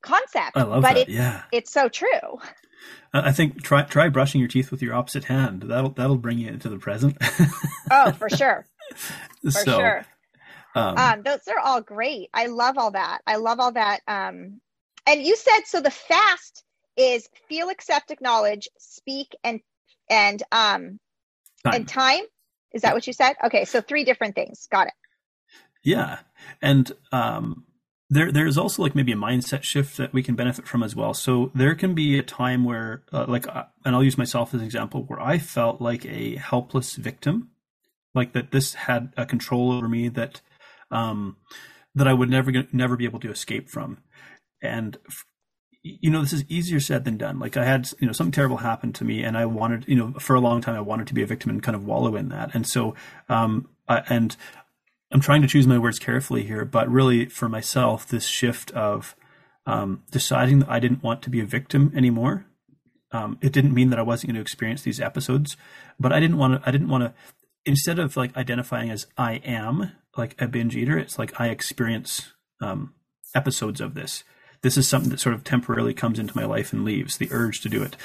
concept, 0.02 0.56
I 0.56 0.64
love 0.64 0.82
but 0.82 0.94
that. 0.94 0.98
It's, 0.98 1.12
yeah. 1.12 1.44
it's 1.52 1.72
so 1.72 1.90
true. 1.90 2.40
I 3.14 3.32
think 3.32 3.64
try 3.64 3.84
try 3.84 4.10
brushing 4.10 4.40
your 4.40 4.48
teeth 4.48 4.72
with 4.72 4.82
your 4.82 4.94
opposite 4.94 5.26
hand. 5.26 5.64
That'll 5.64 5.90
that'll 5.92 6.18
bring 6.18 6.38
you 6.38 6.48
into 6.48 6.70
the 6.70 6.78
present. 6.78 7.18
oh, 7.92 8.12
for 8.14 8.30
sure. 8.30 8.66
For 9.44 9.52
so, 9.52 9.78
sure. 9.80 10.06
Um, 10.76 10.98
um, 10.98 11.22
those 11.24 11.48
are 11.48 11.60
all 11.60 11.82
great. 11.82 12.30
I 12.34 12.46
love 12.48 12.78
all 12.78 12.92
that. 12.92 13.20
I 13.26 13.38
love 13.38 13.60
all 13.60 13.72
that. 13.74 14.02
Um, 14.08 14.62
and 15.08 15.24
you 15.24 15.36
said 15.36 15.62
so. 15.66 15.82
The 15.82 15.92
fast 15.92 16.64
is 16.96 17.28
feel, 17.48 17.70
accept, 17.70 18.12
acknowledge, 18.12 18.70
speak, 18.78 19.36
and 19.44 19.60
and 20.10 20.42
um 20.52 21.00
time. 21.64 21.74
and 21.74 21.88
time. 21.88 22.24
Is 22.74 22.82
that 22.84 22.94
what 22.94 23.08
you 23.08 23.14
said? 23.14 23.36
Okay, 23.44 23.66
so 23.66 23.82
three 23.82 24.04
different 24.04 24.36
things. 24.36 24.68
Got 24.72 24.88
it. 24.88 24.94
Yeah, 25.84 26.20
and 26.62 26.92
um, 27.12 27.66
there 28.10 28.32
there's 28.32 28.58
also 28.58 28.82
like 28.82 28.96
maybe 28.96 29.12
a 29.12 29.18
mindset 29.18 29.64
shift 29.64 29.98
that 29.98 30.14
we 30.14 30.24
can 30.24 30.36
benefit 30.36 30.68
from 30.68 30.84
as 30.84 30.96
well. 30.96 31.14
So 31.14 31.52
there 31.56 31.76
can 31.76 31.94
be 31.94 32.18
a 32.18 32.24
time 32.24 32.64
where, 32.64 33.04
uh, 33.14 33.26
like, 33.28 33.48
uh, 33.48 33.66
and 33.86 33.96
I'll 33.96 34.04
use 34.04 34.18
myself 34.18 34.54
as 34.54 34.62
an 34.62 34.66
example, 34.66 35.04
where 35.04 35.22
I 35.22 35.38
felt 35.38 35.80
like 35.80 36.06
a 36.06 36.36
helpless 36.36 36.96
victim, 36.96 37.52
like 38.14 38.34
that 38.34 38.52
this 38.52 38.74
had 38.74 39.14
a 39.16 39.26
control 39.26 39.72
over 39.72 39.88
me 39.88 40.10
that 40.10 40.42
um, 40.92 41.38
that 41.96 42.08
I 42.08 42.14
would 42.14 42.30
never 42.30 42.52
never 42.72 42.98
be 42.98 43.06
able 43.06 43.20
to 43.22 43.32
escape 43.32 43.70
from, 43.70 44.00
and 44.62 44.98
you 45.82 46.10
know, 46.10 46.22
this 46.22 46.34
is 46.34 46.44
easier 46.50 46.80
said 46.80 47.06
than 47.06 47.18
done. 47.18 47.40
Like 47.40 47.56
I 47.56 47.64
had, 47.64 47.90
you 48.00 48.08
know, 48.08 48.14
something 48.14 48.32
terrible 48.32 48.58
happened 48.58 48.96
to 48.96 49.06
me, 49.06 49.24
and 49.24 49.38
I 49.38 49.46
wanted, 49.46 49.86
you 49.88 49.96
know, 49.96 50.14
for 50.20 50.36
a 50.36 50.42
long 50.42 50.62
time, 50.62 50.76
I 50.76 50.82
wanted 50.82 51.08
to 51.08 51.14
be 51.14 51.24
a 51.24 51.28
victim 51.28 51.50
and 51.50 51.64
kind 51.64 51.76
of 51.76 51.86
wallow 51.86 52.16
in 52.16 52.30
that. 52.30 52.54
And 52.54 52.68
so, 52.68 52.96
um, 53.30 53.70
I, 53.88 54.04
and 54.10 54.36
I'm 55.12 55.22
trying 55.22 55.42
to 55.42 55.48
choose 55.48 55.68
my 55.68 55.78
words 55.78 55.98
carefully 55.98 56.44
here, 56.44 56.66
but 56.66 56.90
really 56.90 57.26
for 57.28 57.48
myself, 57.48 58.08
this 58.08 58.26
shift 58.26 58.72
of 58.72 59.16
um, 59.66 60.04
deciding 60.12 60.60
that 60.60 60.70
I 60.70 60.80
didn't 60.80 61.04
want 61.04 61.22
to 61.24 61.30
be 61.30 61.40
a 61.40 61.46
victim 61.46 61.92
anymore. 61.96 62.46
Um, 63.12 63.38
it 63.42 63.54
didn't 63.54 63.74
mean 63.74 63.90
that 63.90 64.00
I 64.00 64.04
wasn't 64.04 64.30
going 64.30 64.36
to 64.36 64.42
experience 64.42 64.84
these 64.84 65.00
episodes, 65.00 65.58
but 66.00 66.12
I 66.12 66.20
didn't 66.20 66.38
want 66.38 66.62
to. 66.62 66.68
I 66.68 66.72
didn't 66.72 66.90
want 66.90 67.04
to. 67.06 67.14
Instead 67.66 68.00
of 68.00 68.18
like 68.18 68.36
identifying 68.36 68.90
as 68.90 69.08
I 69.18 69.36
am 69.46 69.94
like 70.18 70.40
a 70.42 70.48
binge 70.48 70.76
eater, 70.76 70.98
it's 70.98 71.18
like 71.18 71.40
I 71.40 71.48
experience 71.50 72.34
um, 72.62 72.94
episodes 73.34 73.82
of 73.82 73.94
this 73.94 74.24
this 74.62 74.78
is 74.78 74.88
something 74.88 75.10
that 75.12 75.20
sort 75.20 75.36
of 75.36 75.44
temporarily 75.44 75.94
comes 75.94 76.20
into 76.20 76.36
my 76.36 76.46
life 76.46 76.74
and 76.74 76.86
leaves 76.86 77.18
the 77.18 77.30
urge 77.32 77.62
to 77.62 77.70
do 77.70 77.82
it. 77.84 77.96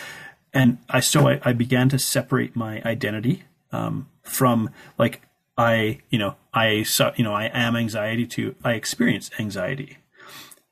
And 0.53 0.79
I 0.89 1.01
so 1.01 1.29
I, 1.29 1.41
I 1.45 1.53
began 1.53 1.89
to 1.89 1.99
separate 1.99 2.55
my 2.55 2.81
identity 2.85 3.43
um, 3.73 4.09
from 4.23 4.71
like 4.99 5.23
I 5.59 6.01
you 6.11 6.19
know 6.19 6.37
I 6.53 6.85
you 7.17 7.25
know 7.25 7.35
I 7.35 7.51
am 7.53 7.77
anxiety 7.77 8.27
to 8.29 8.55
I 8.65 8.73
experience 8.73 9.31
anxiety, 9.39 9.99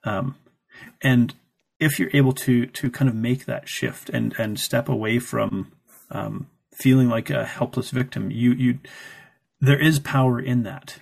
um, 0.05 0.37
and 1.01 1.35
if 1.81 1.99
you're 1.99 2.11
able 2.13 2.33
to 2.33 2.67
to 2.67 2.91
kind 2.91 3.09
of 3.09 3.15
make 3.15 3.45
that 3.47 3.69
shift 3.69 4.09
and 4.09 4.35
and 4.39 4.59
step 4.59 4.89
away 4.89 5.19
from 5.19 5.73
um, 6.11 6.49
feeling 6.73 7.09
like 7.09 7.29
a 7.29 7.45
helpless 7.45 7.91
victim, 7.91 8.31
you 8.31 8.53
you 8.53 8.79
there 9.61 9.81
is 9.81 9.99
power 9.99 10.41
in 10.41 10.63
that. 10.63 11.01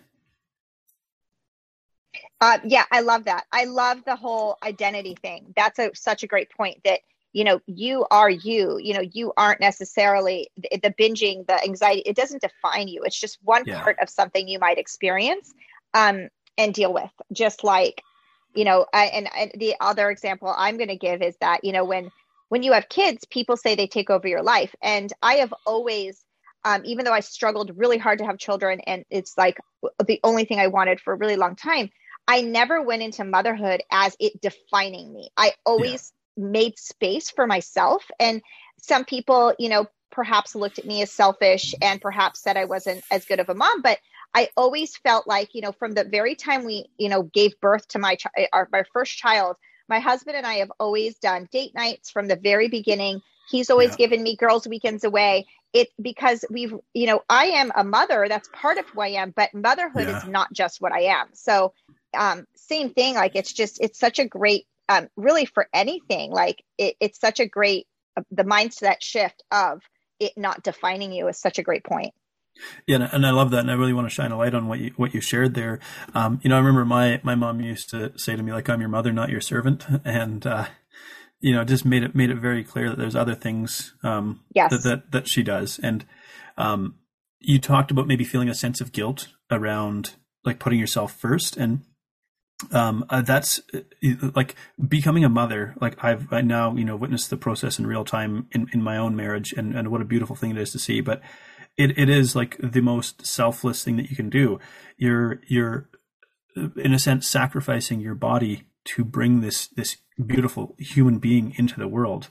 Uh, 2.40 2.58
yeah, 2.64 2.84
I 2.90 3.00
love 3.00 3.24
that. 3.24 3.44
I 3.52 3.64
love 3.64 4.02
the 4.06 4.16
whole 4.16 4.56
identity 4.62 5.14
thing. 5.20 5.52
That's 5.56 5.78
a, 5.78 5.90
such 5.94 6.22
a 6.22 6.26
great 6.26 6.50
point 6.50 6.78
that, 6.84 7.00
you 7.32 7.44
know, 7.44 7.60
you 7.66 8.06
are 8.10 8.30
you, 8.30 8.78
you 8.78 8.94
know, 8.94 9.02
you 9.12 9.32
aren't 9.36 9.60
necessarily 9.60 10.50
the, 10.56 10.80
the 10.82 10.90
binging, 10.90 11.46
the 11.46 11.62
anxiety, 11.62 12.02
it 12.06 12.16
doesn't 12.16 12.42
define 12.42 12.88
you. 12.88 13.02
It's 13.04 13.20
just 13.20 13.38
one 13.42 13.64
yeah. 13.66 13.82
part 13.82 13.98
of 14.00 14.08
something 14.08 14.48
you 14.48 14.58
might 14.58 14.78
experience 14.78 15.52
um, 15.92 16.28
and 16.56 16.72
deal 16.72 16.92
with. 16.92 17.10
Just 17.30 17.62
like, 17.62 18.02
you 18.54 18.64
know, 18.64 18.86
I, 18.92 19.04
and, 19.06 19.28
and 19.36 19.52
the 19.56 19.74
other 19.80 20.10
example 20.10 20.52
I'm 20.56 20.76
going 20.78 20.88
to 20.88 20.96
give 20.96 21.22
is 21.22 21.36
that, 21.40 21.62
you 21.62 21.72
know, 21.72 21.84
when, 21.84 22.10
when 22.48 22.62
you 22.62 22.72
have 22.72 22.88
kids, 22.88 23.24
people 23.26 23.56
say 23.56 23.74
they 23.74 23.86
take 23.86 24.10
over 24.10 24.26
your 24.26 24.42
life. 24.42 24.74
And 24.82 25.12
I 25.22 25.34
have 25.34 25.54
always, 25.66 26.24
um, 26.64 26.82
even 26.84 27.04
though 27.04 27.12
I 27.12 27.20
struggled 27.20 27.70
really 27.76 27.98
hard 27.98 28.18
to 28.18 28.26
have 28.26 28.38
children 28.38 28.80
and 28.80 29.04
it's 29.10 29.36
like 29.38 29.58
the 30.04 30.20
only 30.24 30.46
thing 30.46 30.58
I 30.58 30.66
wanted 30.66 31.00
for 31.00 31.12
a 31.12 31.16
really 31.16 31.36
long 31.36 31.54
time, 31.54 31.90
I 32.30 32.42
never 32.42 32.80
went 32.80 33.02
into 33.02 33.24
motherhood 33.24 33.82
as 33.90 34.16
it 34.20 34.40
defining 34.40 35.12
me. 35.12 35.30
I 35.36 35.54
always 35.66 36.12
yeah. 36.36 36.44
made 36.46 36.78
space 36.78 37.28
for 37.28 37.44
myself. 37.44 38.04
And 38.20 38.40
some 38.80 39.04
people, 39.04 39.52
you 39.58 39.68
know, 39.68 39.88
perhaps 40.12 40.54
looked 40.54 40.78
at 40.78 40.86
me 40.86 41.02
as 41.02 41.10
selfish 41.10 41.74
and 41.82 42.00
perhaps 42.00 42.40
said 42.40 42.56
I 42.56 42.66
wasn't 42.66 43.02
as 43.10 43.24
good 43.24 43.40
of 43.40 43.48
a 43.48 43.54
mom, 43.56 43.82
but 43.82 43.98
I 44.32 44.48
always 44.56 44.96
felt 44.96 45.26
like, 45.26 45.56
you 45.56 45.60
know, 45.60 45.72
from 45.72 45.90
the 45.90 46.04
very 46.04 46.36
time 46.36 46.64
we, 46.64 46.86
you 46.98 47.08
know, 47.08 47.24
gave 47.24 47.58
birth 47.60 47.88
to 47.88 47.98
my 47.98 48.14
child, 48.14 48.46
our, 48.52 48.68
my 48.70 48.84
first 48.92 49.16
child, 49.16 49.56
my 49.88 49.98
husband 49.98 50.36
and 50.36 50.46
I 50.46 50.58
have 50.58 50.70
always 50.78 51.18
done 51.18 51.48
date 51.50 51.74
nights 51.74 52.10
from 52.10 52.28
the 52.28 52.36
very 52.36 52.68
beginning. 52.68 53.22
He's 53.50 53.70
always 53.70 53.90
yeah. 53.90 54.06
given 54.06 54.22
me 54.22 54.36
girls' 54.36 54.68
weekends 54.68 55.02
away. 55.02 55.48
It 55.72 55.88
because 56.00 56.44
we've, 56.48 56.74
you 56.94 57.06
know, 57.06 57.22
I 57.28 57.46
am 57.46 57.72
a 57.74 57.82
mother. 57.82 58.26
That's 58.28 58.48
part 58.52 58.78
of 58.78 58.88
who 58.88 59.00
I 59.00 59.08
am, 59.08 59.32
but 59.34 59.52
motherhood 59.52 60.06
yeah. 60.06 60.18
is 60.18 60.28
not 60.28 60.52
just 60.52 60.80
what 60.80 60.92
I 60.92 61.02
am. 61.02 61.26
So 61.32 61.72
um, 62.16 62.46
same 62.56 62.90
thing. 62.90 63.14
Like 63.14 63.36
it's 63.36 63.52
just 63.52 63.80
it's 63.80 63.98
such 63.98 64.18
a 64.18 64.26
great, 64.26 64.66
um, 64.88 65.08
really 65.16 65.44
for 65.44 65.68
anything. 65.72 66.30
Like 66.30 66.62
it, 66.78 66.96
it's 67.00 67.20
such 67.20 67.40
a 67.40 67.46
great 67.46 67.86
uh, 68.16 68.22
the 68.30 68.44
mindset 68.44 68.96
shift 69.00 69.42
of 69.50 69.82
it 70.18 70.32
not 70.36 70.62
defining 70.62 71.12
you 71.12 71.28
is 71.28 71.38
such 71.38 71.58
a 71.58 71.62
great 71.62 71.84
point. 71.84 72.12
Yeah, 72.86 73.08
and 73.12 73.26
I 73.26 73.30
love 73.30 73.52
that, 73.52 73.60
and 73.60 73.70
I 73.70 73.74
really 73.74 73.92
want 73.92 74.08
to 74.08 74.14
shine 74.14 74.32
a 74.32 74.36
light 74.36 74.54
on 74.54 74.66
what 74.68 74.80
you 74.80 74.92
what 74.96 75.14
you 75.14 75.20
shared 75.20 75.54
there. 75.54 75.80
Um, 76.14 76.40
you 76.42 76.50
know, 76.50 76.56
I 76.56 76.58
remember 76.58 76.84
my 76.84 77.20
my 77.22 77.34
mom 77.34 77.60
used 77.60 77.90
to 77.90 78.12
say 78.18 78.36
to 78.36 78.42
me 78.42 78.52
like, 78.52 78.68
"I'm 78.68 78.80
your 78.80 78.88
mother, 78.88 79.12
not 79.12 79.30
your 79.30 79.40
servant," 79.40 79.86
and 80.04 80.46
uh, 80.46 80.66
you 81.40 81.54
know, 81.54 81.64
just 81.64 81.84
made 81.84 82.02
it 82.02 82.14
made 82.14 82.30
it 82.30 82.38
very 82.38 82.64
clear 82.64 82.90
that 82.90 82.98
there's 82.98 83.16
other 83.16 83.34
things 83.34 83.94
um, 84.02 84.40
yes. 84.54 84.70
that, 84.70 84.82
that 84.82 85.12
that 85.12 85.28
she 85.28 85.42
does. 85.42 85.78
And 85.82 86.04
um, 86.58 86.96
you 87.38 87.58
talked 87.58 87.90
about 87.90 88.06
maybe 88.06 88.24
feeling 88.24 88.48
a 88.48 88.54
sense 88.54 88.80
of 88.80 88.92
guilt 88.92 89.28
around 89.50 90.14
like 90.44 90.58
putting 90.58 90.78
yourself 90.78 91.18
first, 91.18 91.56
and 91.56 91.82
um, 92.72 93.04
uh, 93.08 93.22
that's 93.22 93.60
uh, 93.74 94.30
like 94.34 94.54
becoming 94.88 95.24
a 95.24 95.28
mother. 95.28 95.74
Like 95.80 96.02
I've 96.02 96.32
I 96.32 96.40
now 96.42 96.74
you 96.74 96.84
know 96.84 96.96
witnessed 96.96 97.30
the 97.30 97.36
process 97.36 97.78
in 97.78 97.86
real 97.86 98.04
time 98.04 98.46
in, 98.52 98.68
in 98.72 98.82
my 98.82 98.96
own 98.96 99.16
marriage, 99.16 99.52
and, 99.52 99.74
and 99.74 99.88
what 99.90 100.00
a 100.00 100.04
beautiful 100.04 100.36
thing 100.36 100.50
it 100.50 100.58
is 100.58 100.72
to 100.72 100.78
see. 100.78 101.00
But 101.00 101.20
it, 101.76 101.98
it 101.98 102.08
is 102.08 102.36
like 102.36 102.56
the 102.62 102.82
most 102.82 103.26
selfless 103.26 103.82
thing 103.82 103.96
that 103.96 104.10
you 104.10 104.16
can 104.16 104.30
do. 104.30 104.58
You're 104.96 105.40
you're 105.48 105.88
uh, 106.56 106.68
in 106.76 106.92
a 106.92 106.98
sense 106.98 107.26
sacrificing 107.26 108.00
your 108.00 108.14
body 108.14 108.64
to 108.84 109.04
bring 109.04 109.40
this 109.40 109.68
this 109.68 109.96
beautiful 110.24 110.74
human 110.78 111.18
being 111.18 111.54
into 111.56 111.78
the 111.78 111.88
world. 111.88 112.28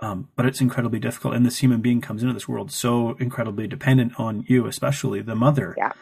Um, 0.00 0.28
but 0.36 0.46
it's 0.46 0.60
incredibly 0.60 1.00
difficult, 1.00 1.34
and 1.34 1.44
this 1.44 1.58
human 1.58 1.80
being 1.80 2.00
comes 2.00 2.22
into 2.22 2.32
this 2.32 2.48
world 2.48 2.70
so 2.70 3.16
incredibly 3.18 3.66
dependent 3.66 4.12
on 4.16 4.44
you, 4.46 4.66
especially 4.66 5.22
the 5.22 5.34
mother. 5.34 5.74
Yeah. 5.76 5.92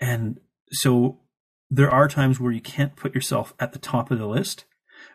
And 0.00 0.40
so 0.72 1.20
there 1.70 1.90
are 1.90 2.08
times 2.08 2.38
where 2.38 2.52
you 2.52 2.60
can't 2.60 2.96
put 2.96 3.14
yourself 3.14 3.54
at 3.58 3.72
the 3.72 3.78
top 3.78 4.10
of 4.10 4.18
the 4.18 4.26
list, 4.26 4.64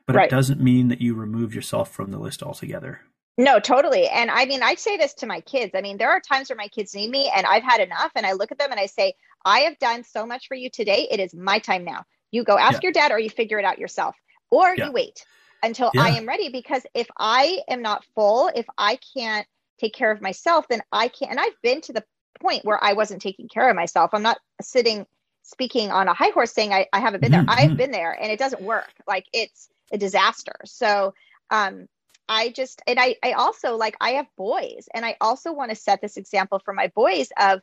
but 0.06 0.16
right. 0.16 0.28
it 0.28 0.32
doesn't 0.32 0.62
mean 0.62 0.89
that 0.89 1.02
you 1.02 1.14
remove 1.14 1.56
yourself 1.56 1.91
from 1.91 2.12
the 2.12 2.20
list 2.20 2.43
altogether. 2.43 3.02
No, 3.38 3.60
totally. 3.60 4.08
And 4.08 4.30
I 4.30 4.45
mean, 4.45 4.62
I 4.62 4.76
say 4.76 4.97
this 4.97 5.14
to 5.16 5.26
my 5.26 5.41
kids. 5.41 5.72
I 5.74 5.82
mean, 5.82 5.97
there 5.97 6.12
are 6.12 6.20
times 6.20 6.49
where 6.49 6.58
my 6.58 6.68
kids 6.68 6.93
need 6.93 7.10
me 7.10 7.32
and 7.34 7.45
I've 7.45 7.64
had 7.64 7.80
enough. 7.80 8.12
And 8.16 8.26
I 8.26 8.34
look 8.34 8.52
at 8.52 8.60
them 8.60 8.72
and 8.72 8.80
I 8.80 8.86
say, 8.86 9.14
I 9.45 9.62
have 9.62 9.80
done 9.80 10.04
so 10.04 10.26
much 10.26 10.47
for 10.47 10.56
you 10.56 10.70
today. 10.70 11.08
It 11.10 11.20
is 11.20 11.34
my 11.34 11.60
time 11.60 11.86
now. 11.86 12.04
You 12.32 12.43
go 12.43 12.58
ask 12.58 12.84
yeah. 12.84 12.88
your 12.88 12.91
dad 12.91 13.12
or 13.12 13.20
you 13.20 13.30
figure 13.30 13.58
it 13.58 13.66
out 13.66 13.80
yourself 13.80 14.16
or 14.52 14.76
yeah. 14.76 14.88
you 14.88 14.91
wait 14.91 15.26
until 15.64 15.91
yeah. 15.93 16.04
I 16.04 16.10
am 16.10 16.28
ready. 16.28 16.49
Because 16.49 16.86
if 16.93 17.08
I 17.18 17.62
am 17.70 17.82
not 17.82 18.06
full, 18.16 18.52
if 18.54 18.66
I 18.78 18.99
can't 19.18 19.47
take 19.80 19.93
care 19.93 20.12
of 20.12 20.22
myself, 20.22 20.68
then 20.70 20.82
I 20.91 21.08
can't. 21.08 21.32
And 21.32 21.39
I've 21.39 21.60
been 21.64 21.82
to 21.82 21.93
the 21.93 22.04
point 22.41 22.66
where 22.66 22.84
I 22.84 22.93
wasn't 22.93 23.22
taking 23.22 23.47
care 23.47 23.70
of 23.70 23.76
myself. 23.76 24.12
I'm 24.14 24.24
not 24.24 24.39
sitting 24.62 25.06
speaking 25.43 25.91
on 25.91 26.07
a 26.07 26.13
high 26.13 26.29
horse 26.29 26.51
saying 26.51 26.73
I, 26.73 26.87
I 26.93 26.99
haven't 26.99 27.21
been 27.21 27.31
there. 27.31 27.41
Mm-hmm. 27.41 27.71
I've 27.71 27.77
been 27.77 27.91
there 27.91 28.11
and 28.11 28.31
it 28.31 28.39
doesn't 28.39 28.61
work. 28.61 28.91
Like 29.07 29.25
it's 29.33 29.69
a 29.91 29.97
disaster. 29.97 30.55
So 30.65 31.13
um 31.49 31.87
I 32.29 32.49
just 32.49 32.81
and 32.87 32.99
I 32.99 33.15
I 33.23 33.33
also 33.33 33.75
like 33.75 33.95
I 33.99 34.11
have 34.11 34.27
boys 34.37 34.87
and 34.93 35.05
I 35.05 35.17
also 35.19 35.51
want 35.51 35.69
to 35.69 35.75
set 35.75 36.01
this 36.01 36.17
example 36.17 36.59
for 36.63 36.73
my 36.73 36.87
boys 36.87 37.29
of 37.37 37.61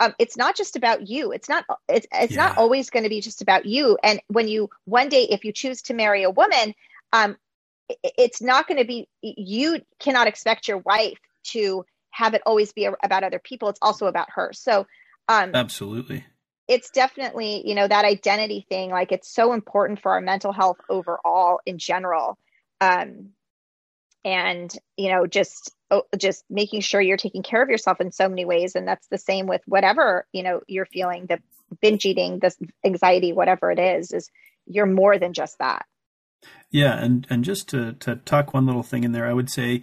um, 0.00 0.14
it's 0.18 0.36
not 0.36 0.56
just 0.56 0.76
about 0.76 1.08
you. 1.08 1.32
It's 1.32 1.48
not. 1.48 1.64
It's 1.88 2.06
it's 2.12 2.34
yeah. 2.34 2.48
not 2.48 2.58
always 2.58 2.90
going 2.90 3.02
to 3.02 3.08
be 3.08 3.20
just 3.20 3.42
about 3.42 3.66
you. 3.66 3.98
And 4.02 4.20
when 4.28 4.48
you 4.48 4.70
one 4.84 5.08
day, 5.08 5.24
if 5.24 5.44
you 5.44 5.52
choose 5.52 5.82
to 5.82 5.94
marry 5.94 6.22
a 6.22 6.30
woman, 6.30 6.74
um, 7.12 7.36
it, 7.88 7.98
it's 8.16 8.40
not 8.40 8.68
going 8.68 8.78
to 8.78 8.86
be. 8.86 9.08
You 9.22 9.80
cannot 9.98 10.28
expect 10.28 10.68
your 10.68 10.78
wife 10.78 11.18
to 11.48 11.84
have 12.10 12.34
it 12.34 12.42
always 12.46 12.72
be 12.72 12.88
about 13.02 13.24
other 13.24 13.40
people. 13.40 13.68
It's 13.68 13.78
also 13.82 14.06
about 14.06 14.28
her. 14.30 14.52
So, 14.52 14.86
um, 15.28 15.50
absolutely, 15.54 16.24
it's 16.68 16.90
definitely 16.90 17.66
you 17.66 17.74
know 17.74 17.88
that 17.88 18.04
identity 18.04 18.64
thing 18.68 18.90
like 18.90 19.10
it's 19.10 19.32
so 19.34 19.52
important 19.52 20.00
for 20.00 20.12
our 20.12 20.20
mental 20.20 20.52
health 20.52 20.78
overall 20.88 21.60
in 21.66 21.78
general. 21.78 22.38
Um 22.80 23.30
and 24.24 24.76
you 24.96 25.10
know 25.10 25.26
just 25.26 25.74
oh, 25.90 26.02
just 26.16 26.44
making 26.50 26.82
sure 26.82 27.00
you're 27.00 27.16
taking 27.16 27.42
care 27.42 27.62
of 27.62 27.70
yourself 27.70 28.00
in 28.00 28.12
so 28.12 28.28
many 28.28 28.44
ways. 28.44 28.74
And 28.74 28.86
that's 28.86 29.06
the 29.08 29.18
same 29.18 29.46
with 29.46 29.62
whatever 29.66 30.26
you 30.32 30.42
know 30.42 30.60
you're 30.68 30.86
feeling 30.86 31.26
the 31.26 31.40
binge 31.80 32.04
eating 32.04 32.38
this 32.38 32.56
anxiety 32.84 33.32
whatever 33.32 33.70
it 33.70 33.78
is 33.78 34.12
is 34.12 34.30
you're 34.66 34.86
more 34.86 35.18
than 35.18 35.32
just 35.32 35.58
that. 35.58 35.86
Yeah. 36.70 37.02
And 37.02 37.26
and 37.30 37.44
just 37.44 37.68
to 37.70 37.94
to 37.94 38.16
tuck 38.16 38.52
one 38.52 38.66
little 38.66 38.82
thing 38.82 39.04
in 39.04 39.12
there 39.12 39.26
i 39.26 39.32
would 39.32 39.50
say 39.50 39.82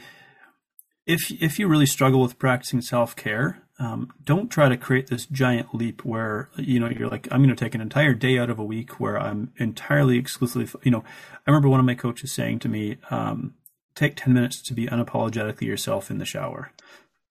if 1.06 1.32
if 1.42 1.60
you 1.60 1.68
really 1.68 1.86
struggle 1.86 2.22
with 2.22 2.40
practicing 2.40 2.82
self-care 2.82 3.65
um, 3.78 4.14
don't 4.24 4.50
try 4.50 4.70
to 4.70 4.78
create 4.78 5.08
this 5.08 5.26
giant 5.26 5.76
leap 5.76 6.06
where 6.06 6.50
you 6.58 6.80
know 6.80 6.90
you're 6.90 7.10
like 7.10 7.28
i'm 7.32 7.44
going 7.44 7.54
to 7.54 7.64
take 7.64 7.76
an 7.76 7.82
entire 7.82 8.14
day 8.14 8.38
out 8.38 8.50
of 8.50 8.60
a 8.60 8.64
week 8.64 9.00
where 9.00 9.20
i'm 9.20 9.52
entirely 9.58 10.18
exclusively 10.18 10.68
you 10.84 10.92
know 10.92 11.04
i 11.46 11.52
remember 11.52 11.70
one 11.70 11.80
of 11.80 11.86
my 11.86 11.96
coaches 11.96 12.32
saying 12.32 12.60
to 12.60 12.70
me 12.70 12.98
um, 13.10 13.54
take 13.96 14.16
10 14.16 14.34
minutes 14.34 14.62
to 14.62 14.74
be 14.74 14.88
unapologetically 14.88 15.64
yourself 15.64 16.10
in 16.10 16.18
the 16.18 16.26
shower 16.26 16.72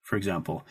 for 0.05 0.15
example. 0.15 0.65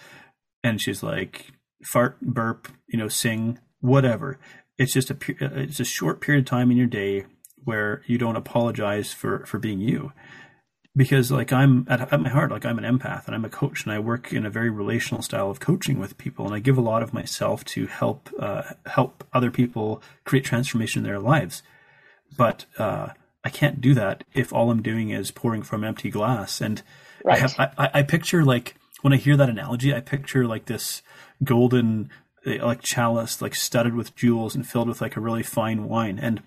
And 0.63 0.81
she's 0.81 1.03
like 1.03 1.53
fart 1.85 2.19
burp 2.23 2.69
you 2.89 2.99
know 2.99 3.09
sing 3.09 3.59
whatever. 3.81 4.39
It's 4.79 4.95
just 4.95 5.11
a 5.11 5.17
it's 5.39 5.81
a 5.81 5.85
short 5.85 6.23
period 6.23 6.45
of 6.45 6.51
time 6.51 6.71
in 6.71 6.79
your 6.79 6.87
day 6.87 7.27
where 7.65 8.03
you 8.07 8.17
don't 8.17 8.37
apologize 8.37 9.13
for 9.13 9.45
for 9.45 9.59
being 9.59 9.81
you 9.81 10.13
because 10.97 11.31
like 11.31 11.53
I'm 11.53 11.87
at, 11.89 12.13
at 12.13 12.21
my 12.21 12.29
heart, 12.29 12.51
like 12.51 12.65
I'm 12.65 12.79
an 12.79 12.85
empath 12.85 13.27
and 13.27 13.35
I'm 13.35 13.45
a 13.45 13.51
coach 13.51 13.85
and 13.85 13.93
I 13.93 13.99
work 13.99 14.33
in 14.33 14.47
a 14.47 14.51
very 14.51 14.71
relational 14.71 15.23
style 15.23 15.51
of 15.51 15.61
coaching 15.61 15.99
with 15.99 16.19
people 16.19 16.47
and 16.47 16.55
I 16.55 16.61
give 16.61 16.79
a 16.79 16.83
lot 16.83 17.03
of 17.03 17.13
myself 17.13 17.65
to 17.67 17.87
help 17.87 18.31
uh, 18.39 18.63
help 18.87 19.25
other 19.33 19.51
people 19.51 20.03
create 20.25 20.45
transformation 20.45 21.01
in 21.01 21.05
their 21.05 21.19
lives. 21.19 21.63
But 22.37 22.67
uh, 22.79 23.09
I 23.45 23.51
can't 23.51 23.81
do 23.81 23.95
that 23.95 24.25
if 24.33 24.53
all 24.53 24.71
I'm 24.71 24.83
doing 24.83 25.11
is 25.11 25.31
pouring 25.31 25.63
from 25.63 25.85
empty 25.85 26.11
glass. 26.11 26.61
And 26.61 26.83
right. 27.25 27.37
I, 27.37 27.41
have, 27.41 27.55
I, 27.59 27.91
I 27.95 28.03
picture 28.03 28.45
like 28.45 28.77
when 29.03 29.13
I 29.13 29.17
hear 29.17 29.37
that 29.37 29.51
analogy, 29.51 29.95
I 29.95 30.01
picture 30.01 30.47
like 30.47 30.67
this 30.67 31.03
golden 31.43 32.11
uh, 32.47 32.65
like 32.65 32.83
chalice, 32.83 33.43
like 33.43 33.55
studded 33.55 33.95
with 33.95 34.15
jewels 34.15 34.55
and 34.55 34.67
filled 34.67 34.89
with 34.89 35.01
like 35.01 35.17
a 35.17 35.21
really 35.21 35.43
fine 35.43 35.89
wine. 35.89 36.19
And 36.21 36.43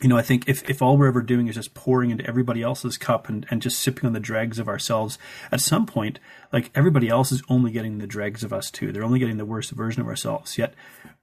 you 0.00 0.08
know, 0.08 0.16
I 0.16 0.22
think 0.22 0.48
if, 0.48 0.68
if 0.68 0.82
all 0.82 0.96
we're 0.96 1.08
ever 1.08 1.22
doing 1.22 1.48
is 1.48 1.54
just 1.54 1.74
pouring 1.74 2.10
into 2.10 2.26
everybody 2.26 2.62
else's 2.62 2.96
cup 2.96 3.28
and, 3.28 3.46
and 3.50 3.62
just 3.62 3.78
sipping 3.78 4.06
on 4.06 4.12
the 4.12 4.20
dregs 4.20 4.58
of 4.58 4.68
ourselves, 4.68 5.18
at 5.52 5.60
some 5.60 5.86
point, 5.86 6.18
like 6.52 6.70
everybody 6.74 7.08
else 7.08 7.32
is 7.32 7.42
only 7.48 7.70
getting 7.70 7.98
the 7.98 8.06
dregs 8.06 8.42
of 8.42 8.52
us 8.52 8.70
too. 8.70 8.92
They're 8.92 9.04
only 9.04 9.18
getting 9.18 9.36
the 9.36 9.44
worst 9.44 9.70
version 9.70 10.02
of 10.02 10.08
ourselves. 10.08 10.58
Yet 10.58 10.74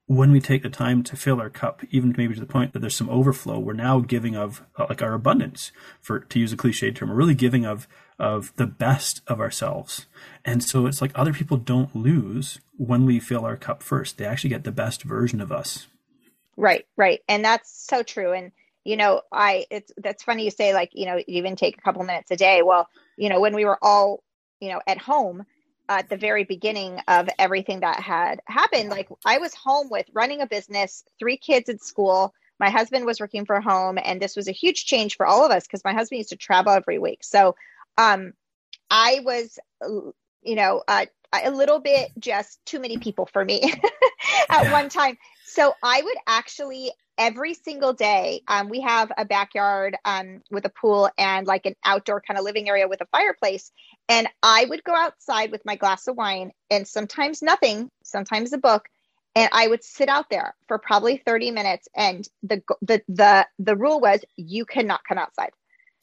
when 0.08 0.32
we 0.32 0.42
take 0.42 0.62
the 0.62 0.70
time 0.70 1.04
to 1.04 1.16
fill 1.16 1.40
our 1.40 1.50
cup, 1.50 1.82
even 1.90 2.14
maybe 2.18 2.34
to 2.34 2.40
the 2.40 2.46
point 2.46 2.74
that 2.74 2.80
there's 2.80 2.96
some 2.96 3.10
overflow, 3.10 3.58
we're 3.58 3.72
now 3.72 4.00
giving 4.00 4.36
of 4.36 4.62
uh, 4.78 4.86
like 4.90 5.02
our 5.02 5.14
abundance, 5.14 5.72
for 6.02 6.20
to 6.20 6.40
use 6.40 6.52
a 6.52 6.58
cliche 6.58 6.92
term. 6.92 7.10
We're 7.10 7.16
really 7.16 7.36
giving 7.36 7.66
of 7.66 7.88
of 8.20 8.54
the 8.58 8.68
best 8.68 9.22
of 9.28 9.40
ourselves, 9.40 10.08
and 10.44 10.64
so 10.64 10.86
it's 10.86 11.02
like 11.02 11.12
other 11.16 11.34
people 11.34 11.58
don't 11.58 11.96
lose 11.96 12.60
when 12.76 13.06
we 13.06 13.20
fill 13.20 13.46
our 13.46 13.56
cup 13.56 13.82
first. 13.82 14.18
They 14.18 14.26
actually 14.26 14.50
get 14.50 14.66
the 14.66 14.72
best 14.72 15.04
version 15.04 15.40
of 15.40 15.52
us. 15.52 15.88
Right, 16.58 16.86
right, 16.98 17.22
and 17.30 17.46
that's 17.46 17.72
so 17.88 18.04
true. 18.04 18.34
And 18.34 18.52
you 18.84 18.98
know, 18.98 19.22
I 19.32 19.66
it's 19.70 19.92
that's 19.98 20.24
funny 20.24 20.46
you 20.46 20.52
say 20.52 20.74
like 20.74 20.92
you 20.94 21.06
know 21.06 21.20
even 21.28 21.56
take 21.56 21.78
a 21.78 21.82
couple 21.82 22.04
minutes 22.04 22.32
a 22.32 22.36
day. 22.36 22.62
Well, 22.64 22.88
you 23.18 23.30
know, 23.30 23.40
when 23.40 23.56
we 23.56 23.66
were 23.66 23.78
all 23.82 24.24
you 24.60 24.70
know 24.70 24.82
at 24.88 24.98
home 24.98 25.46
at 25.92 26.08
the 26.08 26.16
very 26.16 26.46
beginning 26.46 27.02
of 27.10 27.28
everything 27.38 27.82
that 27.82 28.00
had 28.00 28.42
happened. 28.46 28.90
Like 28.90 29.10
I 29.26 29.40
was 29.40 29.54
home 29.54 29.90
with 29.90 30.06
running 30.14 30.42
a 30.42 30.48
business, 30.48 31.04
three 31.20 31.36
kids 31.36 31.68
at 31.68 31.82
school. 31.82 32.34
My 32.60 32.70
husband 32.70 33.06
was 33.06 33.20
working 33.20 33.46
from 33.46 33.62
home, 33.62 34.00
and 34.02 34.22
this 34.22 34.38
was 34.38 34.48
a 34.48 34.54
huge 34.54 34.86
change 34.86 35.18
for 35.18 35.26
all 35.26 35.46
of 35.46 35.52
us 35.52 35.68
because 35.68 35.84
my 35.84 35.94
husband 35.94 36.20
used 36.20 36.30
to 36.30 36.38
travel 36.38 36.72
every 36.72 36.98
week. 36.98 37.24
So 37.24 37.56
um, 37.98 38.34
I 38.90 39.22
was, 39.26 39.60
you 39.82 40.56
know, 40.56 40.82
uh, 40.88 41.08
a 41.34 41.52
little 41.52 41.80
bit 41.80 42.12
just 42.20 42.66
too 42.66 42.80
many 42.80 42.98
people 42.98 43.26
for 43.26 43.44
me 43.44 43.74
at 44.50 44.72
one 44.72 44.88
time. 44.88 45.18
So 45.46 45.74
I 45.84 46.02
would 46.02 46.18
actually 46.26 46.92
every 47.22 47.54
single 47.54 47.94
day. 47.94 48.42
Um, 48.48 48.68
we 48.68 48.82
have 48.82 49.12
a 49.16 49.26
backyard 49.26 49.96
um, 50.06 50.42
with 50.50 50.66
a 50.66 50.70
pool 50.70 51.08
and 51.20 51.46
like 51.46 51.68
an 51.68 51.76
outdoor 51.86 52.20
kind 52.20 52.40
of 52.40 52.44
living 52.44 52.68
area 52.68 52.88
with 52.88 53.00
a 53.00 53.06
fireplace. 53.12 53.72
And 54.10 54.28
I 54.42 54.66
would 54.66 54.84
go 54.84 54.96
outside 54.96 55.52
with 55.52 55.62
my 55.64 55.76
glass 55.76 56.08
of 56.08 56.18
wine 56.18 56.52
and 56.72 56.88
sometimes 56.88 57.44
nothing, 57.44 57.92
sometimes 58.04 58.54
a 58.54 58.58
book. 58.58 58.88
And 59.36 59.50
I 59.54 59.68
would 59.68 59.84
sit 59.84 60.10
out 60.10 60.32
there 60.32 60.56
for 60.68 60.80
probably 60.80 61.22
30 61.24 61.52
minutes. 61.52 61.88
And 61.96 62.28
the, 62.42 62.64
the, 62.82 63.04
the, 63.08 63.48
the 63.60 63.76
rule 63.76 64.00
was 64.00 64.26
you 64.36 64.66
cannot 64.66 65.02
come 65.08 65.20
outside. 65.20 65.52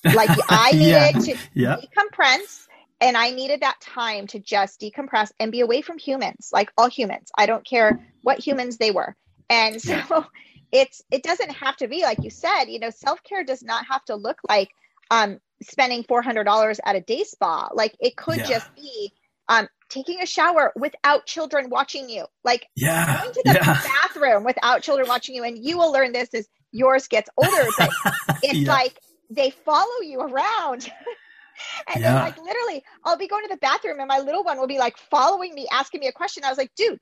Like 0.04 0.30
I 0.48 0.70
needed 0.70 0.86
yeah. 0.92 1.34
to 1.34 1.36
yeah. 1.52 1.76
decompress 1.76 2.68
and 3.00 3.16
I 3.16 3.32
needed 3.32 3.62
that 3.62 3.80
time 3.80 4.28
to 4.28 4.38
just 4.38 4.80
decompress 4.80 5.32
and 5.40 5.50
be 5.50 5.60
away 5.60 5.82
from 5.82 5.98
humans, 5.98 6.50
like 6.52 6.70
all 6.78 6.88
humans. 6.88 7.32
I 7.36 7.46
don't 7.46 7.66
care 7.66 8.06
what 8.22 8.38
humans 8.38 8.76
they 8.76 8.92
were. 8.92 9.16
And 9.50 9.82
so 9.82 10.26
it's 10.72 11.02
it 11.10 11.22
doesn't 11.22 11.50
have 11.50 11.76
to 11.76 11.88
be 11.88 12.02
like 12.02 12.22
you 12.22 12.30
said 12.30 12.64
you 12.64 12.78
know 12.78 12.90
self-care 12.90 13.44
does 13.44 13.62
not 13.62 13.86
have 13.86 14.04
to 14.04 14.14
look 14.14 14.38
like 14.48 14.70
um 15.10 15.40
spending 15.62 16.04
$400 16.04 16.78
at 16.84 16.96
a 16.96 17.00
day 17.00 17.24
spa. 17.24 17.70
Like 17.72 17.96
it 18.00 18.16
could 18.16 18.38
yeah. 18.38 18.48
just 18.48 18.74
be 18.74 19.12
um 19.48 19.68
taking 19.88 20.20
a 20.20 20.26
shower 20.26 20.72
without 20.76 21.26
children 21.26 21.70
watching 21.70 22.08
you. 22.08 22.26
Like 22.44 22.68
yeah. 22.76 23.22
going 23.22 23.34
to 23.34 23.42
the 23.44 23.52
yeah. 23.54 23.82
bathroom 23.82 24.44
without 24.44 24.82
children 24.82 25.08
watching 25.08 25.34
you 25.34 25.44
and 25.44 25.58
you 25.58 25.78
will 25.78 25.92
learn 25.92 26.12
this 26.12 26.28
as 26.34 26.48
yours 26.70 27.08
gets 27.08 27.30
older 27.38 27.66
but 27.78 27.90
it's 28.42 28.58
yeah. 28.58 28.70
like 28.70 29.00
they 29.30 29.48
follow 29.48 30.02
you 30.02 30.20
around 30.20 30.90
and 31.94 32.04
then 32.04 32.14
like 32.14 32.36
literally 32.36 32.84
i'll 33.06 33.16
be 33.16 33.26
going 33.26 33.42
to 33.42 33.48
the 33.48 33.56
bathroom 33.56 33.98
and 33.98 34.06
my 34.06 34.18
little 34.18 34.44
one 34.44 34.58
will 34.58 34.66
be 34.66 34.78
like 34.78 34.98
following 35.10 35.54
me 35.54 35.66
asking 35.72 36.00
me 36.00 36.08
a 36.08 36.12
question. 36.12 36.44
I 36.44 36.50
was 36.50 36.58
like 36.58 36.74
dude 36.76 37.00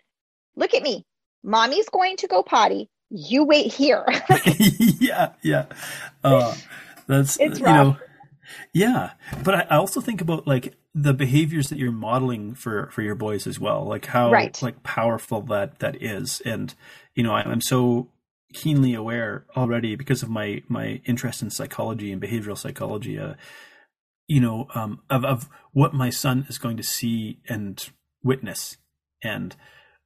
look 0.55 0.73
at 0.73 0.83
me. 0.83 1.05
Mommy's 1.43 1.89
going 1.89 2.17
to 2.19 2.29
go 2.29 2.45
potty 2.45 2.89
you 3.11 3.45
wait 3.45 3.73
here. 3.73 4.05
yeah, 4.59 5.33
yeah. 5.43 5.67
Uh, 6.25 6.55
that's 7.07 7.39
it's 7.39 7.61
rough. 7.61 7.69
you 7.69 7.73
know, 7.73 7.97
yeah. 8.73 9.13
But 9.43 9.55
I, 9.55 9.61
I, 9.71 9.77
also 9.77 10.01
think 10.01 10.21
about 10.21 10.47
like 10.47 10.75
the 10.95 11.15
behaviors 11.15 11.69
that 11.69 11.79
you're 11.79 11.93
modeling 11.93 12.55
for 12.55 12.91
for 12.91 13.03
your 13.03 13.15
boys 13.15 13.47
as 13.47 13.61
well, 13.61 13.85
like 13.85 14.07
how 14.07 14.33
right. 14.33 14.61
like 14.63 14.83
powerful 14.83 15.41
that 15.43 15.79
that 15.79 16.03
is, 16.03 16.43
and 16.45 16.75
you 17.15 17.23
know, 17.23 17.33
I, 17.33 17.43
I'm 17.43 17.61
so 17.61 18.11
keenly 18.53 18.95
aware 18.95 19.45
already 19.57 19.97
because 19.97 20.23
of 20.23 20.29
my 20.29 20.63
my 20.69 21.01
interest 21.05 21.43
in 21.43 21.51
psychology 21.51 22.13
and 22.13 22.21
behavioral 22.21 22.59
psychology. 22.59 23.19
Uh, 23.19 23.35
you 24.27 24.41
know, 24.41 24.67
um, 24.75 25.03
of 25.09 25.25
of 25.25 25.49
what 25.73 25.95
my 25.95 26.11
son 26.11 26.47
is 26.49 26.59
going 26.59 26.77
to 26.77 26.83
see 26.83 27.39
and 27.49 27.91
witness, 28.25 28.77
and 29.23 29.55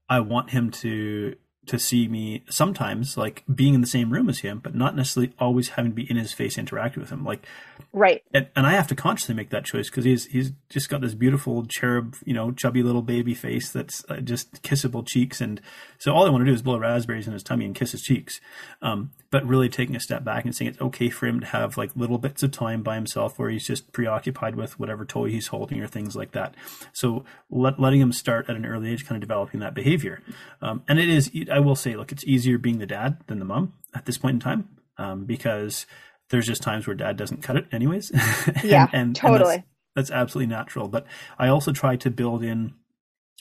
I 0.09 0.21
want 0.21 0.51
him 0.51 0.71
to 0.73 1.37
to 1.67 1.79
see 1.79 2.09
me 2.09 2.43
sometimes 2.49 3.17
like 3.17 3.45
being 3.53 3.75
in 3.75 3.81
the 3.81 3.87
same 3.87 4.13
room 4.13 4.29
as 4.29 4.41
him, 4.41 4.59
but 4.59 4.75
not 4.75 4.97
necessarily 4.97 5.33
always 5.39 5.71
having 5.71 5.93
to 5.93 5.95
be 5.95 6.11
in 6.11 6.17
his 6.17 6.33
face, 6.33 6.57
interacting 6.57 7.01
with 7.01 7.11
him. 7.11 7.25
Like, 7.25 7.47
right. 7.93 8.23
And, 8.33 8.49
and 8.57 8.67
I 8.67 8.73
have 8.73 8.89
to 8.89 8.95
consciously 8.95 9.35
make 9.35 9.51
that 9.51 9.65
choice 9.65 9.91
because 9.91 10.05
he's 10.05 10.27
he's 10.27 10.53
just 10.69 10.89
got 10.89 11.01
this 11.01 11.15
beautiful 11.15 11.67
cherub, 11.67 12.17
you 12.25 12.35
know, 12.35 12.51
chubby 12.51 12.83
little 12.83 13.03
baby 13.03 13.35
face 13.35 13.71
that's 13.71 14.05
uh, 14.09 14.17
just 14.17 14.63
kissable 14.63 15.07
cheeks, 15.07 15.41
and 15.41 15.61
so 15.99 16.13
all 16.13 16.27
I 16.27 16.31
want 16.31 16.43
to 16.43 16.47
do 16.47 16.55
is 16.55 16.63
blow 16.63 16.79
raspberries 16.79 17.27
in 17.27 17.35
his 17.35 17.43
tummy 17.43 17.67
and 17.67 17.75
kiss 17.75 17.93
his 17.93 18.03
cheeks. 18.03 18.41
Um, 18.81 19.11
but 19.31 19.47
really 19.47 19.69
taking 19.69 19.95
a 19.95 20.01
step 20.01 20.25
back 20.25 20.45
and 20.45 20.55
saying 20.55 20.71
it's 20.71 20.81
okay 20.81 21.09
for 21.09 21.27
him 21.27 21.41
to 21.41 21.47
have 21.47 21.77
like 21.77 21.95
little 21.95 22.19
bits 22.19 22.43
of 22.43 22.51
time 22.51 22.83
by 22.83 22.97
himself 22.97 23.39
where 23.39 23.49
he's 23.49 23.67
just 23.67 23.93
preoccupied 23.93 24.57
with 24.57 24.79
whatever 24.79 25.05
toy 25.05 25.31
he's 25.31 25.49
holding 25.49 25.81
or 25.81 25.87
things 25.87 26.17
like 26.17 26.33
that. 26.33 26.55
So 26.93 27.25
let, 27.49 27.79
letting 27.79 28.01
him 28.01 28.13
start 28.13 28.51
at 28.51 28.57
an 28.57 28.67
early 28.67 28.91
age, 28.91 29.07
kind 29.07 29.17
of 29.17 29.21
developing 29.21 29.61
that 29.61 29.75
behavior. 29.75 30.21
Um, 30.61 30.83
and 30.89 30.99
it 30.99 31.09
is, 31.09 31.31
I 31.51 31.61
will 31.61 31.77
say, 31.77 31.97
look, 31.97 32.13
it's 32.13 32.25
easier 32.25 32.59
being 32.59 32.79
the 32.79 32.87
dad 32.87 33.19
than 33.27 33.39
the 33.39 33.45
mom 33.45 33.75
at 33.95 34.07
this 34.07 34.19
point 34.19 34.35
in 34.35 34.41
time 34.41 34.69
um, 34.99 35.25
because 35.25 35.87
there's 36.31 36.47
just 36.47 36.63
times 36.63 36.87
where 36.87 36.95
dad 36.95 37.17
doesn't 37.17 37.43
cut 37.43 37.57
it 37.57 37.67
anyways. 37.73 38.11
and, 38.47 38.65
yeah, 38.65 38.89
and, 38.93 39.17
totally. 39.17 39.57
And 39.57 39.65
that's, 39.95 40.09
that's 40.09 40.11
absolutely 40.11 40.55
natural. 40.55 40.89
But 40.89 41.07
I 41.39 41.49
also 41.49 41.73
try 41.73 41.97
to 41.97 42.11
build 42.11 42.43
in, 42.45 42.75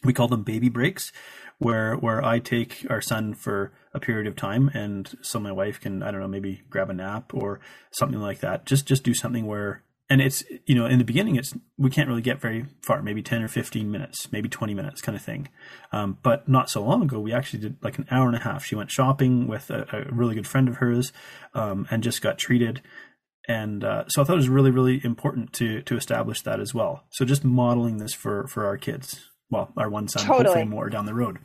we 0.03 0.13
call 0.13 0.27
them 0.27 0.43
baby 0.43 0.69
breaks, 0.69 1.11
where 1.59 1.95
where 1.95 2.23
I 2.23 2.39
take 2.39 2.85
our 2.89 3.01
son 3.01 3.33
for 3.33 3.73
a 3.93 3.99
period 3.99 4.27
of 4.27 4.35
time, 4.37 4.69
and 4.73 5.13
so 5.21 5.39
my 5.39 5.51
wife 5.51 5.79
can 5.81 6.01
I 6.01 6.09
don't 6.09 6.21
know 6.21 6.27
maybe 6.27 6.61
grab 6.69 6.89
a 6.89 6.93
nap 6.93 7.33
or 7.33 7.59
something 7.91 8.19
like 8.19 8.39
that. 8.39 8.65
Just 8.65 8.85
just 8.85 9.03
do 9.03 9.13
something 9.13 9.45
where 9.45 9.83
and 10.09 10.21
it's 10.21 10.43
you 10.65 10.75
know 10.75 10.85
in 10.85 10.97
the 10.97 11.05
beginning 11.05 11.35
it's 11.35 11.53
we 11.77 11.89
can't 11.89 12.07
really 12.07 12.21
get 12.21 12.41
very 12.41 12.65
far 12.81 13.01
maybe 13.01 13.21
10 13.21 13.43
or 13.43 13.47
15 13.47 13.91
minutes 13.91 14.31
maybe 14.31 14.49
20 14.49 14.73
minutes 14.73 15.01
kind 15.01 15.15
of 15.15 15.21
thing. 15.21 15.49
Um, 15.91 16.17
but 16.23 16.47
not 16.49 16.69
so 16.69 16.83
long 16.83 17.03
ago 17.03 17.19
we 17.19 17.33
actually 17.33 17.59
did 17.59 17.77
like 17.83 17.97
an 17.97 18.07
hour 18.09 18.27
and 18.27 18.35
a 18.35 18.39
half. 18.39 18.65
She 18.65 18.75
went 18.75 18.91
shopping 18.91 19.47
with 19.47 19.69
a, 19.69 19.85
a 19.91 20.13
really 20.13 20.35
good 20.35 20.47
friend 20.47 20.67
of 20.67 20.77
hers 20.77 21.13
um, 21.53 21.87
and 21.91 22.03
just 22.03 22.21
got 22.21 22.37
treated. 22.37 22.81
And 23.47 23.83
uh, 23.83 24.07
so 24.09 24.21
i 24.21 24.25
thought 24.25 24.33
it 24.33 24.37
was 24.37 24.49
really 24.49 24.71
really 24.71 25.01
important 25.03 25.53
to 25.53 25.81
to 25.83 25.95
establish 25.95 26.41
that 26.41 26.59
as 26.59 26.73
well. 26.73 27.03
So 27.11 27.25
just 27.25 27.43
modeling 27.43 27.97
this 27.97 28.13
for 28.13 28.47
for 28.47 28.65
our 28.65 28.77
kids. 28.77 29.29
Well, 29.51 29.71
our 29.77 29.89
one 29.89 30.07
son, 30.07 30.25
totally. 30.25 30.45
hopefully 30.45 30.65
more 30.65 30.89
down 30.89 31.07
the 31.07 31.15
road. 31.15 31.39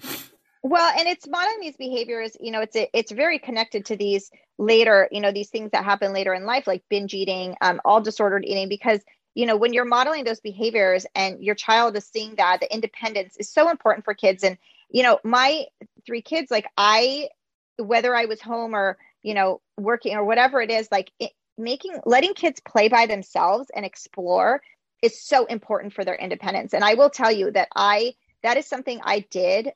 Well, 0.66 0.94
and 0.98 1.06
it's 1.06 1.28
modeling 1.28 1.60
these 1.60 1.76
behaviors, 1.76 2.38
you 2.40 2.50
know, 2.50 2.62
it's 2.62 2.74
it's 2.74 3.12
very 3.12 3.38
connected 3.38 3.84
to 3.86 3.96
these 3.96 4.30
later, 4.56 5.08
you 5.12 5.20
know, 5.20 5.30
these 5.30 5.50
things 5.50 5.72
that 5.72 5.84
happen 5.84 6.14
later 6.14 6.32
in 6.32 6.46
life, 6.46 6.66
like 6.66 6.82
binge 6.88 7.12
eating, 7.12 7.54
um, 7.60 7.82
all 7.84 8.00
disordered 8.00 8.46
eating, 8.46 8.70
because 8.70 9.00
you 9.34 9.44
know 9.44 9.58
when 9.58 9.74
you're 9.74 9.84
modeling 9.84 10.24
those 10.24 10.40
behaviors 10.40 11.04
and 11.14 11.44
your 11.44 11.54
child 11.54 11.94
is 11.98 12.06
seeing 12.06 12.36
that, 12.36 12.60
the 12.60 12.72
independence 12.72 13.36
is 13.38 13.50
so 13.50 13.68
important 13.68 14.06
for 14.06 14.14
kids. 14.14 14.42
And 14.42 14.56
you 14.88 15.02
know, 15.02 15.18
my 15.22 15.66
three 16.06 16.22
kids, 16.22 16.50
like 16.50 16.66
I, 16.78 17.28
whether 17.76 18.16
I 18.16 18.24
was 18.24 18.40
home 18.40 18.74
or 18.74 18.96
you 19.22 19.34
know 19.34 19.60
working 19.78 20.16
or 20.16 20.24
whatever 20.24 20.62
it 20.62 20.70
is, 20.70 20.88
like 20.90 21.12
it, 21.18 21.32
making 21.58 22.00
letting 22.06 22.32
kids 22.32 22.62
play 22.66 22.88
by 22.88 23.04
themselves 23.04 23.68
and 23.76 23.84
explore 23.84 24.62
is 25.02 25.20
so 25.20 25.44
important 25.44 25.92
for 25.92 26.06
their 26.06 26.16
independence. 26.16 26.72
And 26.72 26.82
I 26.82 26.94
will 26.94 27.10
tell 27.10 27.30
you 27.30 27.50
that 27.50 27.68
I 27.76 28.14
that 28.42 28.56
is 28.56 28.66
something 28.66 29.02
I 29.04 29.26
did 29.30 29.70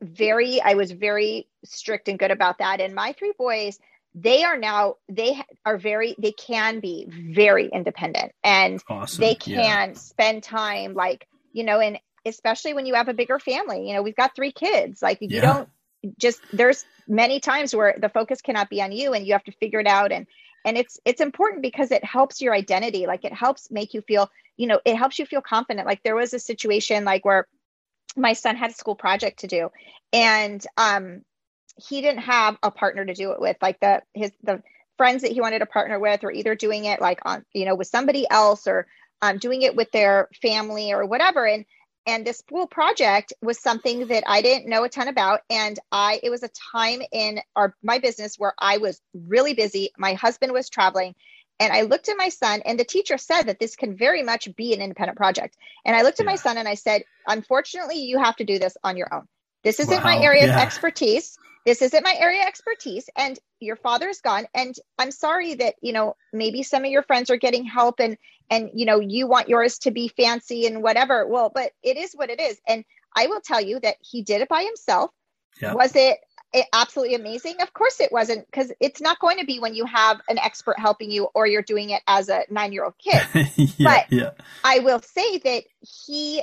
very 0.00 0.60
I 0.60 0.74
was 0.74 0.90
very 0.92 1.48
strict 1.64 2.08
and 2.08 2.18
good 2.18 2.30
about 2.30 2.58
that. 2.58 2.80
And 2.80 2.94
my 2.94 3.12
three 3.12 3.32
boys, 3.36 3.78
they 4.14 4.44
are 4.44 4.58
now 4.58 4.96
they 5.08 5.40
are 5.64 5.78
very 5.78 6.14
they 6.18 6.32
can 6.32 6.80
be 6.80 7.06
very 7.08 7.68
independent 7.72 8.32
and 8.42 8.82
awesome. 8.88 9.20
they 9.20 9.34
can 9.34 9.90
yeah. 9.90 9.92
spend 9.94 10.42
time 10.42 10.94
like, 10.94 11.26
you 11.52 11.64
know, 11.64 11.80
and 11.80 11.98
especially 12.26 12.74
when 12.74 12.86
you 12.86 12.94
have 12.94 13.08
a 13.08 13.14
bigger 13.14 13.38
family. 13.38 13.88
You 13.88 13.94
know, 13.94 14.02
we've 14.02 14.16
got 14.16 14.34
three 14.34 14.52
kids. 14.52 15.02
Like 15.02 15.18
you 15.20 15.28
yeah. 15.30 15.40
don't 15.40 15.68
just 16.18 16.40
there's 16.52 16.84
many 17.06 17.40
times 17.40 17.74
where 17.74 17.94
the 17.98 18.08
focus 18.08 18.40
cannot 18.40 18.70
be 18.70 18.80
on 18.80 18.92
you 18.92 19.12
and 19.12 19.26
you 19.26 19.32
have 19.32 19.44
to 19.44 19.52
figure 19.52 19.80
it 19.80 19.86
out 19.86 20.12
and 20.12 20.26
and 20.64 20.76
it's 20.78 20.98
it's 21.04 21.20
important 21.20 21.62
because 21.62 21.90
it 21.90 22.04
helps 22.04 22.40
your 22.40 22.54
identity 22.54 23.06
like 23.06 23.24
it 23.24 23.32
helps 23.32 23.70
make 23.70 23.92
you 23.94 24.00
feel 24.00 24.30
you 24.56 24.66
know 24.66 24.80
it 24.84 24.96
helps 24.96 25.18
you 25.18 25.26
feel 25.26 25.42
confident 25.42 25.86
like 25.86 26.02
there 26.02 26.14
was 26.14 26.32
a 26.32 26.38
situation 26.38 27.04
like 27.04 27.24
where 27.24 27.46
my 28.16 28.32
son 28.32 28.56
had 28.56 28.70
a 28.70 28.74
school 28.74 28.94
project 28.94 29.40
to 29.40 29.46
do. 29.46 29.70
And 30.12 30.64
um 30.76 31.22
he 31.76 32.02
didn't 32.02 32.22
have 32.22 32.58
a 32.62 32.70
partner 32.70 33.04
to 33.04 33.14
do 33.14 33.32
it 33.32 33.40
with 33.40 33.56
like 33.62 33.80
the 33.80 34.02
his 34.14 34.32
the 34.42 34.62
friends 34.96 35.22
that 35.22 35.32
he 35.32 35.40
wanted 35.40 35.60
to 35.60 35.66
partner 35.66 35.98
with 35.98 36.22
or 36.24 36.30
either 36.30 36.54
doing 36.54 36.84
it 36.84 37.00
like 37.00 37.20
on 37.24 37.44
you 37.54 37.64
know 37.64 37.74
with 37.74 37.88
somebody 37.88 38.26
else 38.30 38.66
or 38.66 38.86
um, 39.22 39.38
doing 39.38 39.62
it 39.62 39.76
with 39.76 39.90
their 39.92 40.28
family 40.42 40.92
or 40.92 41.06
whatever. 41.06 41.46
And 41.46 41.64
and 42.06 42.26
this 42.26 42.38
school 42.38 42.66
project 42.66 43.32
was 43.42 43.60
something 43.60 44.06
that 44.06 44.24
i 44.26 44.40
didn't 44.40 44.68
know 44.68 44.84
a 44.84 44.88
ton 44.88 45.08
about. 45.08 45.40
And 45.50 45.78
i 45.92 46.20
it 46.22 46.30
was 46.30 46.42
a 46.42 46.50
time 46.72 47.02
in 47.12 47.40
our 47.56 47.74
my 47.82 47.98
business 47.98 48.36
where 48.38 48.54
i 48.58 48.78
was 48.78 49.00
really 49.14 49.54
busy. 49.54 49.90
My 49.98 50.14
husband 50.14 50.52
was 50.52 50.68
traveling 50.68 51.14
and 51.60 51.72
i 51.72 51.82
looked 51.82 52.08
at 52.08 52.16
my 52.16 52.28
son 52.28 52.60
and 52.64 52.78
the 52.78 52.84
teacher 52.84 53.18
said 53.18 53.42
that 53.42 53.60
this 53.60 53.76
can 53.76 53.96
very 53.96 54.22
much 54.22 54.48
be 54.56 54.74
an 54.74 54.80
independent 54.80 55.16
project 55.16 55.56
and 55.84 55.94
i 55.94 56.02
looked 56.02 56.18
at 56.18 56.24
yeah. 56.24 56.32
my 56.32 56.36
son 56.36 56.56
and 56.56 56.66
i 56.66 56.74
said 56.74 57.02
unfortunately 57.28 58.00
you 58.00 58.18
have 58.18 58.34
to 58.36 58.44
do 58.44 58.58
this 58.58 58.76
on 58.82 58.96
your 58.96 59.12
own 59.14 59.28
this 59.62 59.78
isn't 59.78 60.02
wow. 60.02 60.16
my 60.16 60.18
area 60.18 60.46
yeah. 60.46 60.56
of 60.56 60.60
expertise 60.60 61.38
this 61.66 61.82
isn't 61.82 62.02
my 62.02 62.14
area 62.18 62.40
of 62.40 62.48
expertise 62.48 63.08
and 63.16 63.38
your 63.60 63.76
father's 63.76 64.20
gone 64.20 64.46
and 64.54 64.74
i'm 64.98 65.10
sorry 65.10 65.54
that 65.54 65.74
you 65.80 65.92
know 65.92 66.16
maybe 66.32 66.62
some 66.62 66.84
of 66.84 66.90
your 66.90 67.02
friends 67.02 67.30
are 67.30 67.36
getting 67.36 67.64
help 67.64 68.00
and 68.00 68.16
and 68.50 68.70
you 68.74 68.86
know 68.86 68.98
you 68.98 69.28
want 69.28 69.48
yours 69.48 69.78
to 69.78 69.90
be 69.90 70.08
fancy 70.08 70.66
and 70.66 70.82
whatever 70.82 71.26
well 71.28 71.52
but 71.54 71.70
it 71.82 71.96
is 71.96 72.12
what 72.14 72.30
it 72.30 72.40
is 72.40 72.58
and 72.66 72.84
i 73.14 73.26
will 73.26 73.40
tell 73.40 73.60
you 73.60 73.78
that 73.78 73.96
he 74.00 74.22
did 74.22 74.40
it 74.40 74.48
by 74.48 74.62
himself 74.62 75.10
yeah. 75.60 75.74
was 75.74 75.94
it, 75.94 76.18
it 76.52 76.66
absolutely 76.72 77.14
amazing. 77.14 77.56
Of 77.60 77.72
course 77.72 78.00
it 78.00 78.10
wasn't 78.10 78.46
because 78.46 78.72
it's 78.80 79.00
not 79.00 79.20
going 79.20 79.38
to 79.38 79.46
be 79.46 79.60
when 79.60 79.74
you 79.74 79.84
have 79.86 80.20
an 80.28 80.38
expert 80.38 80.78
helping 80.78 81.10
you 81.10 81.28
or 81.34 81.46
you're 81.46 81.62
doing 81.62 81.90
it 81.90 82.02
as 82.06 82.28
a 82.28 82.44
nine 82.50 82.72
year 82.72 82.84
old 82.84 82.94
kid. 82.98 83.22
Yeah, 83.56 83.66
but 83.78 84.12
yeah. 84.12 84.30
i 84.64 84.78
will 84.80 85.00
say 85.00 85.38
that 85.38 85.64
he 85.80 86.42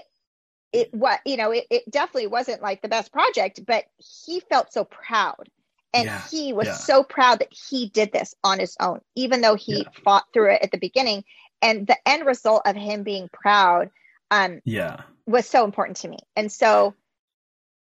it 0.71 0.93
what 0.93 1.19
you 1.25 1.37
know 1.37 1.51
it, 1.51 1.65
it 1.69 1.89
definitely 1.89 2.27
wasn't 2.27 2.61
like 2.61 2.81
the 2.81 2.87
best 2.87 3.11
project 3.11 3.61
but 3.65 3.85
he 3.97 4.39
felt 4.39 4.71
so 4.71 4.83
proud. 4.83 5.49
And 5.93 6.05
yeah, 6.05 6.21
he 6.29 6.53
was 6.53 6.83
so 6.83 7.03
proud 7.03 7.39
that 7.39 7.51
he 7.51 7.87
did 7.89 8.11
this 8.11 8.35
on 8.43 8.59
his 8.59 8.75
own 8.79 9.01
even 9.15 9.41
though 9.41 9.55
he 9.55 9.87
fought 10.03 10.25
through 10.33 10.53
it 10.53 10.61
at 10.61 10.71
the 10.71 10.77
beginning. 10.77 11.23
And 11.61 11.87
the 11.87 11.97
end 12.05 12.25
result 12.25 12.63
of 12.65 12.75
him 12.75 13.03
being 13.03 13.29
proud 13.31 13.89
um 14.31 14.61
yeah. 14.63 15.01
was 15.25 15.47
so 15.47 15.65
important 15.65 15.97
to 15.97 16.07
me. 16.07 16.19
And 16.35 16.51
so 16.51 16.93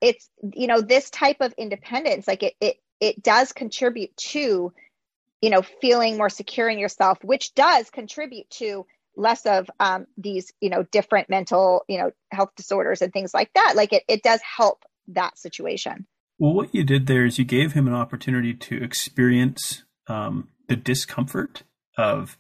it's 0.04 0.30
you 0.54 0.68
know 0.68 0.82
this 0.82 1.10
type 1.10 1.38
of 1.40 1.54
independence 1.58 2.28
like 2.28 2.44
it 2.44 2.54
it 2.62 2.76
it 3.00 3.24
does 3.24 3.52
contribute 3.52 4.16
to 4.18 4.72
you 5.42 5.50
know 5.50 5.64
feeling 5.82 6.18
more 6.18 6.30
secure 6.30 6.70
in 6.70 6.78
yourself 6.78 7.18
which 7.24 7.54
does 7.56 7.90
contribute 7.90 8.50
to 8.50 8.86
less 9.16 9.46
of 9.46 9.70
um, 9.80 10.08
these 10.18 10.52
you 10.60 10.70
know 10.70 10.84
different 10.84 11.30
mental 11.30 11.84
you 11.88 11.98
know 11.98 12.12
health 12.32 12.52
disorders 12.56 13.02
and 13.02 13.14
things 13.14 13.34
like 13.34 13.52
that. 13.54 13.74
Like 13.76 13.94
it, 13.94 14.04
it 14.08 14.24
does 14.24 14.42
help 14.42 14.84
that 15.10 15.38
situation. 15.38 16.06
Well 16.40 16.54
what 16.54 16.74
you 16.74 16.84
did 16.84 17.08
there 17.08 17.26
is 17.26 17.38
you 17.38 17.46
gave 17.46 17.74
him 17.74 17.88
an 17.88 17.94
opportunity 17.94 18.54
to 18.54 18.84
experience 18.84 19.84
um, 20.08 20.50
the 20.68 20.76
discomfort 20.76 21.64
of 21.98 22.38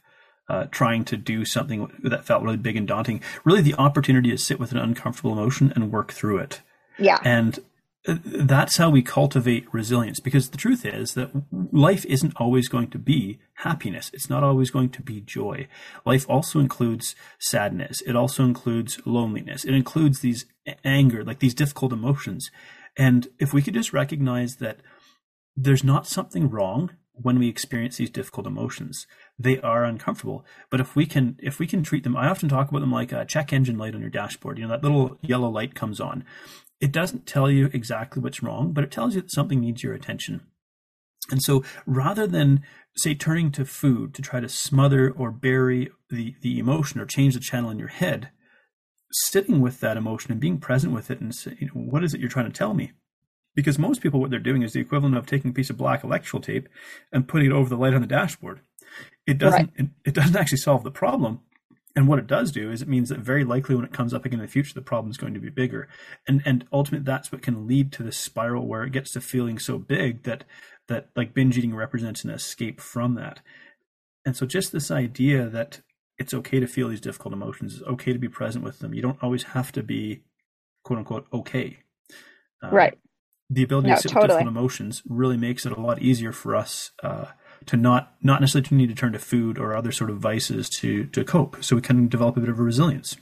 uh, 0.49 0.66
trying 0.66 1.05
to 1.05 1.16
do 1.16 1.45
something 1.45 1.89
that 2.03 2.26
felt 2.26 2.43
really 2.43 2.57
big 2.57 2.76
and 2.76 2.88
daunting. 2.88 3.22
Really 3.45 3.61
the 3.61 3.76
opportunity 3.76 4.30
to 4.32 4.38
sit 4.38 4.59
with 4.59 4.72
an 4.72 4.78
uncomfortable 4.78 5.32
emotion 5.32 5.72
and 5.76 5.91
work 5.91 6.11
through 6.11 6.39
it 6.39 6.61
yeah. 6.98 7.20
And 7.24 7.60
uh, 8.08 8.18
that's 8.24 8.78
how 8.78 8.89
we 8.89 9.02
cultivate 9.02 9.66
resilience 9.74 10.20
because 10.20 10.50
the 10.50 10.58
truth 10.58 10.86
is 10.86 11.14
that 11.14 11.32
life 11.72 12.06
isn't 12.06 12.34
always 12.36 12.68
going 12.68 12.89
to 12.89 13.00
be 13.00 13.39
happiness. 13.56 14.12
It's 14.14 14.30
not 14.30 14.44
always 14.44 14.72
going 14.72 14.89
to 14.89 15.02
be 15.02 15.22
joy. 15.22 15.68
Life 16.06 16.26
also 16.30 16.60
includes 16.60 17.16
sadness. 17.39 18.02
It 18.02 18.16
also 18.16 18.44
includes 18.44 19.00
loneliness. 19.06 19.64
It 19.64 19.74
includes 19.74 20.20
these 20.20 20.46
anger 20.84 21.24
like 21.24 21.39
these 21.39 21.54
difficult 21.54 21.94
emotions. 21.94 22.52
And 22.98 23.28
if 23.39 23.54
we 23.54 23.62
could 23.62 23.74
just 23.74 23.94
recognize 23.94 24.58
that 24.58 24.80
there's 25.56 25.84
not 25.84 26.08
something 26.08 26.50
wrong 26.50 26.91
when 27.14 27.38
we 27.38 27.48
experience 27.48 27.98
these 27.98 28.10
difficult 28.10 28.48
emotions 28.48 29.06
they 29.39 29.60
are 29.62 29.84
uncomfortable. 29.84 30.46
But 30.70 30.80
if 30.80 30.96
we 30.96 31.06
can 31.06 31.38
if 31.41 31.60
we 31.60 31.68
can 31.68 31.84
treat 31.84 32.04
them 32.04 32.16
i 32.16 32.28
often 32.28 32.50
talk 32.50 32.70
about 32.70 32.80
them 32.82 32.91
like 32.91 33.12
a 33.12 33.26
check 33.26 33.52
engine 33.52 33.78
light 33.78 33.96
on 33.96 34.02
your 34.02 34.10
dashboard. 34.10 34.58
You 34.58 34.66
know 34.66 34.72
that 34.72 34.84
little 34.84 35.18
yellow 35.22 35.50
light 35.50 35.76
comes 35.76 36.00
on 36.00 36.24
it 36.84 36.91
doesn't 36.91 37.25
tell 37.25 37.49
you 37.49 37.69
exactly 37.71 38.21
what's 38.21 38.43
wrong, 38.43 38.73
but 38.73 38.84
it 38.84 38.91
tells 38.91 39.15
you 39.15 39.21
that 39.21 39.31
something 39.31 39.61
needs 39.61 39.84
your 39.84 39.93
attention. 39.93 40.41
And 41.31 41.41
so 41.41 41.63
rather 41.86 42.27
than, 42.27 42.61
say, 42.97 43.15
turning 43.15 43.51
to 43.53 43.63
food 43.63 44.13
to 44.15 44.21
try 44.21 44.41
to 44.41 44.49
smother 44.49 45.09
or 45.09 45.31
bury 45.31 45.91
the, 46.09 46.36
the 46.41 46.59
emotion 46.59 46.99
or 46.99 47.05
change 47.05 47.36
the 47.36 47.39
channel 47.39 47.69
in 47.69 47.79
your 47.79 47.88
head, 47.88 48.31
sitting 49.13 49.61
with 49.61 49.79
that 49.79 49.95
emotion 49.95 50.34
and 50.34 50.41
being 50.41 50.57
present 50.57 50.91
with 50.93 51.09
it 51.09 51.21
and 51.21 51.34
say, 51.34 51.55
you 51.57 51.67
know, 51.67 51.81
what 51.81 52.03
is 52.03 52.13
it 52.13 52.19
you're 52.19 52.27
trying 52.27 52.51
to 52.51 52.57
tell 52.57 52.73
me? 52.73 52.91
Because 53.55 53.79
most 53.79 54.01
people, 54.01 54.19
what 54.19 54.29
they're 54.29 54.39
doing 54.39 54.61
is 54.61 54.73
the 54.73 54.81
equivalent 54.81 55.15
of 55.15 55.25
taking 55.25 55.51
a 55.51 55.53
piece 55.53 55.69
of 55.69 55.77
black 55.77 56.03
electrical 56.03 56.41
tape 56.41 56.67
and 57.13 57.29
putting 57.29 57.49
it 57.49 57.53
over 57.53 57.69
the 57.69 57.77
light 57.77 57.93
on 57.93 58.01
the 58.01 58.07
dashboard. 58.07 58.59
It 59.25 59.38
doesn't. 59.38 59.71
Right. 59.77 59.88
It, 59.88 60.09
it 60.09 60.13
doesn't 60.13 60.36
actually 60.36 60.57
solve 60.57 60.84
the 60.84 60.91
problem. 60.91 61.39
And 61.96 62.08
what 62.08 62.18
it 62.18 62.26
does 62.26 62.52
do 62.52 62.72
is 62.72 62.82
it 62.82 62.88
means 62.88 63.10
that 63.10 63.20
very 63.20 63.44
likely 63.44 63.76
when 63.76 63.86
it 63.86 63.94
comes 63.94 64.14
up 64.14 64.26
again 64.26 64.39
in 64.39 64.46
the 64.46 64.52
future, 64.52 64.74
the 64.74 64.82
problem 64.82 65.12
is 65.12 65.18
going 65.18 65.36
to 65.36 65.39
be 65.39 65.50
bigger. 65.50 65.88
And 66.28 66.41
and 66.46 66.66
ultimately 66.74 67.06
that's 67.06 67.32
what 67.32 67.44
can 67.44 67.68
lead 67.68 67.91
to 67.94 68.04
this 68.04 68.18
spiral 68.18 68.68
where 68.68 68.84
it 68.84 68.91
gets 68.91 69.12
to 69.12 69.22
feeling 69.22 69.60
so 69.60 69.78
big 69.78 70.24
that 70.24 70.44
that 70.88 71.10
like 71.16 71.34
binge 71.34 71.58
eating 71.58 71.76
represents 71.76 72.24
an 72.24 72.32
escape 72.32 72.82
from 72.82 73.14
that. 73.16 73.41
And 74.26 74.36
so 74.36 74.46
just 74.46 74.72
this 74.72 74.89
idea 74.89 75.48
that 75.50 75.82
it's 76.18 76.34
okay 76.34 76.60
to 76.60 76.68
feel 76.68 76.89
these 76.89 77.02
difficult 77.02 77.34
emotions, 77.34 77.76
it's 77.76 77.84
okay 77.84 78.14
to 78.14 78.20
be 78.20 78.30
present 78.30 78.64
with 78.64 78.80
them. 78.80 78.94
You 78.94 79.02
don't 79.02 79.22
always 79.22 79.44
have 79.44 79.72
to 79.74 79.84
be 79.84 80.24
quote 80.84 81.00
unquote 81.00 81.28
okay. 81.32 81.80
Um, 82.62 82.72
right. 82.72 82.98
The 83.50 83.64
ability 83.64 83.89
no, 83.89 83.96
to 83.96 84.02
sit 84.02 84.10
totally. 84.10 84.24
with 84.24 84.30
difficult 84.30 84.58
emotions 84.58 85.04
really 85.08 85.38
makes 85.38 85.66
it 85.66 85.74
a 85.74 85.80
lot 85.80 86.02
easier 86.02 86.32
for 86.32 86.56
us 86.56 86.91
uh, 87.04 87.26
to 87.68 87.78
not 87.78 88.14
not 88.22 88.41
necessarily 88.41 88.68
to 88.68 88.76
need 88.76 88.89
to 88.89 88.95
turn 88.95 89.14
to 89.14 89.20
food 89.20 89.57
or 89.57 89.76
other 89.76 89.91
sort 89.91 90.09
of 90.09 90.18
vices 90.18 90.70
to 90.70 91.05
to 91.07 91.24
cope. 91.24 91.64
So 91.64 91.76
we 91.76 91.82
can 91.82 92.07
develop 92.07 92.38
a 92.38 92.39
bit 92.39 92.49
of 92.49 92.59
a 92.59 92.64
resilience. 92.64 93.18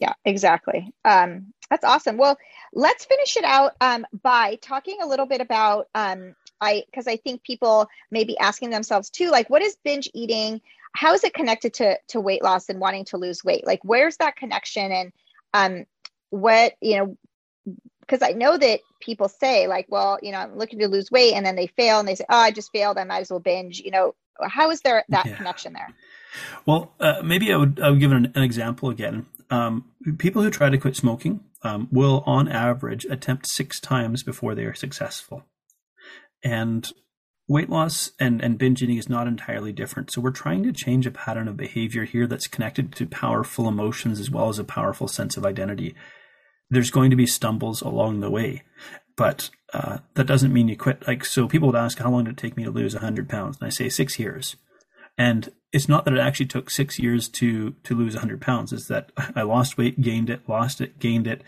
Yeah 0.00 0.14
exactly. 0.24 0.92
Um, 1.04 1.52
that's 1.70 1.84
awesome. 1.84 2.16
Well 2.16 2.36
let's 2.72 3.04
finish 3.04 3.36
it 3.36 3.44
out 3.44 3.72
um, 3.80 4.06
by 4.22 4.56
talking 4.60 4.98
a 5.02 5.06
little 5.06 5.26
bit 5.26 5.40
about 5.40 5.88
um, 5.94 6.34
i 6.60 6.84
because 6.86 7.06
i 7.06 7.16
think 7.16 7.42
people 7.42 7.86
may 8.10 8.24
be 8.24 8.38
asking 8.38 8.70
themselves 8.70 9.10
too 9.10 9.30
like 9.30 9.50
what 9.50 9.62
is 9.62 9.76
binge 9.84 10.08
eating? 10.14 10.60
How 10.92 11.12
is 11.12 11.24
it 11.24 11.34
connected 11.34 11.74
to 11.74 11.98
to 12.08 12.20
weight 12.20 12.42
loss 12.42 12.68
and 12.68 12.80
wanting 12.80 13.04
to 13.06 13.18
lose 13.18 13.44
weight? 13.44 13.66
Like 13.66 13.80
where's 13.82 14.16
that 14.18 14.36
connection? 14.36 14.92
And 14.92 15.12
um 15.54 15.86
what 16.30 16.74
you 16.80 16.98
know 16.98 17.16
because 18.06 18.22
I 18.22 18.32
know 18.32 18.56
that 18.56 18.80
people 19.00 19.28
say 19.28 19.66
like, 19.66 19.86
well, 19.88 20.18
you 20.22 20.32
know, 20.32 20.38
I'm 20.38 20.56
looking 20.56 20.78
to 20.80 20.88
lose 20.88 21.10
weight, 21.10 21.34
and 21.34 21.44
then 21.44 21.56
they 21.56 21.66
fail, 21.66 21.98
and 21.98 22.08
they 22.08 22.14
say, 22.14 22.24
oh, 22.28 22.36
I 22.36 22.50
just 22.50 22.72
failed, 22.72 22.98
I 22.98 23.04
might 23.04 23.20
as 23.20 23.30
well 23.30 23.40
binge. 23.40 23.80
You 23.80 23.90
know, 23.90 24.14
how 24.42 24.70
is 24.70 24.80
there 24.82 25.04
that 25.08 25.26
yeah. 25.26 25.36
connection 25.36 25.72
there? 25.72 25.88
Well, 26.66 26.92
uh, 27.00 27.22
maybe 27.24 27.52
I 27.52 27.56
would 27.56 27.80
I 27.80 27.90
would 27.90 28.00
give 28.00 28.12
an, 28.12 28.32
an 28.34 28.42
example 28.42 28.90
again. 28.90 29.26
Um, 29.50 29.86
people 30.18 30.42
who 30.42 30.50
try 30.50 30.70
to 30.70 30.78
quit 30.78 30.96
smoking 30.96 31.40
um, 31.62 31.88
will, 31.90 32.22
on 32.26 32.48
average, 32.48 33.04
attempt 33.06 33.46
six 33.46 33.80
times 33.80 34.22
before 34.22 34.54
they 34.54 34.64
are 34.64 34.74
successful, 34.74 35.44
and 36.42 36.90
weight 37.48 37.70
loss 37.70 38.10
and, 38.18 38.42
and 38.42 38.58
binge 38.58 38.82
eating 38.82 38.96
is 38.96 39.08
not 39.08 39.28
entirely 39.28 39.72
different. 39.72 40.10
So 40.10 40.20
we're 40.20 40.32
trying 40.32 40.64
to 40.64 40.72
change 40.72 41.06
a 41.06 41.12
pattern 41.12 41.46
of 41.46 41.56
behavior 41.56 42.04
here 42.04 42.26
that's 42.26 42.48
connected 42.48 42.92
to 42.96 43.06
powerful 43.06 43.68
emotions 43.68 44.18
as 44.18 44.30
well 44.30 44.48
as 44.48 44.58
a 44.58 44.64
powerful 44.64 45.06
sense 45.06 45.36
of 45.36 45.46
identity 45.46 45.94
there's 46.70 46.90
going 46.90 47.10
to 47.10 47.16
be 47.16 47.26
stumbles 47.26 47.80
along 47.80 48.20
the 48.20 48.30
way, 48.30 48.62
but 49.16 49.50
uh, 49.72 49.98
that 50.14 50.26
doesn't 50.26 50.52
mean 50.52 50.68
you 50.68 50.76
quit. 50.76 51.06
Like, 51.06 51.24
so 51.24 51.48
people 51.48 51.68
would 51.68 51.76
ask, 51.76 51.98
how 51.98 52.10
long 52.10 52.24
did 52.24 52.32
it 52.32 52.36
take 52.36 52.56
me 52.56 52.64
to 52.64 52.70
lose 52.70 52.94
100 52.94 53.28
pounds? 53.28 53.58
And 53.58 53.66
I 53.66 53.70
say 53.70 53.88
six 53.88 54.18
years. 54.18 54.56
And 55.18 55.50
it's 55.72 55.88
not 55.88 56.04
that 56.04 56.14
it 56.14 56.20
actually 56.20 56.46
took 56.46 56.70
six 56.70 56.98
years 56.98 57.28
to 57.28 57.72
to 57.82 57.94
lose 57.94 58.14
100 58.14 58.40
pounds. 58.40 58.72
It's 58.72 58.88
that 58.88 59.10
I 59.34 59.42
lost 59.42 59.78
weight, 59.78 60.00
gained 60.00 60.30
it, 60.30 60.48
lost 60.48 60.80
it, 60.80 60.98
gained 60.98 61.26
it, 61.26 61.42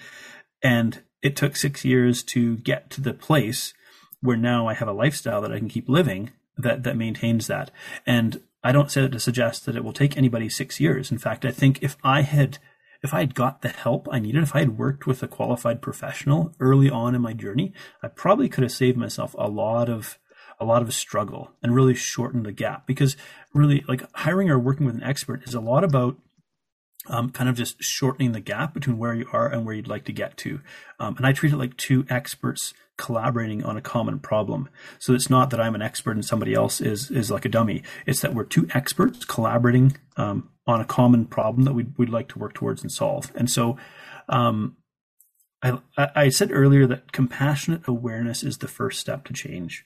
and 0.62 1.03
it 1.23 1.37
took 1.37 1.57
six 1.57 1.85
years 1.85 2.23
to 2.25 2.57
get 2.59 2.91
to 2.91 3.01
the 3.01 3.14
place 3.14 3.75
where 4.21 4.37
now 4.37 4.66
I 4.66 4.75
have 4.75 4.89
a 4.89 4.93
lifestyle 4.93 5.41
that 5.43 5.53
I 5.53 5.59
can 5.59 5.69
keep 5.69 5.89
living 5.89 6.31
that 6.57 6.83
that 6.83 6.97
maintains 6.97 7.47
that. 7.47 7.71
And 8.07 8.43
I 8.62 8.73
don't 8.73 8.91
say 8.91 9.03
that 9.03 9.12
to 9.12 9.21
suggest 9.21 9.66
that 9.66 9.77
it 9.77 9.85
will 9.85 9.93
take 9.93 10.16
anybody 10.16 10.49
six 10.49 10.81
years. 10.81 11.12
In 11.12 11.19
fact, 11.19 11.45
I 11.45 11.51
think 11.51 11.83
if 11.83 11.97
I 12.03 12.23
had 12.23 12.59
if 13.03 13.15
I 13.15 13.21
had 13.21 13.35
got 13.35 13.63
the 13.63 13.69
help 13.69 14.09
I 14.11 14.19
needed, 14.19 14.43
if 14.43 14.55
I 14.55 14.61
had 14.61 14.79
worked 14.79 15.07
with 15.07 15.23
a 15.23 15.29
qualified 15.29 15.81
professional 15.81 16.55
early 16.59 16.91
on 16.91 17.15
in 17.15 17.23
my 17.23 17.33
journey, 17.33 17.73
I 18.03 18.09
probably 18.09 18.49
could 18.49 18.63
have 18.63 18.73
saved 18.73 18.97
myself 18.97 19.35
a 19.39 19.49
lot 19.49 19.89
of 19.89 20.19
a 20.61 20.65
lot 20.65 20.83
of 20.83 20.93
struggle 20.93 21.53
and 21.63 21.73
really 21.73 21.95
shortened 21.95 22.45
the 22.45 22.53
gap 22.53 22.85
because 22.85 23.17
really 23.55 23.85
like 23.87 24.03
hiring 24.15 24.51
or 24.51 24.59
working 24.59 24.87
with 24.87 24.97
an 24.97 25.05
expert 25.05 25.47
is 25.47 25.55
a 25.55 25.61
lot 25.61 25.85
about 25.85 26.17
um, 27.07 27.31
kind 27.31 27.49
of 27.49 27.57
just 27.57 27.81
shortening 27.83 28.33
the 28.33 28.41
gap 28.41 28.75
between 28.75 28.99
where 28.99 29.15
you 29.15 29.27
are 29.33 29.47
and 29.47 29.65
where 29.65 29.75
you'd 29.75 29.89
like 29.89 30.05
to 30.05 30.13
get 30.13 30.37
to. 30.39 30.61
Um, 30.99 31.17
and 31.17 31.27
I 31.27 31.33
treat 31.33 31.53
it 31.53 31.57
like 31.57 31.77
two 31.77 32.05
experts 32.11 32.75
collaborating 32.99 33.65
on 33.65 33.79
a 33.79 33.81
common 33.81 34.19
problem. 34.19 34.69
So 34.99 35.15
it's 35.15 35.31
not 35.31 35.49
that 35.51 35.61
I'm 35.61 35.75
an 35.75 35.81
expert 35.81 36.17
and 36.17 36.25
somebody 36.25 36.53
else 36.53 36.83
is 36.83 37.11
is 37.11 37.31
like 37.31 37.47
a 37.47 37.49
dummy. 37.49 37.83
It's 38.05 38.21
that 38.21 38.35
we're 38.35 38.45
two 38.45 38.69
experts 38.75 39.25
collaborating 39.25 39.97
um, 40.19 40.51
on 40.67 40.83
a 40.83 40.85
common 40.85 41.25
problem 41.25 41.65
that 41.65 41.73
we'd, 41.73 41.97
we'd 41.97 42.11
like 42.11 42.29
to 42.29 42.39
work 42.39 42.53
towards 42.53 42.83
and 42.83 42.93
solve. 42.93 43.33
And 43.35 43.49
so, 43.49 43.79
um, 44.29 44.77
I, 45.63 45.79
I 45.97 46.29
said 46.29 46.51
earlier 46.53 46.87
that 46.87 47.13
compassionate 47.13 47.89
awareness 47.89 48.43
is 48.43 48.59
the 48.59 48.69
first 48.69 49.01
step 49.01 49.25
to 49.25 49.33
change. 49.33 49.85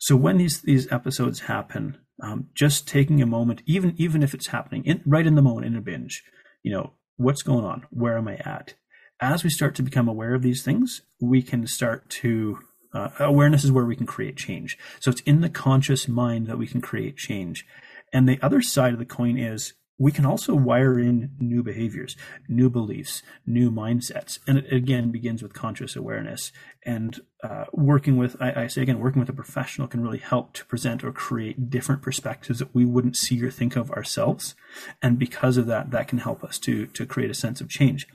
So 0.00 0.16
when 0.16 0.38
these 0.38 0.62
these 0.62 0.90
episodes 0.92 1.40
happen, 1.40 1.98
um, 2.22 2.48
just 2.54 2.88
taking 2.88 3.20
a 3.20 3.26
moment, 3.26 3.62
even 3.66 3.94
even 3.98 4.22
if 4.22 4.34
it's 4.34 4.48
happening 4.48 4.84
in, 4.84 5.02
right 5.04 5.26
in 5.26 5.34
the 5.34 5.42
moment 5.42 5.66
in 5.66 5.76
a 5.76 5.80
binge, 5.80 6.22
you 6.62 6.72
know, 6.72 6.92
what's 7.16 7.42
going 7.42 7.64
on? 7.64 7.86
Where 7.90 8.16
am 8.16 8.28
I 8.28 8.36
at? 8.36 8.74
As 9.20 9.44
we 9.44 9.50
start 9.50 9.74
to 9.74 9.82
become 9.82 10.08
aware 10.08 10.34
of 10.34 10.42
these 10.42 10.62
things, 10.62 11.02
we 11.20 11.42
can 11.42 11.66
start 11.66 12.08
to 12.08 12.58
uh, 12.92 13.10
awareness 13.20 13.64
is 13.64 13.72
where 13.72 13.84
we 13.84 13.96
can 13.96 14.06
create 14.06 14.36
change. 14.36 14.76
So 14.98 15.10
it's 15.10 15.20
in 15.22 15.42
the 15.42 15.48
conscious 15.48 16.08
mind 16.08 16.46
that 16.46 16.58
we 16.58 16.66
can 16.66 16.80
create 16.80 17.16
change. 17.16 17.66
And 18.12 18.28
the 18.28 18.40
other 18.42 18.60
side 18.62 18.92
of 18.92 18.98
the 18.98 19.04
coin 19.04 19.38
is 19.38 19.74
we 20.00 20.10
can 20.10 20.24
also 20.24 20.54
wire 20.54 20.98
in 20.98 21.32
new 21.38 21.62
behaviors, 21.62 22.16
new 22.48 22.70
beliefs, 22.70 23.22
new 23.46 23.70
mindsets. 23.70 24.38
And 24.46 24.56
it 24.56 24.72
again 24.72 25.12
begins 25.12 25.42
with 25.42 25.52
conscious 25.52 25.94
awareness. 25.94 26.52
And 26.86 27.20
uh, 27.44 27.66
working 27.74 28.16
with, 28.16 28.34
I, 28.40 28.62
I, 28.62 28.66
say 28.66 28.80
again, 28.80 28.98
working 28.98 29.20
with 29.20 29.28
a 29.28 29.34
professional 29.34 29.88
can 29.88 30.02
really 30.02 30.18
help 30.18 30.54
to 30.54 30.64
present 30.64 31.04
or 31.04 31.12
create 31.12 31.68
different 31.68 32.00
perspectives 32.00 32.60
that 32.60 32.74
we 32.74 32.86
wouldn't 32.86 33.18
see 33.18 33.44
or 33.44 33.50
think 33.50 33.76
of 33.76 33.90
ourselves. 33.90 34.54
And 35.02 35.18
because 35.18 35.58
of 35.58 35.66
that, 35.66 35.90
that 35.90 36.08
can 36.08 36.18
help 36.18 36.42
us 36.42 36.58
to, 36.60 36.86
to 36.86 37.04
create 37.04 37.30
a 37.30 37.34
sense 37.34 37.60
of 37.60 37.68
change. 37.68 38.06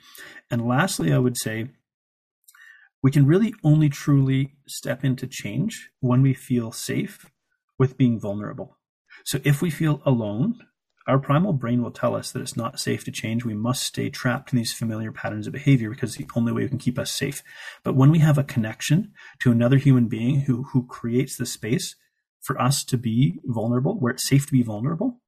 And 0.50 0.66
lastly, 0.66 1.12
I 1.12 1.18
would 1.18 1.38
say, 1.38 1.68
we 3.00 3.12
can 3.12 3.26
really 3.26 3.54
only 3.62 3.88
truly 3.88 4.54
step 4.66 5.04
into 5.04 5.28
change 5.28 5.90
when 6.00 6.20
we 6.20 6.34
feel 6.34 6.72
safe 6.72 7.30
with 7.78 7.96
being 7.96 8.18
vulnerable. 8.18 8.76
So 9.24 9.38
if 9.44 9.62
we 9.62 9.70
feel 9.70 10.02
alone, 10.04 10.58
our 11.06 11.18
primal 11.18 11.52
brain 11.52 11.82
will 11.82 11.92
tell 11.92 12.16
us 12.16 12.32
that 12.32 12.42
it's 12.42 12.56
not 12.56 12.80
safe 12.80 13.04
to 13.04 13.12
change. 13.12 13.44
We 13.44 13.54
must 13.54 13.84
stay 13.84 14.10
trapped 14.10 14.52
in 14.52 14.56
these 14.58 14.72
familiar 14.72 15.12
patterns 15.12 15.46
of 15.46 15.52
behavior 15.52 15.90
because 15.90 16.16
the 16.16 16.28
only 16.34 16.52
way 16.52 16.62
we 16.62 16.68
can 16.68 16.78
keep 16.78 16.98
us 16.98 17.12
safe. 17.12 17.42
But 17.84 17.94
when 17.94 18.10
we 18.10 18.18
have 18.18 18.38
a 18.38 18.44
connection 18.44 19.12
to 19.40 19.52
another 19.52 19.76
human 19.76 20.08
being 20.08 20.40
who, 20.40 20.64
who 20.72 20.86
creates 20.86 21.36
the 21.36 21.46
space 21.46 21.94
for 22.40 22.60
us 22.60 22.84
to 22.84 22.96
be 22.96 23.38
vulnerable, 23.44 23.98
where 23.98 24.12
it's 24.12 24.28
safe 24.28 24.46
to 24.46 24.52
be 24.52 24.62
vulnerable, 24.62 25.20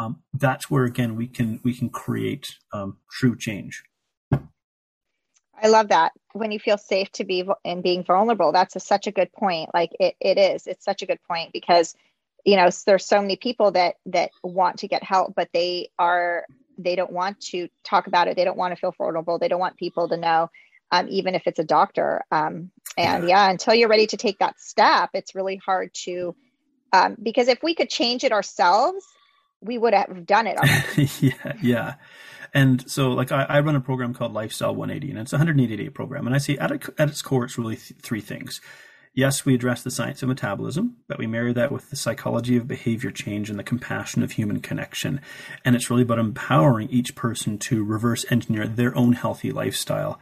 um, 0.00 0.22
that's 0.32 0.70
where 0.70 0.84
again 0.84 1.14
we 1.14 1.28
can 1.28 1.60
we 1.62 1.74
can 1.74 1.90
create 1.90 2.56
um, 2.72 2.96
true 3.10 3.36
change. 3.36 3.82
I 5.62 5.68
love 5.68 5.88
that 5.88 6.12
when 6.32 6.52
you 6.52 6.58
feel 6.58 6.78
safe 6.78 7.10
to 7.12 7.24
be 7.24 7.44
and 7.64 7.82
being 7.82 8.02
vulnerable. 8.02 8.50
That's 8.50 8.76
a, 8.76 8.80
such 8.80 9.06
a 9.06 9.12
good 9.12 9.30
point. 9.32 9.68
Like 9.74 9.90
it, 10.00 10.16
it 10.18 10.38
is. 10.38 10.66
It's 10.66 10.84
such 10.84 11.02
a 11.02 11.06
good 11.06 11.18
point 11.28 11.52
because 11.52 11.94
you 12.44 12.56
know 12.56 12.68
there's 12.86 13.06
so 13.06 13.20
many 13.20 13.36
people 13.36 13.72
that 13.72 13.96
that 14.06 14.30
want 14.42 14.78
to 14.78 14.88
get 14.88 15.02
help 15.02 15.34
but 15.34 15.48
they 15.52 15.90
are 15.98 16.44
they 16.82 16.96
don't 16.96 17.12
want 17.12 17.40
to 17.40 17.68
talk 17.84 18.06
about 18.06 18.28
it. 18.28 18.36
They 18.36 18.44
don't 18.44 18.56
want 18.56 18.72
to 18.72 18.80
feel 18.80 18.94
vulnerable. 18.96 19.38
They 19.38 19.48
don't 19.48 19.60
want 19.60 19.76
people 19.76 20.08
to 20.08 20.16
know 20.16 20.50
um, 20.90 21.08
even 21.08 21.34
if 21.34 21.42
it's 21.46 21.58
a 21.58 21.64
doctor. 21.64 22.24
Um, 22.30 22.70
and 22.96 23.28
yeah. 23.28 23.46
yeah. 23.46 23.50
until 23.50 23.74
you're 23.74 23.88
ready 23.88 24.06
to 24.08 24.16
take 24.16 24.38
that 24.40 24.58
step 24.60 25.10
it's 25.14 25.34
really 25.34 25.56
hard 25.56 25.94
to 25.94 26.34
um, 26.92 27.16
because 27.22 27.48
if 27.48 27.62
we 27.62 27.74
could 27.74 27.88
change 27.88 28.24
it 28.24 28.32
ourselves 28.32 29.04
we 29.60 29.78
would 29.78 29.94
have 29.94 30.26
done 30.26 30.46
it 30.48 30.58
yeah 31.22 31.52
yeah. 31.62 31.94
And 32.52 32.90
so 32.90 33.12
like 33.12 33.30
I, 33.30 33.44
I, 33.44 33.60
run 33.60 33.76
a 33.76 33.80
program 33.80 34.12
called 34.12 34.32
lifestyle 34.32 34.74
180 34.74 35.12
and 35.12 35.20
it's 35.20 35.32
a 35.32 35.36
180 35.36 35.76
day 35.76 35.88
program. 35.88 36.26
And 36.26 36.34
i 36.34 36.38
see 36.38 36.58
at, 36.58 36.72
a, 36.72 36.80
at 36.98 37.08
its 37.08 37.22
core 37.22 37.44
it's 37.44 37.56
really 37.56 37.76
th- 37.76 38.00
three 38.02 38.20
things 38.20 38.60
Yes, 39.20 39.44
we 39.44 39.54
address 39.54 39.82
the 39.82 39.90
science 39.90 40.22
of 40.22 40.30
metabolism, 40.30 40.96
but 41.06 41.18
we 41.18 41.26
marry 41.26 41.52
that 41.52 41.70
with 41.70 41.90
the 41.90 41.96
psychology 41.96 42.56
of 42.56 42.66
behavior 42.66 43.10
change 43.10 43.50
and 43.50 43.58
the 43.58 43.62
compassion 43.62 44.22
of 44.22 44.32
human 44.32 44.60
connection. 44.60 45.20
And 45.62 45.76
it's 45.76 45.90
really 45.90 46.04
about 46.04 46.18
empowering 46.18 46.88
each 46.88 47.14
person 47.14 47.58
to 47.58 47.84
reverse 47.84 48.24
engineer 48.30 48.66
their 48.66 48.96
own 48.96 49.12
healthy 49.12 49.52
lifestyle. 49.52 50.18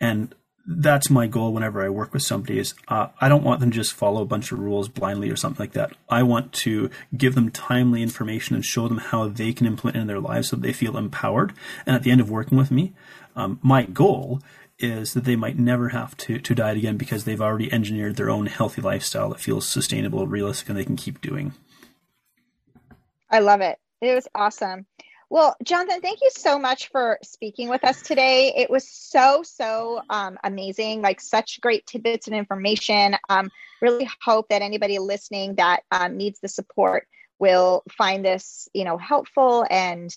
And 0.00 0.34
that's 0.66 1.08
my 1.08 1.28
goal 1.28 1.52
whenever 1.52 1.84
I 1.84 1.88
work 1.88 2.12
with 2.12 2.24
somebody 2.24 2.58
is 2.58 2.74
uh, 2.88 3.10
I 3.20 3.28
don't 3.28 3.44
want 3.44 3.60
them 3.60 3.70
to 3.70 3.76
just 3.76 3.92
follow 3.92 4.22
a 4.22 4.26
bunch 4.26 4.50
of 4.50 4.58
rules 4.58 4.88
blindly 4.88 5.30
or 5.30 5.36
something 5.36 5.62
like 5.62 5.74
that. 5.74 5.92
I 6.08 6.24
want 6.24 6.52
to 6.54 6.90
give 7.16 7.36
them 7.36 7.48
timely 7.48 8.02
information 8.02 8.56
and 8.56 8.64
show 8.64 8.88
them 8.88 8.98
how 8.98 9.28
they 9.28 9.52
can 9.52 9.68
implement 9.68 9.98
it 9.98 10.00
in 10.00 10.06
their 10.08 10.18
lives 10.18 10.48
so 10.48 10.56
they 10.56 10.72
feel 10.72 10.96
empowered. 10.96 11.52
And 11.86 11.94
at 11.94 12.02
the 12.02 12.10
end 12.10 12.20
of 12.20 12.28
working 12.28 12.58
with 12.58 12.72
me, 12.72 12.92
um, 13.36 13.60
my 13.62 13.84
goal 13.84 14.40
is 14.82 15.14
that 15.14 15.24
they 15.24 15.36
might 15.36 15.58
never 15.58 15.90
have 15.90 16.16
to, 16.18 16.38
to 16.38 16.54
diet 16.54 16.76
again 16.76 16.96
because 16.96 17.24
they've 17.24 17.40
already 17.40 17.72
engineered 17.72 18.16
their 18.16 18.30
own 18.30 18.46
healthy 18.46 18.82
lifestyle 18.82 19.28
that 19.30 19.40
feels 19.40 19.66
sustainable, 19.66 20.26
realistic, 20.26 20.68
and 20.68 20.78
they 20.78 20.84
can 20.84 20.96
keep 20.96 21.20
doing. 21.20 21.52
I 23.30 23.38
love 23.38 23.60
it. 23.60 23.78
It 24.00 24.14
was 24.14 24.28
awesome. 24.34 24.86
Well, 25.30 25.56
Jonathan, 25.64 26.02
thank 26.02 26.20
you 26.20 26.28
so 26.30 26.58
much 26.58 26.90
for 26.90 27.18
speaking 27.22 27.70
with 27.70 27.84
us 27.84 28.02
today. 28.02 28.52
It 28.54 28.68
was 28.68 28.86
so, 28.86 29.42
so 29.42 30.02
um, 30.10 30.38
amazing, 30.44 31.00
like 31.00 31.22
such 31.22 31.58
great 31.62 31.86
tidbits 31.86 32.26
and 32.26 32.36
information. 32.36 33.16
Um, 33.30 33.50
really 33.80 34.06
hope 34.22 34.50
that 34.50 34.60
anybody 34.60 34.98
listening 34.98 35.54
that 35.54 35.84
um, 35.90 36.18
needs 36.18 36.38
the 36.40 36.48
support 36.48 37.08
will 37.38 37.82
find 37.90 38.22
this, 38.22 38.68
you 38.74 38.84
know, 38.84 38.98
helpful 38.98 39.64
and 39.70 40.14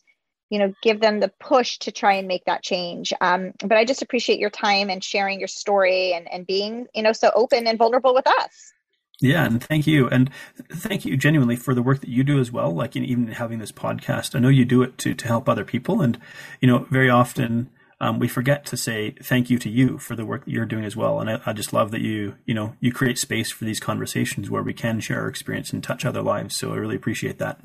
you 0.50 0.60
know 0.60 0.74
give 0.82 1.00
them 1.00 1.20
the 1.20 1.32
push 1.40 1.78
to 1.80 1.92
try 1.92 2.14
and 2.14 2.28
make 2.28 2.46
that 2.46 2.64
change 2.64 3.14
um, 3.22 3.52
but 3.62 3.74
i 3.74 3.86
just 3.86 4.02
appreciate 4.02 4.40
your 4.40 4.50
time 4.50 4.90
and 4.90 5.04
sharing 5.04 5.40
your 5.40 5.48
story 5.48 6.14
and, 6.14 6.32
and 6.32 6.46
being 6.46 6.86
you 6.94 7.04
know 7.04 7.14
so 7.14 7.32
open 7.36 7.68
and 7.68 7.78
vulnerable 7.78 8.14
with 8.14 8.28
us 8.28 8.74
yeah, 9.22 9.46
and 9.46 9.64
thank 9.64 9.88
you, 9.88 10.10
and 10.10 10.30
thank 10.70 11.06
you 11.06 11.16
genuinely 11.16 11.56
for 11.56 11.74
the 11.74 11.82
work 11.82 12.02
that 12.02 12.10
you 12.10 12.24
do 12.24 12.38
as 12.38 12.52
well. 12.52 12.72
Like 12.72 12.98
in, 12.98 13.06
even 13.06 13.28
having 13.28 13.60
this 13.60 13.72
podcast, 13.72 14.36
I 14.36 14.40
know 14.40 14.50
you 14.50 14.66
do 14.66 14.84
it 14.84 14.98
to 15.00 15.14
to 15.14 15.28
help 15.28 15.48
other 15.48 15.64
people, 15.64 16.02
and 16.02 16.20
you 16.60 16.68
know 16.68 16.86
very 16.90 17.10
often 17.10 17.70
um, 18.02 18.20
we 18.20 18.28
forget 18.28 18.66
to 18.66 18.78
say 18.78 19.16
thank 19.22 19.50
you 19.50 19.58
to 19.60 19.70
you 19.70 19.98
for 19.98 20.16
the 20.16 20.26
work 20.26 20.46
that 20.46 20.52
you're 20.52 20.66
doing 20.66 20.84
as 20.84 20.96
well. 20.96 21.22
And 21.22 21.30
I, 21.30 21.42
I, 21.46 21.54
just 21.54 21.72
love 21.72 21.92
that 21.92 22.02
you 22.02 22.36
you 22.46 22.54
know 22.54 22.76
you 22.82 22.92
create 22.92 23.18
space 23.18 23.52
for 23.52 23.64
these 23.64 23.80
conversations 23.80 24.50
where 24.50 24.64
we 24.64 24.74
can 24.74 25.00
share 25.00 25.22
our 25.22 25.28
experience 25.28 25.72
and 25.72 25.82
touch 25.84 26.06
other 26.06 26.22
lives. 26.22 26.56
So 26.56 26.74
I 26.74 26.76
really 26.76 26.98
appreciate 26.98 27.40
that. 27.40 27.62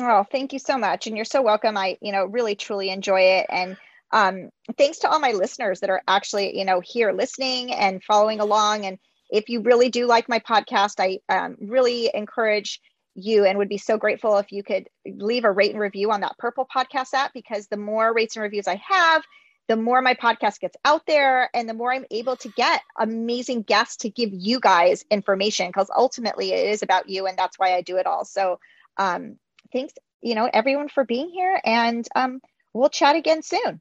Oh, 0.00 0.24
thank 0.30 0.52
you 0.52 0.58
so 0.58 0.78
much. 0.78 1.06
And 1.06 1.16
you're 1.16 1.26
so 1.26 1.42
welcome. 1.42 1.76
I, 1.76 1.98
you 2.00 2.12
know, 2.12 2.24
really 2.24 2.54
truly 2.54 2.88
enjoy 2.88 3.20
it. 3.20 3.46
And 3.50 3.76
um, 4.12 4.50
thanks 4.78 5.00
to 5.00 5.10
all 5.10 5.20
my 5.20 5.32
listeners 5.32 5.80
that 5.80 5.90
are 5.90 6.02
actually, 6.08 6.58
you 6.58 6.64
know, 6.64 6.80
here 6.80 7.12
listening 7.12 7.72
and 7.72 8.02
following 8.02 8.40
along. 8.40 8.86
And 8.86 8.98
if 9.28 9.48
you 9.48 9.60
really 9.60 9.90
do 9.90 10.06
like 10.06 10.28
my 10.28 10.38
podcast, 10.38 10.94
I 10.98 11.18
um, 11.28 11.56
really 11.60 12.10
encourage 12.14 12.80
you 13.14 13.44
and 13.44 13.58
would 13.58 13.68
be 13.68 13.78
so 13.78 13.98
grateful 13.98 14.38
if 14.38 14.52
you 14.52 14.62
could 14.62 14.88
leave 15.06 15.44
a 15.44 15.52
rate 15.52 15.72
and 15.72 15.80
review 15.80 16.10
on 16.12 16.22
that 16.22 16.38
Purple 16.38 16.66
Podcast 16.74 17.12
app 17.12 17.34
because 17.34 17.66
the 17.66 17.76
more 17.76 18.14
rates 18.14 18.36
and 18.36 18.42
reviews 18.42 18.66
I 18.66 18.80
have, 18.88 19.22
the 19.68 19.76
more 19.76 20.00
my 20.00 20.14
podcast 20.14 20.60
gets 20.60 20.76
out 20.84 21.02
there 21.06 21.50
and 21.54 21.68
the 21.68 21.74
more 21.74 21.92
I'm 21.92 22.06
able 22.10 22.36
to 22.36 22.48
get 22.48 22.80
amazing 22.98 23.62
guests 23.62 23.98
to 23.98 24.10
give 24.10 24.30
you 24.32 24.60
guys 24.60 25.04
information 25.10 25.68
because 25.68 25.90
ultimately 25.94 26.52
it 26.52 26.70
is 26.70 26.82
about 26.82 27.08
you 27.08 27.26
and 27.26 27.36
that's 27.36 27.58
why 27.58 27.74
I 27.74 27.82
do 27.82 27.98
it 27.98 28.06
all. 28.06 28.24
So 28.24 28.58
um, 28.96 29.36
thanks, 29.72 29.94
you 30.22 30.34
know, 30.34 30.48
everyone 30.52 30.88
for 30.88 31.04
being 31.04 31.30
here. 31.30 31.60
And 31.64 32.06
um, 32.14 32.40
we'll 32.72 32.90
chat 32.90 33.16
again 33.16 33.42
soon. 33.42 33.80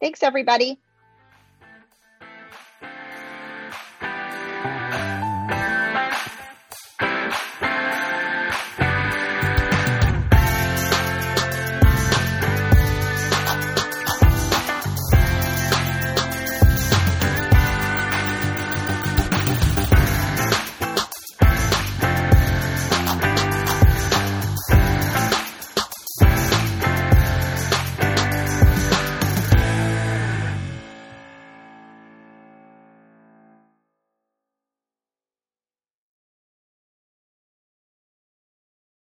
Thanks, 0.00 0.22
everybody. 0.22 0.78